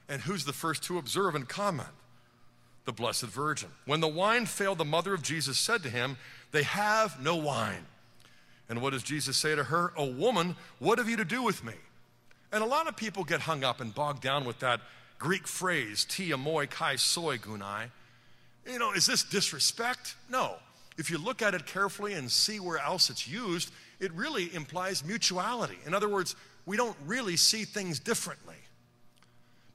And 0.07 0.21
who's 0.21 0.45
the 0.45 0.53
first 0.53 0.83
to 0.83 0.97
observe 0.97 1.35
and 1.35 1.47
comment? 1.47 1.89
the 2.87 2.93
Blessed 2.93 3.25
Virgin. 3.25 3.69
When 3.85 3.99
the 3.99 4.07
wine 4.07 4.45
failed, 4.45 4.77
the 4.77 4.85
mother 4.85 5.13
of 5.13 5.21
Jesus 5.21 5.59
said 5.59 5.83
to 5.83 5.89
him, 5.89 6.17
They 6.53 6.63
have 6.63 7.21
no 7.21 7.35
wine. 7.35 7.85
And 8.69 8.81
what 8.81 8.93
does 8.93 9.03
Jesus 9.03 9.37
say 9.37 9.55
to 9.55 9.65
her? 9.65 9.91
A 9.97 10.05
woman, 10.05 10.55
what 10.79 10.97
have 10.97 11.09
you 11.09 11.17
to 11.17 11.25
do 11.25 11.43
with 11.43 11.63
me? 11.65 11.73
And 12.51 12.63
a 12.63 12.65
lot 12.65 12.87
of 12.87 12.95
people 12.95 13.25
get 13.25 13.41
hung 13.41 13.63
up 13.65 13.81
and 13.81 13.93
bogged 13.93 14.23
down 14.23 14.45
with 14.45 14.59
that 14.59 14.79
Greek 15.19 15.47
phrase, 15.47 16.05
tia 16.05 16.37
moi 16.37 16.65
kai 16.65 16.95
soi 16.95 17.37
gunai. 17.37 17.91
You 18.65 18.79
know, 18.79 18.93
is 18.93 19.05
this 19.05 19.21
disrespect? 19.21 20.15
No. 20.29 20.55
If 20.97 21.11
you 21.11 21.17
look 21.17 21.41
at 21.41 21.53
it 21.53 21.65
carefully 21.65 22.13
and 22.13 22.29
see 22.31 22.59
where 22.59 22.79
else 22.79 23.09
it's 23.09 23.27
used, 23.27 23.71
it 23.99 24.11
really 24.13 24.53
implies 24.53 25.05
mutuality. 25.05 25.77
In 25.85 25.93
other 25.93 26.09
words, 26.09 26.35
we 26.65 26.75
don't 26.75 26.97
really 27.05 27.37
see 27.37 27.63
things 27.63 27.99
differently. 27.99 28.55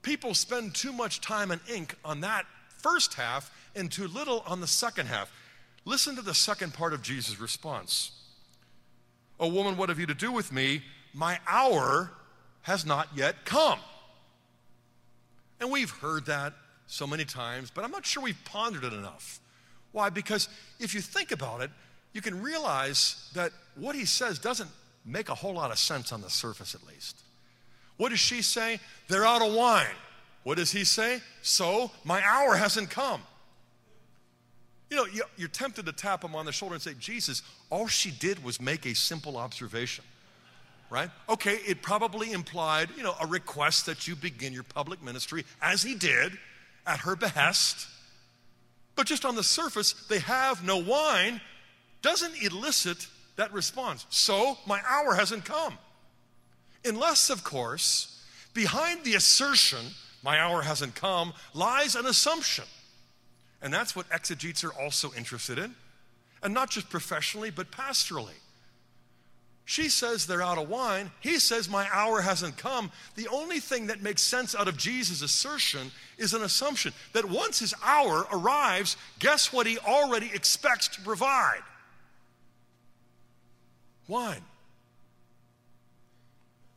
People 0.03 0.35
spend 0.35 0.75
too 0.75 0.93
much 0.93 1.21
time 1.21 1.51
and 1.53 1.61
ink 1.73 1.97
on 2.05 2.21
that 2.21 2.45
first 2.79 3.15
half 3.15 3.51
and 3.77 3.91
too 3.91 4.09
little 4.09 4.43
on 4.47 4.61
the 4.61 4.67
second 4.67 5.07
half. 5.07 5.33
Listen 5.85 6.17
to 6.17 6.23
the 6.23 6.35
second 6.35 6.75
part 6.75 6.93
of 6.93 7.03
Jesus' 7.03 7.41
response. 7.41 8.13
O 9.39 9.49
woman, 9.49 9.77
what 9.77 9.89
have 9.89 9.99
you 9.99 10.07
to 10.07 10.15
do 10.15 10.33
with 10.33 10.53
me? 10.53 10.83
My 11.15 11.39
hour 11.47 12.11
has 12.63 12.85
not 12.85 13.09
yet 13.15 13.45
come. 13.45 13.79
And 15.61 15.71
we've 15.71 15.91
heard 15.91 16.27
that 16.27 16.55
so 16.87 17.07
many 17.07 17.25
times, 17.25 17.71
but 17.71 17.85
I'm 17.85 17.91
not 17.91 18.05
sure 18.05 18.23
we've 18.23 18.45
pondered 18.45 18.85
it 18.85 18.93
enough. 18.93 19.41
Why? 19.93 20.11
Because 20.11 20.49
if 20.81 20.95
you 20.95 21.01
think 21.01 21.31
about 21.31 21.61
it, 21.61 21.71
you 22.13 22.21
can 22.21 22.43
realize 22.43 23.31
that 23.35 23.53
what 23.77 23.95
he 23.95 24.05
says 24.05 24.39
doesn't 24.39 24.71
make 25.05 25.29
a 25.29 25.35
whole 25.35 25.55
lot 25.55 25.71
of 25.71 25.79
sense 25.79 26.13
on 26.13 26.21
the 26.21 26.31
surface, 26.31 26.75
at 26.75 26.87
least. 26.87 27.21
What 27.97 28.11
does 28.11 28.21
she 28.21 28.43
say? 28.43 28.81
They're 29.09 29.25
out 29.25 29.43
of 29.43 29.55
wine. 29.55 29.95
What 30.45 30.57
does 30.57 30.73
he 30.73 30.85
say? 30.85 31.21
So 31.43 31.91
my 32.05 32.23
hour 32.23 32.57
hasn't 32.57 32.91
come. 32.91 33.23
You 34.91 34.97
know, 34.97 35.07
you're 35.37 35.49
tempted 35.49 35.87
to 35.87 35.93
tap 35.93 36.23
him 36.23 36.35
on 36.35 36.45
the 36.45 36.53
shoulder 36.53 36.75
and 36.75 36.83
say, 36.83 36.93
Jesus, 36.99 37.43
all 37.71 37.87
she 37.87 38.11
did 38.11 38.45
was 38.45 38.61
make 38.61 38.85
a 38.85 38.95
simple 38.95 39.39
observation, 39.39 40.05
right? 40.91 41.09
Okay, 41.31 41.55
it 41.67 41.81
probably 41.81 42.33
implied, 42.33 42.91
you 42.97 43.03
know, 43.03 43.15
a 43.21 43.27
request 43.27 43.87
that 43.87 44.07
you 44.07 44.15
begin 44.15 44.53
your 44.53 44.65
public 44.65 45.03
ministry, 45.03 45.45
as 45.63 45.83
he 45.83 45.95
did, 45.95 46.37
at 46.87 47.01
her 47.01 47.17
behest. 47.17 47.87
But 48.95 49.07
just 49.07 49.25
on 49.25 49.35
the 49.35 49.43
surface, 49.43 49.93
they 50.09 50.19
have 50.21 50.65
no 50.65 50.77
wine, 50.77 51.41
doesn't 52.03 52.43
elicit 52.43 53.07
that 53.37 53.53
response. 53.53 54.07
So 54.11 54.59
my 54.67 54.81
hour 54.87 55.15
hasn't 55.15 55.45
come. 55.45 55.79
Unless, 56.85 57.31
of 57.31 57.45
course, 57.45 58.23
behind 58.55 59.05
the 59.05 59.15
assertion, 59.15 59.87
my 60.23 60.39
hour 60.39 60.63
hasn't 60.63 60.95
come, 60.95 61.33
lies 61.55 61.95
an 61.95 62.07
assumption 62.07 62.65
and 63.63 63.73
that's 63.73 63.95
what 63.95 64.07
exegetes 64.11 64.65
are 64.65 64.73
also 64.73 65.13
interested 65.17 65.57
in. 65.59 65.75
And 66.43 66.53
not 66.53 66.71
just 66.71 66.91
professionally, 66.91 67.51
but 67.51 67.71
pastorally. 67.71 68.35
She 69.65 69.89
says 69.89 70.27
they're 70.27 70.43
out 70.43 70.59
of 70.59 70.69
wine. 70.69 71.11
He 71.21 71.39
says, 71.39 71.69
My 71.69 71.89
hour 71.93 72.21
hasn't 72.21 72.57
come. 72.57 72.91
The 73.15 73.29
only 73.29 73.61
thing 73.61 73.87
that 73.87 74.03
makes 74.03 74.23
sense 74.23 74.55
out 74.55 74.69
of 74.69 74.77
Jesus' 74.77 75.23
assertion 75.23 75.91
is 76.19 76.35
an 76.35 76.43
assumption 76.43 76.93
that 77.13 77.25
once 77.25 77.61
his 77.61 77.75
hour 77.83 78.27
arrives, 78.33 78.97
guess 79.19 79.53
what 79.53 79.67
he 79.67 79.79
already 79.79 80.31
expects 80.35 80.89
to 80.89 81.01
provide? 81.03 81.63
Wine. 84.09 84.43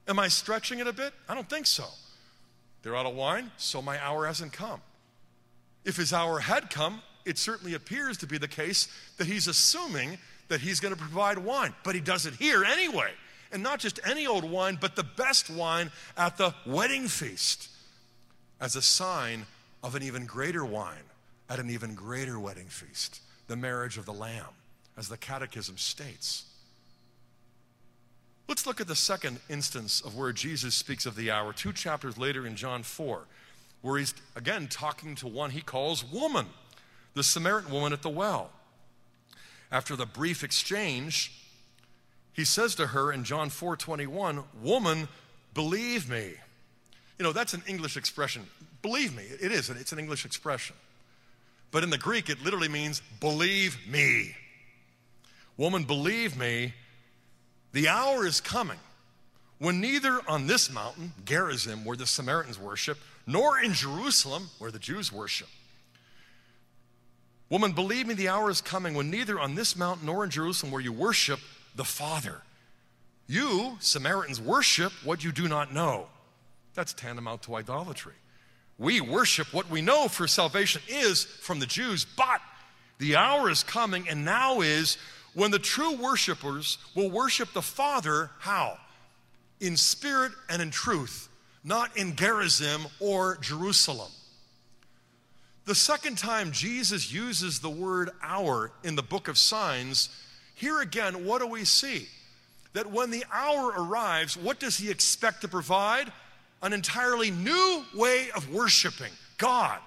Am 0.07 0.19
I 0.19 0.27
stretching 0.27 0.79
it 0.79 0.87
a 0.87 0.93
bit? 0.93 1.13
I 1.27 1.33
don't 1.33 1.49
think 1.49 1.65
so. 1.65 1.85
They're 2.83 2.95
out 2.95 3.07
of 3.07 3.15
wine, 3.15 3.49
so 3.57 3.81
my 3.81 4.01
hour 4.03 4.27
hasn't 4.27 4.53
come. 4.53 4.79
If 5.83 5.97
his 5.97 6.13
hour 6.13 6.39
had 6.39 6.69
come, 6.69 7.01
it 7.25 7.39
certainly 7.39 7.73
appears 7.73 8.17
to 8.17 8.27
be 8.27 8.37
the 8.37 8.47
case 8.47 8.87
that 9.17 9.25
he's 9.25 9.47
assuming 9.47 10.19
that 10.47 10.61
he's 10.61 10.79
going 10.79 10.93
to 10.93 10.99
provide 10.99 11.37
wine, 11.37 11.73
but 11.83 11.95
he 11.95 12.01
does 12.01 12.25
it 12.25 12.35
here 12.35 12.63
anyway. 12.63 13.11
And 13.51 13.63
not 13.63 13.79
just 13.79 13.99
any 14.05 14.27
old 14.27 14.43
wine, 14.43 14.77
but 14.79 14.95
the 14.95 15.03
best 15.03 15.49
wine 15.49 15.91
at 16.17 16.37
the 16.37 16.53
wedding 16.65 17.07
feast 17.07 17.69
as 18.59 18.75
a 18.75 18.81
sign 18.81 19.45
of 19.83 19.95
an 19.95 20.03
even 20.03 20.25
greater 20.25 20.65
wine 20.65 21.03
at 21.49 21.59
an 21.59 21.69
even 21.69 21.93
greater 21.93 22.39
wedding 22.39 22.67
feast, 22.67 23.21
the 23.47 23.55
marriage 23.55 23.97
of 23.97 24.05
the 24.05 24.13
Lamb, 24.13 24.53
as 24.97 25.07
the 25.07 25.17
Catechism 25.17 25.77
states. 25.77 26.45
Let's 28.47 28.65
look 28.65 28.81
at 28.81 28.87
the 28.87 28.95
second 28.95 29.39
instance 29.49 30.01
of 30.01 30.15
where 30.15 30.31
Jesus 30.31 30.75
speaks 30.75 31.05
of 31.05 31.15
the 31.15 31.31
hour, 31.31 31.53
two 31.53 31.73
chapters 31.73 32.17
later 32.17 32.45
in 32.45 32.55
John 32.55 32.83
4 32.83 33.25
where 33.85 33.99
he's 33.99 34.15
again 34.35 34.67
talking 34.67 35.13
to 35.13 35.27
one 35.27 35.51
he 35.51 35.61
calls 35.61 36.03
woman, 36.03 36.47
the 37.13 37.21
Samaritan 37.21 37.71
woman 37.71 37.93
at 37.93 38.01
the 38.01 38.09
well. 38.09 38.49
After 39.75 39.97
the 39.97 40.05
brief 40.05 40.41
exchange, 40.41 41.33
he 42.31 42.45
says 42.45 42.75
to 42.75 42.87
her 42.87 43.11
in 43.11 43.25
John 43.25 43.49
4 43.49 43.75
21, 43.75 44.41
Woman, 44.63 45.09
believe 45.53 46.09
me. 46.09 46.31
You 47.19 47.23
know, 47.23 47.33
that's 47.33 47.53
an 47.53 47.61
English 47.67 47.97
expression. 47.97 48.47
Believe 48.81 49.13
me, 49.13 49.23
it 49.23 49.51
is, 49.51 49.69
it's 49.69 49.91
an 49.91 49.99
English 49.99 50.23
expression. 50.23 50.77
But 51.71 51.83
in 51.83 51.89
the 51.89 51.97
Greek, 51.97 52.29
it 52.29 52.41
literally 52.41 52.69
means 52.69 53.01
believe 53.19 53.77
me. 53.85 54.37
Woman, 55.57 55.83
believe 55.83 56.37
me, 56.37 56.73
the 57.73 57.89
hour 57.89 58.25
is 58.25 58.39
coming 58.39 58.79
when 59.59 59.81
neither 59.81 60.21
on 60.29 60.47
this 60.47 60.71
mountain, 60.71 61.11
Gerizim, 61.25 61.83
where 61.83 61.97
the 61.97 62.07
Samaritans 62.07 62.57
worship, 62.57 62.97
nor 63.27 63.59
in 63.59 63.73
Jerusalem, 63.73 64.51
where 64.57 64.71
the 64.71 64.79
Jews 64.79 65.11
worship. 65.11 65.49
Woman, 67.49 67.73
believe 67.73 68.07
me, 68.07 68.13
the 68.13 68.29
hour 68.29 68.49
is 68.49 68.61
coming 68.61 68.95
when 68.95 69.11
neither 69.11 69.39
on 69.39 69.55
this 69.55 69.75
mountain 69.75 70.07
nor 70.07 70.23
in 70.23 70.29
Jerusalem, 70.29 70.71
where 70.71 70.81
you 70.81 70.91
worship 70.91 71.39
the 71.75 71.83
Father, 71.83 72.41
you, 73.27 73.77
Samaritans, 73.79 74.41
worship 74.41 74.91
what 75.03 75.23
you 75.23 75.31
do 75.31 75.47
not 75.47 75.73
know. 75.73 76.07
That's 76.73 76.93
tantamount 76.93 77.43
to 77.43 77.55
idolatry. 77.55 78.13
We 78.77 78.99
worship 79.01 79.53
what 79.53 79.69
we 79.69 79.81
know 79.81 80.07
for 80.07 80.27
salvation 80.27 80.81
is 80.87 81.23
from 81.23 81.59
the 81.59 81.65
Jews, 81.65 82.05
but 82.17 82.41
the 82.97 83.15
hour 83.15 83.49
is 83.49 83.63
coming 83.63 84.09
and 84.09 84.25
now 84.25 84.61
is 84.61 84.97
when 85.33 85.51
the 85.51 85.59
true 85.59 85.95
worshipers 85.95 86.77
will 86.95 87.09
worship 87.09 87.53
the 87.53 87.61
Father 87.61 88.31
how? 88.39 88.77
In 89.59 89.77
spirit 89.77 90.33
and 90.49 90.61
in 90.61 90.71
truth 90.71 91.29
not 91.65 91.97
in 91.97 92.15
Gerizim 92.15 92.85
or 92.99 93.37
Jerusalem. 93.37 94.11
The 95.65 95.75
second 95.75 96.17
time 96.17 96.51
Jesus 96.51 97.11
uses 97.11 97.59
the 97.59 97.69
word 97.69 98.11
hour 98.21 98.71
in 98.83 98.95
the 98.95 99.03
book 99.03 99.27
of 99.27 99.37
signs, 99.37 100.09
here 100.53 100.81
again, 100.81 101.25
what 101.25 101.41
do 101.41 101.47
we 101.47 101.65
see? 101.65 102.07
That 102.73 102.91
when 102.91 103.09
the 103.09 103.25
hour 103.31 103.69
arrives, 103.69 104.37
what 104.37 104.59
does 104.59 104.77
he 104.77 104.91
expect 104.91 105.41
to 105.41 105.47
provide? 105.47 106.11
An 106.61 106.73
entirely 106.73 107.31
new 107.31 107.83
way 107.95 108.27
of 108.35 108.51
worshiping 108.51 109.11
God 109.37 109.79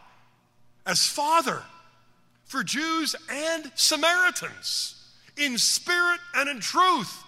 as 0.87 1.07
Father 1.07 1.63
for 2.45 2.63
Jews 2.63 3.15
and 3.31 3.71
Samaritans 3.75 4.95
in 5.37 5.59
spirit 5.59 6.21
and 6.35 6.49
in 6.49 6.61
truth, 6.61 7.23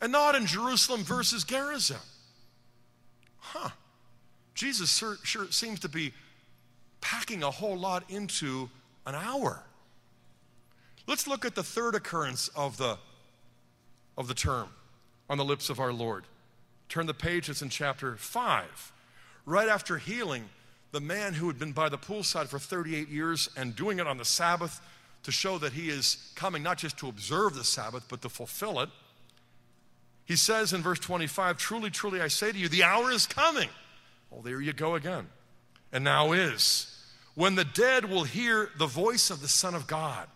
and 0.00 0.12
not 0.12 0.34
in 0.34 0.46
Jerusalem 0.46 1.02
versus 1.02 1.44
Gerizim 1.44 1.98
huh, 3.52 3.70
Jesus 4.54 4.96
sure, 4.96 5.16
sure 5.22 5.50
seems 5.50 5.80
to 5.80 5.88
be 5.88 6.12
packing 7.02 7.42
a 7.42 7.50
whole 7.50 7.76
lot 7.76 8.04
into 8.08 8.70
an 9.04 9.14
hour. 9.14 9.62
Let's 11.06 11.26
look 11.26 11.44
at 11.44 11.54
the 11.54 11.62
third 11.62 11.94
occurrence 11.94 12.48
of 12.56 12.78
the, 12.78 12.96
of 14.16 14.28
the 14.28 14.34
term 14.34 14.68
on 15.28 15.36
the 15.36 15.44
lips 15.44 15.68
of 15.68 15.78
our 15.80 15.92
Lord. 15.92 16.24
Turn 16.88 17.06
the 17.06 17.14
page, 17.14 17.50
it's 17.50 17.60
in 17.60 17.68
chapter 17.68 18.16
5. 18.16 18.92
Right 19.44 19.68
after 19.68 19.98
healing 19.98 20.48
the 20.92 21.00
man 21.00 21.34
who 21.34 21.48
had 21.48 21.58
been 21.58 21.72
by 21.72 21.88
the 21.88 21.98
poolside 21.98 22.48
for 22.48 22.58
38 22.58 23.08
years 23.08 23.48
and 23.56 23.74
doing 23.74 23.98
it 23.98 24.06
on 24.06 24.18
the 24.18 24.24
Sabbath 24.24 24.80
to 25.24 25.32
show 25.32 25.58
that 25.58 25.72
he 25.72 25.88
is 25.88 26.32
coming 26.34 26.62
not 26.62 26.78
just 26.78 26.98
to 26.98 27.08
observe 27.08 27.54
the 27.54 27.64
Sabbath, 27.64 28.04
but 28.08 28.22
to 28.22 28.28
fulfill 28.28 28.80
it. 28.80 28.90
He 30.24 30.36
says 30.36 30.72
in 30.72 30.82
verse 30.82 30.98
25, 30.98 31.56
Truly, 31.56 31.90
truly, 31.90 32.20
I 32.20 32.28
say 32.28 32.52
to 32.52 32.58
you, 32.58 32.68
the 32.68 32.84
hour 32.84 33.10
is 33.10 33.26
coming. 33.26 33.68
Well, 34.30 34.42
there 34.42 34.60
you 34.60 34.72
go 34.72 34.94
again. 34.94 35.26
And 35.92 36.04
now 36.04 36.32
is 36.32 36.91
when 37.34 37.54
the 37.54 37.64
dead 37.64 38.04
will 38.04 38.24
hear 38.24 38.70
the 38.78 38.86
voice 38.86 39.30
of 39.30 39.40
the 39.40 39.48
Son 39.48 39.74
of 39.74 39.86
God, 39.86 40.26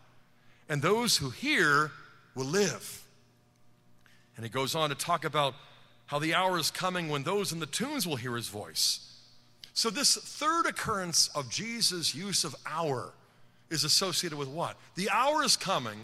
and 0.68 0.80
those 0.80 1.16
who 1.16 1.30
hear 1.30 1.90
will 2.34 2.46
live. 2.46 3.04
And 4.36 4.44
he 4.44 4.50
goes 4.50 4.74
on 4.74 4.90
to 4.90 4.94
talk 4.94 5.24
about 5.24 5.54
how 6.06 6.18
the 6.18 6.34
hour 6.34 6.58
is 6.58 6.70
coming 6.70 7.08
when 7.08 7.22
those 7.22 7.52
in 7.52 7.58
the 7.58 7.66
tombs 7.66 8.06
will 8.06 8.16
hear 8.16 8.36
his 8.36 8.48
voice. 8.48 9.02
So, 9.72 9.90
this 9.90 10.16
third 10.16 10.66
occurrence 10.66 11.28
of 11.34 11.50
Jesus' 11.50 12.14
use 12.14 12.44
of 12.44 12.54
hour 12.64 13.12
is 13.70 13.84
associated 13.84 14.38
with 14.38 14.48
what? 14.48 14.76
The 14.94 15.10
hour 15.10 15.42
is 15.42 15.56
coming 15.56 15.98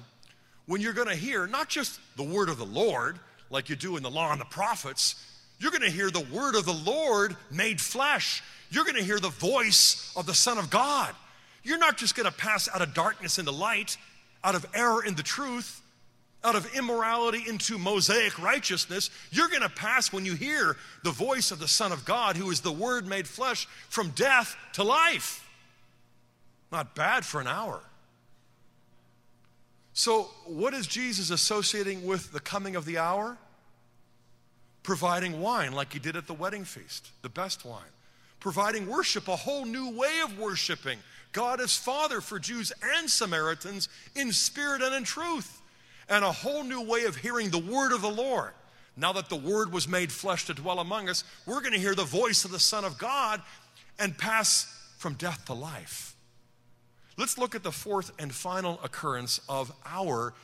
when 0.66 0.80
you're 0.80 0.92
going 0.92 1.08
to 1.08 1.16
hear 1.16 1.46
not 1.46 1.68
just 1.68 2.00
the 2.16 2.22
word 2.22 2.48
of 2.48 2.58
the 2.58 2.66
Lord, 2.66 3.18
like 3.50 3.68
you 3.68 3.76
do 3.76 3.96
in 3.96 4.02
the 4.02 4.10
law 4.10 4.32
and 4.32 4.40
the 4.40 4.46
prophets, 4.46 5.14
you're 5.62 5.70
going 5.70 5.82
to 5.82 5.90
hear 5.90 6.10
the 6.10 6.26
word 6.32 6.56
of 6.56 6.64
the 6.64 6.72
Lord 6.72 7.36
made 7.48 7.80
flesh. 7.80 8.42
You're 8.68 8.82
going 8.82 8.96
to 8.96 9.04
hear 9.04 9.20
the 9.20 9.28
voice 9.28 10.12
of 10.16 10.26
the 10.26 10.34
Son 10.34 10.58
of 10.58 10.70
God. 10.70 11.14
You're 11.62 11.78
not 11.78 11.96
just 11.96 12.16
going 12.16 12.28
to 12.28 12.36
pass 12.36 12.68
out 12.74 12.82
of 12.82 12.94
darkness 12.94 13.38
into 13.38 13.52
light, 13.52 13.96
out 14.42 14.56
of 14.56 14.66
error 14.74 15.04
into 15.04 15.22
truth. 15.22 15.78
out 16.44 16.56
of 16.56 16.74
immorality 16.74 17.44
into 17.46 17.78
Mosaic 17.78 18.36
righteousness, 18.42 19.10
you're 19.30 19.46
going 19.46 19.62
to 19.62 19.68
pass 19.68 20.12
when 20.12 20.26
you 20.26 20.34
hear 20.34 20.76
the 21.04 21.12
voice 21.12 21.52
of 21.52 21.60
the 21.60 21.68
Son 21.68 21.92
of 21.92 22.04
God, 22.04 22.36
who 22.36 22.50
is 22.50 22.62
the 22.62 22.72
Word 22.72 23.06
made 23.06 23.28
flesh, 23.28 23.68
from 23.88 24.08
death 24.16 24.56
to 24.72 24.82
life. 24.82 25.48
Not 26.72 26.96
bad 26.96 27.24
for 27.24 27.40
an 27.40 27.46
hour. 27.46 27.80
So, 29.92 30.30
what 30.44 30.74
is 30.74 30.88
Jesus 30.88 31.30
associating 31.30 32.04
with 32.04 32.32
the 32.32 32.40
coming 32.40 32.74
of 32.74 32.86
the 32.86 32.98
hour? 32.98 33.38
Providing 34.82 35.40
wine 35.40 35.72
like 35.72 35.92
he 35.92 35.98
did 35.98 36.16
at 36.16 36.26
the 36.26 36.34
wedding 36.34 36.64
feast, 36.64 37.10
the 37.22 37.28
best 37.28 37.64
wine. 37.64 37.82
Providing 38.40 38.88
worship, 38.88 39.28
a 39.28 39.36
whole 39.36 39.64
new 39.64 39.90
way 39.96 40.20
of 40.24 40.38
worshiping 40.38 40.98
God 41.32 41.60
as 41.60 41.76
Father 41.76 42.20
for 42.20 42.38
Jews 42.38 42.72
and 42.96 43.08
Samaritans 43.08 43.88
in 44.14 44.32
spirit 44.32 44.82
and 44.82 44.94
in 44.94 45.04
truth 45.04 45.62
and 46.08 46.24
a 46.24 46.32
whole 46.32 46.62
new 46.62 46.82
way 46.82 47.04
of 47.04 47.16
hearing 47.16 47.50
the 47.50 47.58
word 47.58 47.92
of 47.92 48.02
the 48.02 48.10
Lord. 48.10 48.52
Now 48.96 49.12
that 49.14 49.30
the 49.30 49.36
word 49.36 49.72
was 49.72 49.88
made 49.88 50.12
flesh 50.12 50.46
to 50.46 50.54
dwell 50.54 50.80
among 50.80 51.08
us, 51.08 51.24
we're 51.46 51.60
going 51.60 51.72
to 51.72 51.78
hear 51.78 51.94
the 51.94 52.04
voice 52.04 52.44
of 52.44 52.50
the 52.50 52.60
Son 52.60 52.84
of 52.84 52.98
God 52.98 53.40
and 53.98 54.16
pass 54.16 54.66
from 54.98 55.14
death 55.14 55.46
to 55.46 55.54
life. 55.54 56.14
Let's 57.16 57.38
look 57.38 57.54
at 57.54 57.62
the 57.62 57.72
fourth 57.72 58.12
and 58.18 58.32
final 58.32 58.78
occurrence 58.84 59.40
of 59.48 59.72
hour 59.86 60.34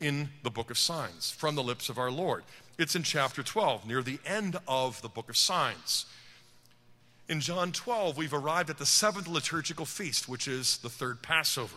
in 0.00 0.28
the 0.42 0.50
book 0.50 0.70
of 0.70 0.76
signs 0.76 1.30
from 1.30 1.54
the 1.54 1.62
lips 1.62 1.88
of 1.88 1.98
our 1.98 2.10
Lord. 2.10 2.44
It's 2.76 2.96
in 2.96 3.04
chapter 3.04 3.42
12, 3.42 3.86
near 3.86 4.02
the 4.02 4.18
end 4.26 4.56
of 4.66 5.00
the 5.00 5.08
book 5.08 5.28
of 5.28 5.36
signs. 5.36 6.06
In 7.28 7.40
John 7.40 7.70
12, 7.70 8.16
we've 8.16 8.34
arrived 8.34 8.68
at 8.68 8.78
the 8.78 8.86
seventh 8.86 9.28
liturgical 9.28 9.86
feast, 9.86 10.28
which 10.28 10.48
is 10.48 10.78
the 10.78 10.88
third 10.90 11.22
Passover 11.22 11.76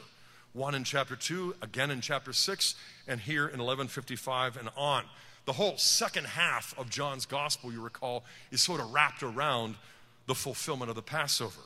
one 0.53 0.73
in 0.73 0.83
chapter 0.83 1.15
2, 1.15 1.55
again 1.61 1.91
in 1.91 2.01
chapter 2.01 2.33
6, 2.33 2.75
and 3.07 3.19
here 3.19 3.43
in 3.43 3.59
1155 3.59 4.57
and 4.57 4.69
on. 4.75 5.03
The 5.45 5.53
whole 5.53 5.77
second 5.77 6.25
half 6.25 6.77
of 6.79 6.89
John's 6.89 7.27
gospel, 7.27 7.71
you 7.71 7.81
recall, 7.81 8.25
is 8.51 8.61
sort 8.61 8.81
of 8.81 8.91
wrapped 8.91 9.21
around 9.21 9.75
the 10.25 10.33
fulfillment 10.33 10.89
of 10.89 10.95
the 10.95 11.03
Passover. 11.03 11.61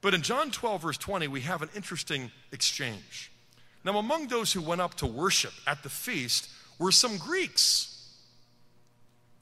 But 0.00 0.14
in 0.14 0.22
John 0.22 0.50
12, 0.50 0.82
verse 0.82 0.98
20, 0.98 1.28
we 1.28 1.42
have 1.42 1.62
an 1.62 1.68
interesting 1.76 2.30
exchange. 2.52 3.30
Now, 3.84 3.98
among 3.98 4.28
those 4.28 4.52
who 4.52 4.62
went 4.62 4.80
up 4.80 4.94
to 4.94 5.06
worship 5.06 5.52
at 5.66 5.82
the 5.82 5.90
feast 5.90 6.48
were 6.78 6.92
some 6.92 7.18
Greeks. 7.18 7.95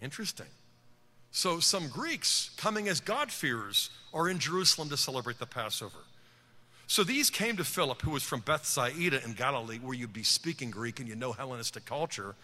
Interesting. 0.04 0.46
So, 1.32 1.58
some 1.58 1.88
Greeks 1.88 2.50
coming 2.56 2.86
as 2.86 3.00
God-fearers 3.00 3.90
are 4.12 4.28
in 4.28 4.38
Jerusalem 4.38 4.88
to 4.90 4.96
celebrate 4.96 5.38
the 5.40 5.46
Passover. 5.46 5.98
So 6.86 7.02
these 7.02 7.30
came 7.30 7.56
to 7.56 7.64
Philip, 7.64 8.02
who 8.02 8.10
was 8.10 8.22
from 8.22 8.40
Bethsaida 8.40 9.22
in 9.24 9.32
Galilee, 9.32 9.78
where 9.78 9.94
you'd 9.94 10.12
be 10.12 10.22
speaking 10.22 10.70
Greek 10.70 11.00
and 11.00 11.08
you 11.08 11.16
know 11.16 11.32
Hellenistic 11.32 11.86
culture. 11.86 12.34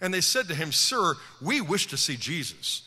And 0.00 0.12
they 0.12 0.22
said 0.22 0.48
to 0.48 0.54
him, 0.54 0.72
Sir, 0.72 1.14
we 1.42 1.60
wish 1.60 1.86
to 1.88 1.96
see 1.96 2.16
Jesus. 2.16 2.82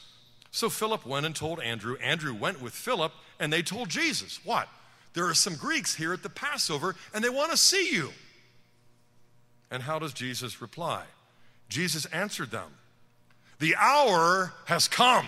So 0.51 0.69
Philip 0.69 1.05
went 1.05 1.25
and 1.25 1.35
told 1.35 1.59
Andrew. 1.61 1.95
Andrew 1.97 2.33
went 2.33 2.61
with 2.61 2.73
Philip, 2.73 3.11
and 3.39 3.53
they 3.53 3.61
told 3.61 3.89
Jesus, 3.89 4.39
What? 4.43 4.67
There 5.13 5.27
are 5.27 5.35
some 5.35 5.55
Greeks 5.55 5.93
here 5.93 6.11
at 6.11 6.23
the 6.23 6.29
Passover, 6.29 6.95
and 7.13 7.23
they 7.23 7.29
want 7.29 7.51
to 7.51 7.57
see 7.57 7.93
you. 7.93 8.09
And 9.69 9.83
how 9.83 9.99
does 9.99 10.13
Jesus 10.13 10.61
reply? 10.61 11.03
Jesus 11.69 12.05
answered 12.05 12.49
them, 12.49 12.71
The 13.63 13.77
hour 13.77 14.51
has 14.65 14.89
come 14.89 15.25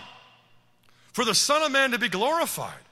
for 1.13 1.23
the 1.23 1.33
Son 1.33 1.63
of 1.63 1.71
Man 1.71 1.91
to 1.91 1.97
be 1.97 2.09
glorified. 2.09 2.83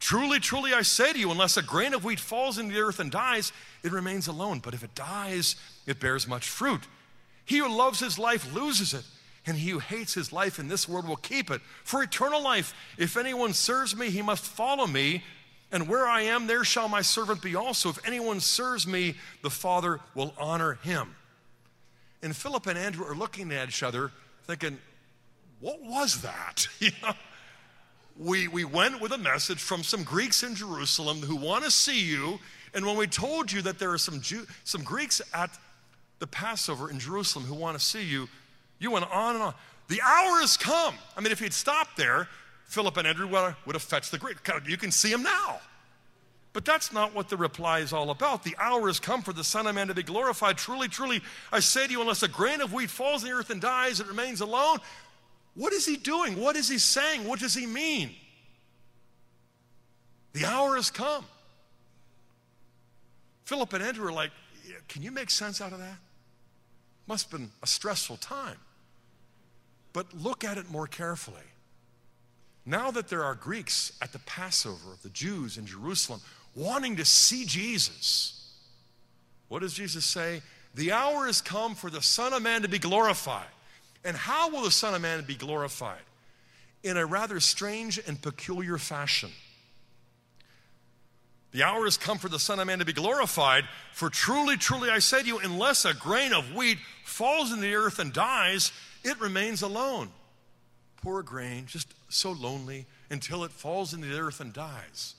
Truly, 0.00 0.38
truly, 0.38 0.74
I 0.74 0.82
say 0.82 1.14
to 1.14 1.18
you, 1.18 1.30
unless 1.30 1.56
a 1.56 1.62
grain 1.62 1.94
of 1.94 2.04
wheat 2.04 2.20
falls 2.20 2.58
into 2.58 2.74
the 2.74 2.82
earth 2.82 3.00
and 3.00 3.10
dies, 3.10 3.54
it 3.82 3.90
remains 3.90 4.28
alone. 4.28 4.58
But 4.62 4.74
if 4.74 4.84
it 4.84 4.94
dies, 4.94 5.56
it 5.86 5.98
bears 5.98 6.28
much 6.28 6.46
fruit. 6.46 6.82
He 7.46 7.56
who 7.56 7.74
loves 7.74 8.00
his 8.00 8.18
life 8.18 8.52
loses 8.52 8.92
it, 8.92 9.04
and 9.46 9.56
he 9.56 9.70
who 9.70 9.78
hates 9.78 10.12
his 10.12 10.30
life 10.30 10.58
in 10.58 10.68
this 10.68 10.86
world 10.86 11.08
will 11.08 11.16
keep 11.16 11.50
it 11.50 11.62
for 11.82 12.02
eternal 12.02 12.42
life. 12.42 12.74
If 12.98 13.16
anyone 13.16 13.54
serves 13.54 13.96
me, 13.96 14.10
he 14.10 14.20
must 14.20 14.44
follow 14.44 14.86
me, 14.86 15.24
and 15.72 15.88
where 15.88 16.06
I 16.06 16.20
am, 16.20 16.48
there 16.48 16.64
shall 16.64 16.90
my 16.90 17.00
servant 17.00 17.40
be 17.40 17.56
also. 17.56 17.88
If 17.88 18.06
anyone 18.06 18.40
serves 18.40 18.86
me, 18.86 19.14
the 19.42 19.48
Father 19.48 20.00
will 20.14 20.34
honor 20.36 20.74
him. 20.82 21.16
And 22.22 22.36
Philip 22.36 22.66
and 22.66 22.78
Andrew 22.78 23.06
are 23.06 23.14
looking 23.14 23.50
at 23.52 23.68
each 23.68 23.82
other, 23.82 24.12
thinking, 24.46 24.78
What 25.60 25.82
was 25.82 26.22
that? 26.22 26.66
You 26.80 26.90
know? 27.02 27.12
we, 28.20 28.48
we 28.48 28.64
went 28.64 29.00
with 29.00 29.12
a 29.12 29.18
message 29.18 29.60
from 29.60 29.82
some 29.82 30.02
Greeks 30.02 30.42
in 30.42 30.54
Jerusalem 30.54 31.18
who 31.20 31.36
want 31.36 31.64
to 31.64 31.70
see 31.70 32.04
you. 32.04 32.38
And 32.74 32.84
when 32.84 32.96
we 32.96 33.06
told 33.06 33.50
you 33.50 33.62
that 33.62 33.78
there 33.78 33.90
are 33.90 33.98
some, 33.98 34.20
Jew, 34.20 34.46
some 34.64 34.82
Greeks 34.82 35.22
at 35.32 35.50
the 36.18 36.26
Passover 36.26 36.90
in 36.90 36.98
Jerusalem 36.98 37.46
who 37.46 37.54
want 37.54 37.78
to 37.78 37.84
see 37.84 38.04
you, 38.04 38.28
you 38.78 38.90
went 38.90 39.10
on 39.10 39.36
and 39.36 39.42
on. 39.42 39.54
The 39.88 40.00
hour 40.02 40.40
has 40.40 40.56
come. 40.56 40.94
I 41.16 41.20
mean, 41.20 41.32
if 41.32 41.40
he'd 41.40 41.54
stopped 41.54 41.96
there, 41.96 42.28
Philip 42.66 42.96
and 42.98 43.06
Andrew 43.06 43.26
would 43.26 43.74
have 43.74 43.82
fetched 43.82 44.10
the 44.12 44.18
Greek. 44.18 44.36
You 44.66 44.76
can 44.76 44.92
see 44.92 45.10
him 45.10 45.22
now. 45.22 45.60
But 46.52 46.64
that's 46.64 46.92
not 46.92 47.14
what 47.14 47.28
the 47.28 47.36
reply 47.36 47.78
is 47.78 47.92
all 47.92 48.10
about. 48.10 48.42
The 48.42 48.56
hour 48.58 48.88
has 48.88 48.98
come 48.98 49.22
for 49.22 49.32
the 49.32 49.44
Son 49.44 49.66
of 49.66 49.74
Man 49.74 49.86
to 49.86 49.94
be 49.94 50.02
glorified. 50.02 50.58
Truly, 50.58 50.88
truly, 50.88 51.22
I 51.52 51.60
say 51.60 51.86
to 51.86 51.92
you, 51.92 52.00
unless 52.00 52.24
a 52.24 52.28
grain 52.28 52.60
of 52.60 52.72
wheat 52.72 52.90
falls 52.90 53.22
in 53.22 53.30
the 53.30 53.36
earth 53.36 53.50
and 53.50 53.60
dies, 53.60 54.00
it 54.00 54.08
remains 54.08 54.40
alone. 54.40 54.78
What 55.54 55.72
is 55.72 55.86
he 55.86 55.96
doing? 55.96 56.40
What 56.40 56.56
is 56.56 56.68
he 56.68 56.78
saying? 56.78 57.26
What 57.26 57.38
does 57.38 57.54
he 57.54 57.66
mean? 57.66 58.10
The 60.32 60.44
hour 60.44 60.76
has 60.76 60.90
come. 60.90 61.24
Philip 63.44 63.72
and 63.72 63.82
Andrew 63.82 64.08
are 64.08 64.12
like, 64.12 64.30
Can 64.88 65.02
you 65.02 65.10
make 65.10 65.30
sense 65.30 65.60
out 65.60 65.72
of 65.72 65.78
that? 65.78 65.98
Must 67.06 67.30
have 67.30 67.40
been 67.40 67.50
a 67.62 67.66
stressful 67.66 68.16
time. 68.18 68.56
But 69.92 70.06
look 70.14 70.44
at 70.44 70.58
it 70.58 70.70
more 70.70 70.86
carefully. 70.86 71.42
Now 72.64 72.90
that 72.92 73.08
there 73.08 73.24
are 73.24 73.34
Greeks 73.34 73.92
at 74.00 74.12
the 74.12 74.20
Passover 74.20 74.92
of 74.92 75.02
the 75.02 75.08
Jews 75.08 75.58
in 75.58 75.66
Jerusalem 75.66 76.20
wanting 76.54 76.96
to 76.96 77.04
see 77.04 77.44
Jesus, 77.44 78.54
what 79.48 79.60
does 79.62 79.74
Jesus 79.74 80.04
say? 80.04 80.42
The 80.74 80.92
hour 80.92 81.26
has 81.26 81.40
come 81.40 81.74
for 81.74 81.90
the 81.90 82.02
Son 82.02 82.32
of 82.32 82.42
Man 82.42 82.62
to 82.62 82.68
be 82.68 82.78
glorified. 82.78 83.48
And 84.04 84.16
how 84.16 84.50
will 84.50 84.62
the 84.62 84.70
Son 84.70 84.94
of 84.94 85.02
Man 85.02 85.24
be 85.24 85.34
glorified? 85.34 86.02
In 86.82 86.96
a 86.96 87.04
rather 87.04 87.40
strange 87.40 87.98
and 88.06 88.20
peculiar 88.20 88.78
fashion. 88.78 89.30
The 91.52 91.64
hour 91.64 91.84
has 91.84 91.96
come 91.96 92.18
for 92.18 92.28
the 92.28 92.38
Son 92.38 92.60
of 92.60 92.66
Man 92.68 92.78
to 92.78 92.84
be 92.84 92.92
glorified. 92.92 93.64
For 93.92 94.08
truly, 94.08 94.56
truly, 94.56 94.88
I 94.88 95.00
say 95.00 95.22
to 95.22 95.26
you, 95.26 95.38
unless 95.38 95.84
a 95.84 95.94
grain 95.94 96.32
of 96.32 96.54
wheat 96.54 96.78
falls 97.04 97.52
in 97.52 97.60
the 97.60 97.74
earth 97.74 97.98
and 97.98 98.12
dies, 98.12 98.70
it 99.02 99.20
remains 99.20 99.62
alone. 99.62 100.10
Poor 101.02 101.22
grain, 101.22 101.66
just 101.66 101.92
so 102.08 102.30
lonely 102.30 102.86
until 103.10 103.42
it 103.42 103.50
falls 103.50 103.92
in 103.92 104.00
the 104.00 104.16
earth 104.16 104.40
and 104.40 104.52
dies. 104.52 105.16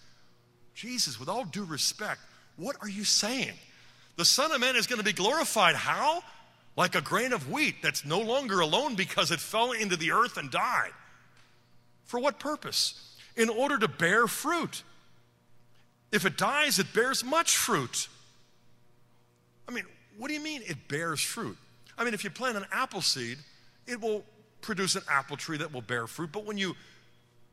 Jesus, 0.74 1.20
with 1.20 1.30
all 1.30 1.46
due 1.46 1.66
respect, 1.66 2.22
what 2.56 2.76
are 2.82 2.90
you 2.90 3.04
saying? 3.04 3.54
The 4.18 4.26
Son 4.26 4.52
of 4.52 4.60
Man 4.62 4.76
is 4.76 4.88
going 4.88 5.00
to 5.00 5.06
be 5.06 5.14
glorified. 5.14 5.76
How? 5.76 6.24
like 6.76 6.96
a 6.96 7.02
grain 7.02 7.34
of 7.34 7.52
wheat 7.52 7.76
that's 7.82 8.06
no 8.06 8.20
longer 8.20 8.60
alone 8.60 8.96
because 8.96 9.32
it 9.32 9.40
fell 9.40 9.72
into 9.72 9.98
the 9.98 10.12
earth 10.12 10.38
and 10.38 10.50
died. 10.50 10.92
For 12.06 12.20
what 12.20 12.40
purpose? 12.40 13.16
In 13.36 13.50
order 13.50 13.78
to 13.78 13.88
bear 13.88 14.28
fruit. 14.28 14.84
If 16.12 16.26
it 16.26 16.38
dies, 16.38 16.80
it 16.80 16.94
bears 16.94 17.24
much 17.24 17.56
fruit. 17.56 18.08
I 19.68 19.72
mean, 19.72 19.86
what 20.18 20.28
do 20.28 20.34
you 20.34 20.42
mean 20.42 20.62
it 20.66 20.88
bears 20.88 21.22
fruit? 21.22 21.58
I 21.98 22.04
mean, 22.04 22.14
if 22.14 22.24
you 22.24 22.30
plant 22.30 22.58
an 22.58 22.66
apple 22.72 23.02
seed, 23.02 23.38
it 23.88 24.00
will 24.02 24.24
produce 24.62 24.96
an 24.96 25.04
apple 25.10 25.38
tree 25.38 25.58
that 25.58 25.74
will 25.74 25.82
bear 25.82 26.08
fruit. 26.08 26.32
But 26.32 26.46
when 26.46 26.58
you 26.58 26.76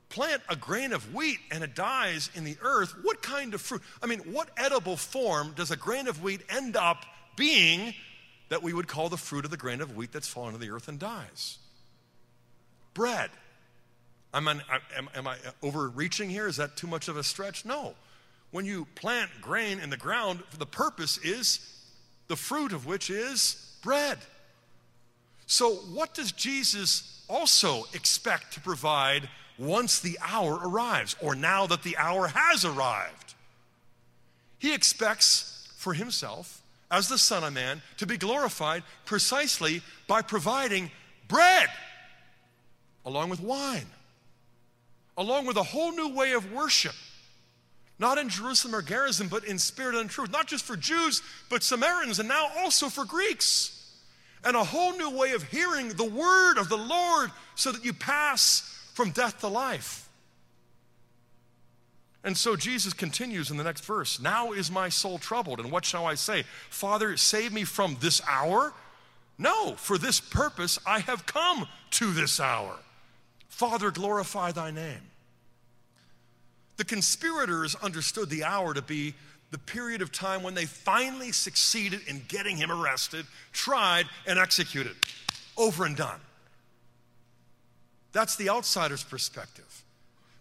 plant 0.09 0.43
a 0.49 0.57
grain 0.57 0.93
of 0.93 1.15
wheat 1.15 1.39
and 1.51 1.63
it 1.63 1.75
dies 1.75 2.31
in 2.35 2.45
the 2.45 2.57
earth, 2.63 2.95
what 3.03 3.23
kind 3.23 3.55
of 3.55 3.61
fruit? 3.61 3.83
I 4.03 4.07
mean, 4.07 4.21
what 4.21 4.49
edible 4.57 4.97
form 4.97 5.53
does 5.57 5.71
a 5.71 5.77
grain 5.77 6.09
of 6.09 6.23
wheat 6.23 6.41
end 6.51 6.77
up 6.77 7.05
being 7.37 7.95
that 8.49 8.63
we 8.63 8.73
would 8.73 8.89
call 8.89 9.09
the 9.09 9.17
fruit 9.17 9.45
of 9.45 9.51
the 9.51 9.57
grain 9.57 9.81
of 9.81 9.97
wheat 9.97 10.13
that's 10.13 10.29
fallen 10.29 10.53
to 10.53 10.59
the 10.59 10.71
earth 10.71 10.89
and 10.89 10.99
dies. 10.99 11.59
Bread. 12.95 13.31
Am 14.35 14.49
I, 14.49 14.61
am, 14.97 15.09
am 15.15 15.27
I 15.27 15.37
overreaching 15.63 16.29
here? 16.29 16.47
Is 16.49 16.57
that 16.57 16.77
too 16.77 16.87
much 16.87 17.09
of 17.09 17.17
a 17.17 17.23
stretch? 17.23 17.65
No. 17.65 17.95
When 18.51 18.65
you 18.65 18.87
plant 18.95 19.31
grain 19.41 19.79
in 19.81 19.91
the 19.91 19.97
ground, 19.97 20.43
the 20.59 20.67
purpose 20.67 21.19
is 21.19 21.61
the 22.29 22.37
fruit 22.37 22.73
of 22.73 22.87
which 22.87 23.11
is 23.11 23.77
bread. 23.83 24.19
So, 25.47 25.77
what 25.93 26.15
does 26.15 26.33
Jesus 26.33 27.25
also 27.29 27.85
expect 27.95 28.53
to 28.55 28.61
provide 28.61 29.29
once 29.59 30.01
the 30.01 30.19
hour 30.23 30.61
arrives, 30.63 31.17
or 31.21 31.35
now 31.35 31.67
that 31.67 31.83
the 31.83 31.97
hour 31.97 32.29
has 32.29 32.65
arrived? 32.65 33.35
He 34.59 34.73
expects 34.75 35.69
for 35.77 35.95
himself 35.95 36.63
as 36.91 37.09
the 37.09 37.19
Son 37.19 37.45
of 37.45 37.53
Man 37.53 37.83
to 37.99 38.07
be 38.07 38.17
glorified 38.17 38.83
precisely 39.05 39.83
by 40.07 40.23
providing 40.23 40.91
bread 41.29 41.69
along 43.05 43.31
with 43.31 43.41
wine, 43.41 43.87
along 45.17 45.47
with 45.47 45.57
a 45.57 45.63
whole 45.63 45.93
new 45.93 46.09
way 46.15 46.33
of 46.33 46.53
worship. 46.53 46.95
Not 47.99 48.19
in 48.19 48.29
Jerusalem 48.29 48.75
or 48.75 48.83
Gerizim, 48.83 49.29
but 49.29 49.45
in 49.45 49.59
spirit 49.59 49.97
and 49.97 50.09
truth, 50.09 50.31
not 50.31 50.47
just 50.47 50.65
for 50.65 50.77
Jews, 50.77 51.21
but 51.51 51.63
Samaritans, 51.63 52.21
and 52.21 52.29
now 52.29 52.49
also 52.59 52.89
for 52.89 53.05
Greeks. 53.05 53.75
and 54.45 54.57
a 54.57 54.63
whole 54.63 54.97
new 54.97 55.11
way 55.11 55.33
of 55.33 55.43
hearing 55.43 55.89
the 55.89 56.05
word 56.05 56.59
of 56.59 56.69
the 56.69 56.77
Lord 56.77 57.31
so 57.57 57.73
that 57.73 57.85
you 57.85 57.93
pass 57.93 58.78
from 58.99 59.11
death 59.13 59.39
to 59.39 59.47
life. 59.47 60.09
And 62.25 62.37
so 62.37 62.57
Jesus 62.57 62.93
continues 62.93 63.49
in 63.49 63.57
the 63.57 63.63
next 63.63 63.85
verse 63.85 64.19
Now 64.19 64.51
is 64.51 64.73
my 64.73 64.89
soul 64.89 65.19
troubled, 65.19 65.61
and 65.61 65.71
what 65.71 65.85
shall 65.85 66.05
I 66.05 66.17
say? 66.17 66.43
Father, 66.69 67.17
save 67.17 67.53
me 67.53 67.63
from 67.63 67.97
this 68.01 68.21
hour? 68.29 68.73
No, 69.39 69.77
for 69.77 69.99
this 69.99 70.19
purpose 70.19 70.81
I 70.85 70.99
have 70.99 71.27
come 71.27 71.69
to 71.93 72.11
this 72.11 72.41
hour. 72.41 72.75
Father, 73.49 73.93
glorify 73.93 74.51
thy 74.51 74.73
name. 74.73 75.13
The 76.77 76.85
conspirators 76.85 77.77
understood 77.77 78.31
the 78.31 78.43
hour 78.43 78.75
to 78.75 78.83
be 78.83 79.15
the 79.53 79.59
period 79.59 80.03
of 80.03 80.11
time 80.11 80.43
when 80.43 80.55
they 80.55 80.67
finally 80.67 81.31
succeeded 81.31 82.01
in 82.09 82.25
getting 82.27 82.57
him 82.57 82.73
arrested, 82.73 83.27
tried, 83.53 84.07
and 84.27 84.41
executed. 84.41 84.97
Over 85.57 85.87
and 85.87 85.97
done. 85.97 86.19
That's 88.19 88.35
the 88.35 88.51
outsider's 88.51 89.05
perspective. 89.05 89.85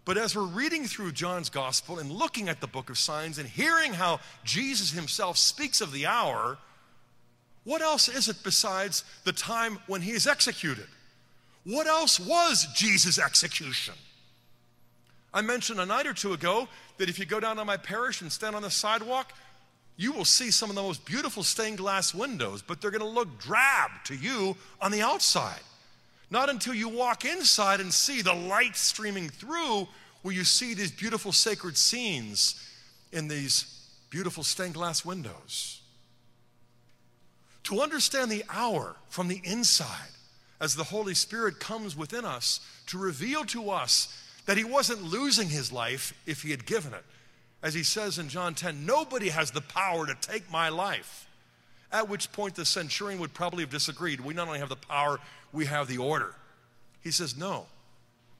But 0.04 0.18
as 0.18 0.34
we're 0.34 0.42
reading 0.42 0.86
through 0.86 1.12
John's 1.12 1.48
gospel 1.48 2.00
and 2.00 2.10
looking 2.10 2.48
at 2.48 2.60
the 2.60 2.66
book 2.66 2.90
of 2.90 2.98
signs 2.98 3.38
and 3.38 3.48
hearing 3.48 3.92
how 3.92 4.18
Jesus 4.42 4.90
himself 4.90 5.38
speaks 5.38 5.80
of 5.80 5.92
the 5.92 6.04
hour, 6.04 6.58
what 7.62 7.80
else 7.80 8.08
is 8.08 8.26
it 8.26 8.38
besides 8.42 9.04
the 9.22 9.30
time 9.30 9.78
when 9.86 10.02
he 10.02 10.10
is 10.10 10.26
executed? 10.26 10.88
What 11.62 11.86
else 11.86 12.18
was 12.18 12.66
Jesus' 12.74 13.16
execution? 13.16 13.94
I 15.32 15.40
mentioned 15.42 15.78
a 15.78 15.86
night 15.86 16.08
or 16.08 16.14
two 16.14 16.32
ago 16.32 16.66
that 16.96 17.08
if 17.08 17.16
you 17.16 17.26
go 17.26 17.38
down 17.38 17.58
to 17.58 17.64
my 17.64 17.76
parish 17.76 18.22
and 18.22 18.32
stand 18.32 18.56
on 18.56 18.62
the 18.62 18.72
sidewalk, 18.72 19.32
you 19.96 20.10
will 20.10 20.24
see 20.24 20.50
some 20.50 20.68
of 20.68 20.74
the 20.74 20.82
most 20.82 21.04
beautiful 21.04 21.44
stained 21.44 21.78
glass 21.78 22.12
windows, 22.12 22.60
but 22.60 22.80
they're 22.80 22.90
going 22.90 23.02
to 23.02 23.06
look 23.06 23.38
drab 23.38 23.92
to 24.06 24.16
you 24.16 24.56
on 24.80 24.90
the 24.90 25.02
outside. 25.02 25.60
Not 26.30 26.50
until 26.50 26.74
you 26.74 26.88
walk 26.88 27.24
inside 27.24 27.80
and 27.80 27.92
see 27.92 28.22
the 28.22 28.34
light 28.34 28.76
streaming 28.76 29.28
through 29.28 29.88
will 30.22 30.32
you 30.32 30.44
see 30.44 30.74
these 30.74 30.90
beautiful 30.90 31.32
sacred 31.32 31.76
scenes 31.76 32.68
in 33.12 33.28
these 33.28 33.88
beautiful 34.10 34.42
stained 34.42 34.74
glass 34.74 35.04
windows. 35.04 35.80
To 37.64 37.80
understand 37.80 38.30
the 38.30 38.44
hour 38.50 38.96
from 39.08 39.28
the 39.28 39.40
inside, 39.44 40.10
as 40.60 40.74
the 40.74 40.84
Holy 40.84 41.14
Spirit 41.14 41.60
comes 41.60 41.96
within 41.96 42.24
us 42.24 42.60
to 42.86 42.98
reveal 42.98 43.44
to 43.44 43.70
us 43.70 44.24
that 44.46 44.56
he 44.56 44.64
wasn't 44.64 45.02
losing 45.02 45.48
his 45.48 45.70
life 45.70 46.14
if 46.26 46.42
he 46.42 46.50
had 46.50 46.66
given 46.66 46.92
it. 46.92 47.04
As 47.62 47.74
he 47.74 47.82
says 47.82 48.18
in 48.18 48.28
John 48.28 48.54
10, 48.54 48.86
nobody 48.86 49.28
has 49.28 49.50
the 49.50 49.60
power 49.60 50.06
to 50.06 50.14
take 50.20 50.50
my 50.50 50.68
life. 50.68 51.27
At 51.90 52.08
which 52.08 52.30
point 52.32 52.54
the 52.54 52.64
centurion 52.64 53.20
would 53.20 53.32
probably 53.32 53.62
have 53.62 53.70
disagreed. 53.70 54.20
We 54.20 54.34
not 54.34 54.46
only 54.46 54.58
have 54.58 54.68
the 54.68 54.76
power, 54.76 55.18
we 55.52 55.66
have 55.66 55.88
the 55.88 55.98
order. 55.98 56.34
He 57.00 57.10
says, 57.10 57.36
No, 57.36 57.66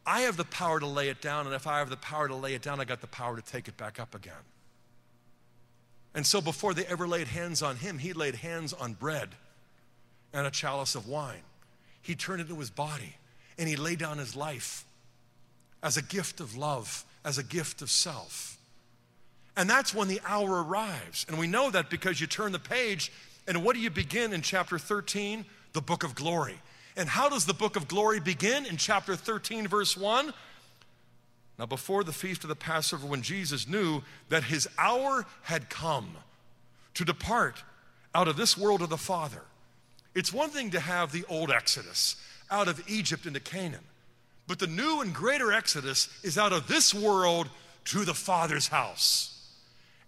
I 0.06 0.22
have 0.22 0.36
the 0.36 0.44
power 0.44 0.80
to 0.80 0.86
lay 0.86 1.08
it 1.08 1.20
down, 1.20 1.46
and 1.46 1.54
if 1.54 1.66
I 1.66 1.78
have 1.78 1.90
the 1.90 1.96
power 1.96 2.28
to 2.28 2.34
lay 2.34 2.54
it 2.54 2.62
down, 2.62 2.80
I 2.80 2.84
got 2.84 3.00
the 3.00 3.06
power 3.06 3.36
to 3.36 3.42
take 3.42 3.68
it 3.68 3.76
back 3.76 3.98
up 3.98 4.14
again. 4.14 4.34
And 6.14 6.26
so 6.26 6.40
before 6.40 6.74
they 6.74 6.84
ever 6.86 7.06
laid 7.06 7.28
hands 7.28 7.62
on 7.62 7.76
him, 7.76 7.98
he 7.98 8.12
laid 8.12 8.36
hands 8.36 8.72
on 8.72 8.94
bread 8.94 9.30
and 10.32 10.46
a 10.46 10.50
chalice 10.50 10.94
of 10.94 11.06
wine. 11.06 11.42
He 12.02 12.14
turned 12.14 12.40
it 12.40 12.48
into 12.48 12.58
his 12.58 12.70
body 12.70 13.14
and 13.58 13.68
he 13.68 13.76
laid 13.76 13.98
down 13.98 14.18
his 14.18 14.34
life 14.34 14.84
as 15.82 15.96
a 15.96 16.02
gift 16.02 16.40
of 16.40 16.56
love, 16.56 17.04
as 17.24 17.38
a 17.38 17.42
gift 17.42 17.82
of 17.82 17.90
self. 17.90 18.58
And 19.56 19.68
that's 19.68 19.94
when 19.94 20.08
the 20.08 20.20
hour 20.24 20.62
arrives. 20.62 21.26
And 21.28 21.38
we 21.38 21.46
know 21.46 21.70
that 21.70 21.90
because 21.90 22.20
you 22.20 22.26
turn 22.26 22.52
the 22.52 22.58
page, 22.58 23.12
and 23.48 23.64
what 23.64 23.74
do 23.74 23.80
you 23.80 23.90
begin 23.90 24.34
in 24.34 24.42
chapter 24.42 24.78
13? 24.78 25.44
The 25.72 25.80
book 25.80 26.04
of 26.04 26.14
glory. 26.14 26.60
And 26.96 27.08
how 27.08 27.30
does 27.30 27.46
the 27.46 27.54
book 27.54 27.76
of 27.76 27.88
glory 27.88 28.20
begin? 28.20 28.66
In 28.66 28.76
chapter 28.76 29.16
13, 29.16 29.66
verse 29.66 29.96
1. 29.96 30.34
Now, 31.58 31.66
before 31.66 32.04
the 32.04 32.12
feast 32.12 32.44
of 32.44 32.48
the 32.48 32.54
Passover, 32.54 33.06
when 33.06 33.22
Jesus 33.22 33.66
knew 33.66 34.02
that 34.28 34.44
his 34.44 34.68
hour 34.78 35.26
had 35.42 35.70
come 35.70 36.16
to 36.94 37.04
depart 37.04 37.64
out 38.14 38.28
of 38.28 38.36
this 38.36 38.56
world 38.56 38.82
of 38.82 38.90
the 38.90 38.98
Father, 38.98 39.42
it's 40.14 40.32
one 40.32 40.50
thing 40.50 40.70
to 40.70 40.80
have 40.80 41.10
the 41.10 41.24
old 41.28 41.50
Exodus 41.50 42.16
out 42.50 42.68
of 42.68 42.82
Egypt 42.88 43.26
into 43.26 43.40
Canaan. 43.40 43.84
But 44.46 44.58
the 44.58 44.66
new 44.66 45.00
and 45.00 45.14
greater 45.14 45.52
Exodus 45.52 46.08
is 46.22 46.36
out 46.36 46.52
of 46.52 46.68
this 46.68 46.94
world 46.94 47.48
to 47.86 48.04
the 48.04 48.14
Father's 48.14 48.68
house. 48.68 49.34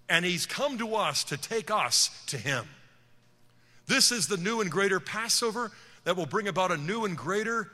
And 0.09 0.25
He's 0.25 0.47
come 0.47 0.77
to 0.79 0.95
us 0.95 1.25
to 1.25 1.37
take 1.37 1.71
us 1.71 2.11
to 2.27 2.37
Him. 2.37 2.67
This 3.91 4.13
is 4.13 4.29
the 4.29 4.37
new 4.37 4.61
and 4.61 4.71
greater 4.71 5.01
Passover 5.01 5.73
that 6.05 6.17
will 6.17 6.25
bring 6.25 6.47
about 6.47 6.71
a 6.71 6.77
new 6.77 7.07
and 7.07 7.17
greater 7.17 7.73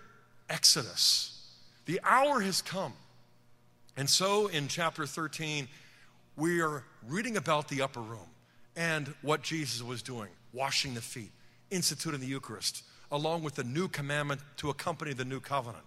Exodus. 0.49 1.47
The 1.85 2.01
hour 2.03 2.41
has 2.41 2.63
come. 2.63 2.95
And 3.99 4.09
so 4.09 4.47
in 4.47 4.67
chapter 4.67 5.05
13, 5.05 5.69
we 6.39 6.63
are 6.63 6.85
reading 7.07 7.37
about 7.37 7.69
the 7.69 7.83
upper 7.83 8.01
room 8.01 8.31
and 8.77 9.13
what 9.21 9.43
Jesus 9.43 9.83
was 9.83 10.01
doing, 10.01 10.31
washing 10.55 10.95
the 10.95 11.03
feet, 11.03 11.33
instituting 11.71 12.21
the 12.21 12.27
Eucharist, 12.27 12.83
along 13.13 13.43
with 13.43 13.57
the 13.57 13.65
new 13.65 13.87
commandment 13.87 14.41
to 14.57 14.71
accompany 14.71 15.13
the 15.13 15.27
new 15.27 15.39
covenant. 15.39 15.85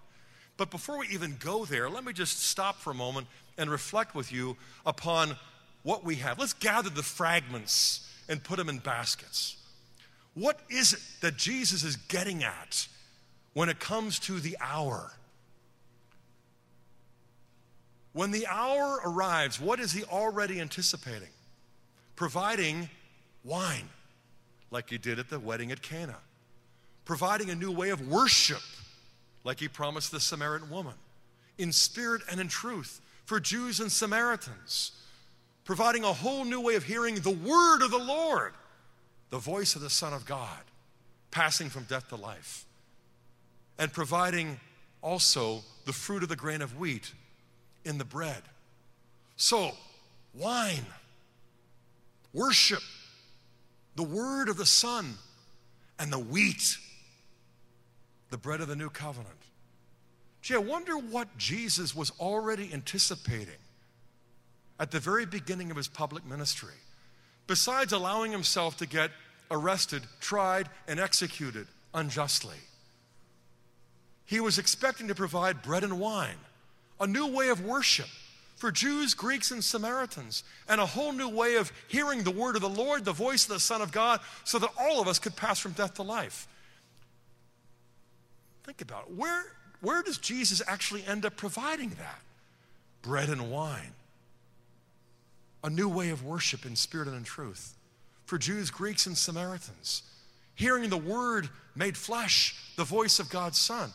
But 0.57 0.69
before 0.69 0.99
we 0.99 1.07
even 1.07 1.37
go 1.39 1.65
there, 1.65 1.89
let 1.89 2.05
me 2.05 2.13
just 2.13 2.43
stop 2.43 2.75
for 2.75 2.91
a 2.91 2.95
moment 2.95 3.25
and 3.57 3.67
reflect 3.67 4.13
with 4.13 4.31
you 4.31 4.57
upon 4.85 5.37
what 5.81 6.05
we 6.05 6.17
have. 6.17 6.37
Let's 6.37 6.53
gather 6.53 6.91
the 6.91 7.01
fragments 7.01 8.07
and 8.29 8.43
put 8.43 8.57
them 8.57 8.69
in 8.69 8.77
baskets. 8.77 9.55
What 10.39 10.57
is 10.69 10.93
it 10.93 11.01
that 11.19 11.35
Jesus 11.35 11.83
is 11.83 11.97
getting 11.97 12.45
at 12.45 12.87
when 13.53 13.67
it 13.67 13.81
comes 13.81 14.19
to 14.19 14.39
the 14.39 14.55
hour? 14.61 15.11
When 18.13 18.31
the 18.31 18.47
hour 18.47 19.01
arrives, 19.03 19.59
what 19.59 19.81
is 19.81 19.91
he 19.91 20.05
already 20.05 20.61
anticipating? 20.61 21.27
Providing 22.15 22.89
wine, 23.43 23.89
like 24.71 24.89
he 24.89 24.97
did 24.97 25.19
at 25.19 25.29
the 25.29 25.39
wedding 25.39 25.73
at 25.73 25.81
Cana. 25.81 26.15
Providing 27.03 27.49
a 27.49 27.55
new 27.55 27.71
way 27.71 27.89
of 27.89 28.07
worship 28.07 28.61
like 29.43 29.59
he 29.59 29.67
promised 29.67 30.13
the 30.13 30.21
Samaritan 30.21 30.69
woman, 30.69 30.95
in 31.57 31.73
spirit 31.73 32.21
and 32.31 32.39
in 32.39 32.47
truth, 32.47 33.01
for 33.25 33.41
Jews 33.41 33.81
and 33.81 33.91
Samaritans, 33.91 34.93
providing 35.65 36.05
a 36.05 36.13
whole 36.13 36.45
new 36.45 36.61
way 36.61 36.75
of 36.75 36.83
hearing 36.83 37.15
the 37.15 37.29
word 37.29 37.81
of 37.83 37.91
the 37.91 37.97
Lord, 37.97 38.53
the 39.29 39.37
voice 39.37 39.75
of 39.75 39.81
the 39.81 39.89
Son 39.89 40.13
of 40.13 40.25
God, 40.25 40.59
passing 41.31 41.69
from 41.69 41.83
death 41.83 42.09
to 42.09 42.15
life, 42.15 42.65
and 43.77 43.91
providing 43.91 44.59
also 45.01 45.61
the 45.85 45.93
fruit 45.93 46.23
of 46.23 46.29
the 46.29 46.35
grain 46.35 46.61
of 46.61 46.79
wheat 46.79 47.13
in 47.85 47.97
the 47.97 48.05
bread. 48.05 48.41
So, 49.35 49.71
wine, 50.33 50.85
worship, 52.33 52.83
the 53.95 54.03
word 54.03 54.49
of 54.49 54.57
the 54.57 54.65
Son, 54.65 55.15
and 55.97 56.11
the 56.11 56.19
wheat 56.19 56.77
the 58.29 58.37
bread 58.37 58.61
of 58.61 58.67
the 58.67 58.75
new 58.75 58.89
covenant. 58.89 59.35
Gee, 60.41 60.55
I 60.55 60.59
wonder 60.59 60.97
what 60.97 61.37
Jesus 61.37 61.95
was 61.95 62.11
already 62.19 62.69
anticipating 62.73 63.59
at 64.79 64.91
the 64.91 64.99
very 64.99 65.25
beginning 65.25 65.71
of 65.71 65.77
his 65.77 65.87
public 65.87 66.25
ministry, 66.25 66.75
besides 67.49 67.91
allowing 67.91 68.31
himself 68.31 68.77
to 68.77 68.85
get 68.85 69.09
arrested, 69.49 70.03
tried, 70.21 70.69
and 70.87 70.99
executed 70.99 71.65
unjustly. 71.95 72.55
He 74.25 74.39
was 74.39 74.59
expecting 74.59 75.07
to 75.07 75.15
provide 75.15 75.63
bread 75.63 75.83
and 75.83 75.99
wine, 75.99 76.37
a 76.99 77.07
new 77.07 77.25
way 77.25 77.49
of 77.49 77.65
worship 77.65 78.05
for 78.55 78.71
Jews, 78.71 79.15
Greeks, 79.15 79.49
and 79.49 79.63
Samaritans, 79.63 80.43
and 80.67 80.79
a 80.79 80.85
whole 80.85 81.11
new 81.11 81.27
way 81.27 81.55
of 81.55 81.71
hearing 81.87 82.21
the 82.21 82.29
word 82.29 82.55
of 82.55 82.61
the 82.61 82.69
Lord, 82.69 83.03
the 83.03 83.13
voice 83.13 83.45
of 83.45 83.53
the 83.53 83.59
Son 83.59 83.81
of 83.81 83.91
God, 83.91 84.19
so 84.43 84.59
that 84.59 84.69
all 84.79 85.01
of 85.01 85.07
us 85.07 85.17
could 85.17 85.35
pass 85.35 85.57
from 85.57 85.71
death 85.71 85.95
to 85.95 86.03
life. 86.03 86.47
Think 88.63 88.81
about 88.81 89.05
it. 89.09 89.15
Where, 89.15 89.43
where 89.81 90.03
does 90.03 90.19
Jesus 90.19 90.61
actually 90.67 91.03
end 91.03 91.25
up 91.25 91.35
providing 91.35 91.89
that? 91.91 92.21
Bread 93.01 93.29
and 93.29 93.49
wine. 93.49 93.93
A 95.63 95.69
new 95.69 95.89
way 95.89 96.09
of 96.09 96.23
worship 96.23 96.65
in 96.65 96.75
spirit 96.75 97.07
and 97.07 97.17
in 97.17 97.23
truth 97.23 97.75
for 98.25 98.37
Jews, 98.37 98.69
Greeks, 98.69 99.07
and 99.07 99.17
Samaritans. 99.17 100.03
Hearing 100.55 100.89
the 100.89 100.97
word 100.97 101.49
made 101.75 101.97
flesh, 101.97 102.55
the 102.75 102.83
voice 102.83 103.19
of 103.19 103.29
God's 103.29 103.57
Son. 103.57 103.91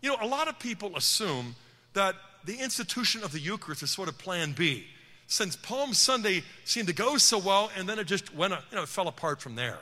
You 0.00 0.10
know, 0.10 0.16
a 0.20 0.26
lot 0.26 0.48
of 0.48 0.58
people 0.58 0.96
assume 0.96 1.54
that 1.92 2.14
the 2.44 2.56
institution 2.56 3.22
of 3.22 3.32
the 3.32 3.40
Eucharist 3.40 3.82
is 3.82 3.90
sort 3.90 4.08
of 4.08 4.16
plan 4.16 4.52
B. 4.52 4.86
Since 5.26 5.56
Palm 5.56 5.94
Sunday 5.94 6.42
seemed 6.64 6.88
to 6.88 6.94
go 6.94 7.18
so 7.18 7.38
well, 7.38 7.70
and 7.76 7.88
then 7.88 7.98
it 7.98 8.06
just 8.06 8.34
went, 8.34 8.54
you 8.70 8.76
know, 8.76 8.82
it 8.82 8.88
fell 8.88 9.08
apart 9.08 9.40
from 9.40 9.56
there. 9.56 9.78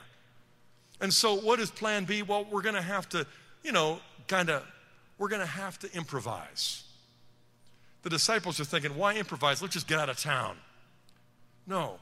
And 1.00 1.14
so, 1.14 1.36
what 1.36 1.60
is 1.60 1.70
plan 1.70 2.04
B? 2.04 2.22
Well, 2.22 2.44
we're 2.50 2.62
going 2.62 2.74
to 2.74 2.82
have 2.82 3.08
to 3.10 3.26
you 3.62 3.72
know, 3.72 4.00
kind 4.26 4.50
of, 4.50 4.64
we're 5.18 5.28
going 5.28 5.40
to 5.40 5.46
have 5.46 5.78
to 5.80 5.92
improvise. 5.94 6.84
The 8.02 8.10
disciples 8.10 8.60
are 8.60 8.64
thinking, 8.64 8.96
why 8.96 9.16
improvise? 9.16 9.60
Let's 9.60 9.74
just 9.74 9.88
get 9.88 9.98
out 9.98 10.08
of 10.08 10.18
town. 10.18 10.56
No. 11.68 11.98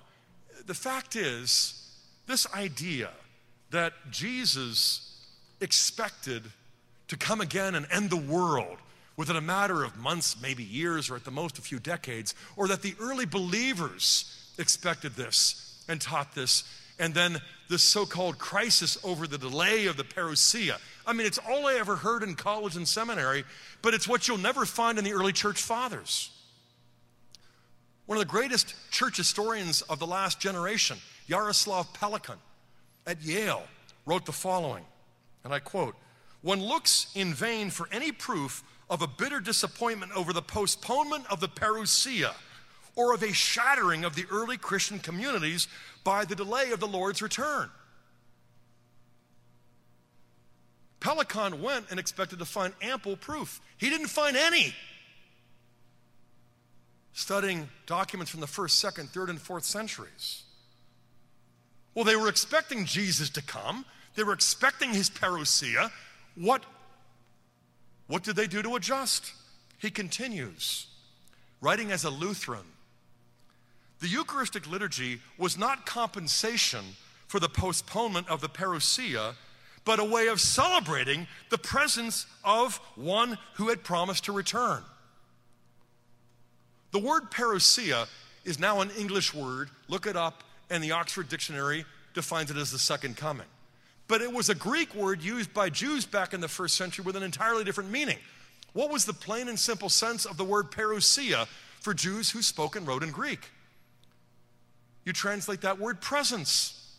The 0.67 0.75
fact 0.75 1.17
is, 1.17 1.95
this 2.27 2.47
idea 2.55 3.11
that 3.71 3.93
Jesus 4.11 5.27
expected 5.61 6.45
to 7.09 7.17
come 7.17 7.41
again 7.41 7.75
and 7.75 7.87
end 7.91 8.11
the 8.11 8.17
world 8.17 8.79
within 9.17 9.37
a 9.37 9.41
matter 9.41 9.83
of 9.83 9.97
months, 9.97 10.41
maybe 10.41 10.63
years, 10.63 11.11
or 11.11 11.17
at 11.17 11.25
the 11.25 11.31
most 11.31 11.59
a 11.59 11.63
few 11.63 11.79
decades, 11.79 12.35
or 12.57 12.69
that 12.69 12.83
the 12.83 12.95
early 13.01 13.27
believers 13.27 14.53
expected 14.59 15.15
this 15.15 15.85
and 15.89 16.01
taught 16.01 16.35
this, 16.35 16.65
and 16.99 17.15
then 17.15 17.39
this 17.69 17.83
so 17.83 18.07
called 18.07 18.39
crisis 18.39 18.99
over 19.03 19.27
the 19.27 19.39
delay 19.39 19.87
of 19.87 19.97
the 19.97 20.05
parousia. 20.05 20.79
I 21.07 21.13
mean, 21.13 21.27
it's 21.27 21.39
all 21.39 21.67
I 21.67 21.75
ever 21.75 21.97
heard 21.97 22.23
in 22.23 22.35
college 22.35 22.77
and 22.77 22.87
seminary, 22.87 23.45
but 23.83 23.95
it's 23.95 24.09
what 24.09 24.29
you'll 24.29 24.39
never 24.39 24.65
find 24.65 24.99
in 24.99 25.05
the 25.05 25.13
early 25.13 25.33
church 25.33 25.61
fathers. 25.61 26.31
One 28.07 28.19
of 28.19 28.21
the 28.25 28.31
greatest 28.31 28.75
church 28.91 29.17
historians 29.17 29.83
of 29.83 29.99
the 29.99 30.07
last 30.07 30.39
generation, 30.41 30.99
Jaroslav 31.29 31.93
Pelikan 31.95 32.39
at 33.07 33.21
Yale, 33.23 33.65
wrote 34.05 34.25
the 34.27 34.33
following, 34.33 34.85
and 35.43 35.53
I 35.53 35.59
quote 35.59 35.97
One 36.43 36.63
looks 36.63 37.09
in 37.17 37.35
vain 37.35 37.71
for 37.71 37.89
any 37.91 38.13
proof 38.13 38.63
of 38.89 39.03
a 39.03 39.09
bitter 39.09 39.41
disappointment 39.41 40.13
over 40.17 40.33
the 40.33 40.43
postponement 40.43 41.25
of 41.31 41.41
the 41.41 41.49
parousia 41.49 42.33
or 42.95 43.13
of 43.13 43.23
a 43.25 43.33
shattering 43.33 44.05
of 44.05 44.15
the 44.15 44.25
early 44.31 44.57
Christian 44.57 45.01
communities 45.01 45.67
by 46.05 46.25
the 46.25 46.37
delay 46.37 46.71
of 46.71 46.79
the 46.79 46.87
Lord's 46.87 47.21
return. 47.21 47.69
Pelikan 51.01 51.61
went 51.61 51.87
and 51.91 52.01
expected 52.01 52.39
to 52.39 52.45
find 52.45 52.73
ample 52.81 53.17
proof. 53.17 53.61
He 53.77 53.91
didn't 53.91 54.09
find 54.09 54.37
any. 54.37 54.75
Studying 57.17 57.71
documents 57.87 58.31
from 58.31 58.43
the 58.43 58.47
first, 58.47 58.79
second, 58.79 59.09
third, 59.09 59.31
and 59.31 59.41
fourth 59.41 59.65
centuries. 59.65 60.43
Well, 61.95 62.05
they 62.05 62.15
were 62.15 62.29
expecting 62.29 62.85
Jesus 62.85 63.31
to 63.31 63.43
come. 63.43 63.87
They 64.17 64.23
were 64.23 64.35
expecting 64.35 64.91
his 64.91 65.09
parousia. 65.09 65.91
What, 66.35 66.63
what 68.07 68.23
did 68.23 68.37
they 68.37 68.47
do 68.47 68.63
to 68.63 68.77
adjust? 68.77 69.33
He 69.79 69.89
continues, 69.89 70.89
writing 71.63 71.91
as 71.91 72.05
a 72.05 72.11
Lutheran. 72.11 72.67
The 74.01 74.09
Eucharistic 74.09 74.71
liturgy 74.71 75.23
was 75.39 75.57
not 75.57 75.87
compensation 75.87 76.85
for 77.29 77.41
the 77.41 77.49
postponement 77.49 78.29
of 78.29 78.43
the 78.43 78.51
parousia, 78.51 79.37
but 79.87 79.99
a 79.99 80.05
way 80.05 80.27
of 80.27 80.39
celebrating 80.39 81.27
the 81.49 81.57
presence 81.57 82.27
of 82.45 82.77
one 82.95 83.39
who 83.55 83.71
had 83.71 83.83
promised 83.85 84.27
to 84.27 84.33
return. 84.33 84.83
The 86.97 87.03
word 87.03 87.31
parousia 87.31 88.09
is 88.47 88.59
now 88.59 88.81
an 88.81 88.89
English 88.99 89.35
word. 89.35 89.69
Look 89.87 90.07
it 90.07 90.17
up, 90.17 90.43
and 90.71 90.83
the 90.83 90.93
Oxford 90.93 91.29
Dictionary 91.29 91.85
defines 92.15 92.51
it 92.51 92.57
as 92.57 92.73
the 92.73 92.79
second 92.79 93.19
coming. 93.19 93.45
But 94.09 94.23
it 94.23 94.33
was 94.33 94.49
a 94.49 94.55
Greek 94.55 94.95
word 94.95 95.23
used 95.23 95.53
by 95.53 95.69
Jews 95.69 96.07
back 96.07 96.33
in 96.33 96.41
the 96.41 96.49
first 96.49 96.75
century 96.75 97.05
with 97.05 97.15
an 97.15 97.23
entirely 97.23 97.65
different 97.65 97.91
meaning. 97.91 98.17
What 98.73 98.91
was 98.91 99.05
the 99.05 99.13
plain 99.13 99.49
and 99.49 99.59
simple 99.59 99.91
sense 99.91 100.25
of 100.25 100.39
the 100.39 100.45
word 100.45 100.71
parousia 100.71 101.47
for 101.83 101.93
Jews 101.93 102.31
who 102.31 102.41
spoke 102.41 102.77
and 102.77 102.89
wrote 102.89 103.03
in 103.03 103.11
Greek? 103.11 103.51
You 105.05 105.13
translate 105.13 105.61
that 105.61 105.79
word 105.79 106.01
presence. 106.01 106.97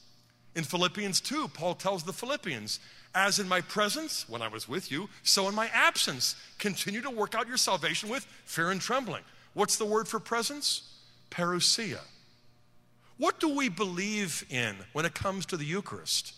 In 0.53 0.63
Philippians 0.63 1.21
2, 1.21 1.47
Paul 1.47 1.73
tells 1.73 2.03
the 2.03 2.13
Philippians, 2.13 2.79
As 3.15 3.39
in 3.39 3.47
my 3.47 3.61
presence, 3.61 4.29
when 4.29 4.43
I 4.43 4.47
was 4.47 4.69
with 4.69 4.91
you, 4.91 5.09
so 5.23 5.49
in 5.49 5.55
my 5.55 5.71
absence, 5.73 6.35
continue 6.59 7.01
to 7.01 7.09
work 7.09 7.33
out 7.33 7.47
your 7.47 7.57
salvation 7.57 8.09
with 8.09 8.27
fear 8.45 8.69
and 8.69 8.79
trembling. 8.79 9.23
What's 9.57 9.77
the 9.77 9.85
word 9.85 10.07
for 10.07 10.19
presence? 10.19 10.83
Parousia. 11.31 12.01
What 13.17 13.39
do 13.39 13.49
we 13.49 13.69
believe 13.69 14.45
in 14.51 14.75
when 14.93 15.03
it 15.03 15.15
comes 15.15 15.47
to 15.47 15.57
the 15.57 15.65
Eucharist? 15.65 16.35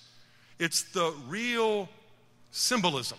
It's 0.58 0.84
the 0.84 1.14
real 1.28 1.90
symbolism. 2.52 3.18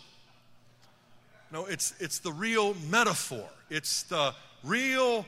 No, 1.52 1.66
it's, 1.66 1.92
it's 2.00 2.18
the 2.18 2.32
real 2.32 2.74
metaphor. 2.88 3.46
It's 3.68 4.04
the 4.04 4.32
real 4.64 5.26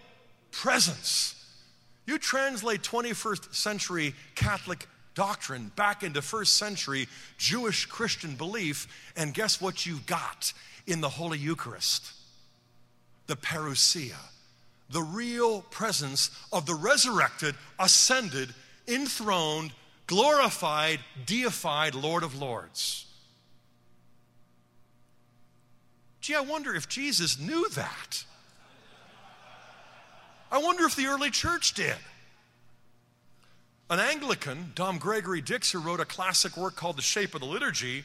presence. 0.53 1.35
You 2.07 2.17
translate 2.17 2.81
21st 2.81 3.55
century 3.55 4.15
Catholic 4.37 4.89
doctrine 5.15 5.71
back 5.77 6.03
into 6.03 6.23
first 6.23 6.57
century 6.57 7.09
Jewish 7.37 7.85
Christian 7.85 8.37
belief, 8.37 8.89
and 9.19 9.35
guess 9.35 9.61
what 9.61 9.85
you 9.85 9.99
got 10.07 10.55
in 10.87 11.03
the 11.03 11.11
Holy 11.11 11.37
Eucharist? 11.37 12.15
The 13.27 13.37
parousia, 13.37 14.17
the 14.93 15.03
real 15.03 15.63
presence 15.63 16.31
of 16.53 16.67
the 16.67 16.75
resurrected, 16.75 17.55
ascended, 17.79 18.55
enthroned, 18.87 19.73
glorified, 20.07 21.01
deified 21.27 21.95
Lord 21.95 22.23
of 22.23 22.41
Lords. 22.41 23.07
Gee, 26.21 26.35
I 26.35 26.41
wonder 26.41 26.75
if 26.75 26.89
Jesus 26.89 27.39
knew 27.41 27.69
that. 27.71 28.25
I 30.53 30.59
wonder 30.59 30.85
if 30.85 30.95
the 30.95 31.07
early 31.07 31.31
church 31.31 31.75
did. 31.75 31.97
An 33.91 33.99
Anglican, 33.99 34.73
Dom 34.75 34.99
Gregory 34.99 35.41
Dix, 35.41 35.73
who 35.73 35.81
wrote 35.81 36.01
a 36.01 36.05
classic 36.05 36.57
work 36.57 36.77
called 36.77 36.97
The 36.97 37.03
Shape 37.03 37.35
of 37.35 37.41
the 37.41 37.47
Liturgy, 37.47 38.05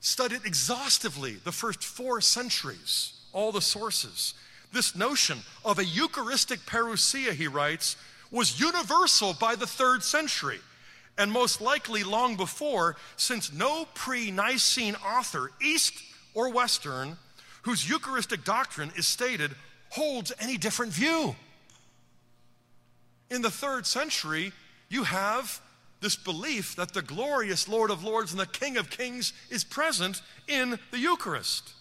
studied 0.00 0.44
exhaustively 0.44 1.34
the 1.34 1.52
first 1.52 1.84
four 1.84 2.20
centuries, 2.20 3.12
all 3.32 3.52
the 3.52 3.60
sources. 3.60 4.34
This 4.74 4.96
notion 4.96 5.38
of 5.64 5.78
a 5.78 5.84
Eucharistic 5.84 6.66
parousia, 6.66 7.32
he 7.32 7.46
writes, 7.46 7.96
was 8.32 8.58
universal 8.58 9.32
by 9.32 9.54
the 9.54 9.68
third 9.68 10.02
century, 10.02 10.58
and 11.16 11.30
most 11.30 11.60
likely 11.60 12.02
long 12.02 12.36
before, 12.36 12.96
since 13.16 13.52
no 13.52 13.86
pre 13.94 14.32
Nicene 14.32 14.96
author, 14.96 15.52
East 15.62 15.94
or 16.34 16.52
Western, 16.52 17.16
whose 17.62 17.88
Eucharistic 17.88 18.42
doctrine 18.42 18.90
is 18.96 19.06
stated 19.06 19.52
holds 19.90 20.32
any 20.40 20.56
different 20.56 20.92
view. 20.92 21.36
In 23.30 23.42
the 23.42 23.52
third 23.52 23.86
century, 23.86 24.52
you 24.88 25.04
have 25.04 25.60
this 26.00 26.16
belief 26.16 26.74
that 26.74 26.92
the 26.94 27.02
glorious 27.02 27.68
Lord 27.68 27.92
of 27.92 28.02
Lords 28.02 28.32
and 28.32 28.40
the 28.40 28.46
King 28.46 28.76
of 28.76 28.90
Kings 28.90 29.32
is 29.50 29.62
present 29.62 30.20
in 30.48 30.80
the 30.90 30.98
Eucharist. 30.98 31.74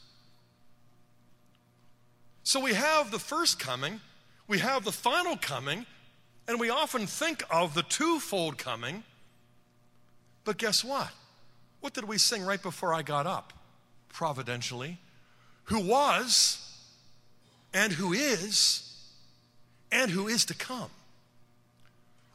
So 2.43 2.59
we 2.59 2.73
have 2.73 3.09
the 3.09 3.19
first 3.19 3.59
coming, 3.59 4.01
we 4.47 4.59
have 4.59 4.83
the 4.83 4.91
final 4.91 5.37
coming, 5.37 5.85
and 6.47 6.59
we 6.59 6.69
often 6.69 7.07
think 7.07 7.43
of 7.49 7.73
the 7.73 7.83
twofold 7.83 8.57
coming. 8.57 9.03
But 10.43 10.57
guess 10.57 10.83
what? 10.83 11.09
What 11.79 11.93
did 11.93 12.03
we 12.03 12.17
sing 12.17 12.43
right 12.43 12.61
before 12.61 12.93
I 12.93 13.01
got 13.01 13.25
up? 13.25 13.53
Providentially. 14.09 14.97
Who 15.65 15.79
was 15.79 16.59
and 17.73 17.93
who 17.93 18.11
is 18.13 18.89
and 19.91 20.11
who 20.11 20.27
is 20.27 20.45
to 20.45 20.53
come. 20.53 20.89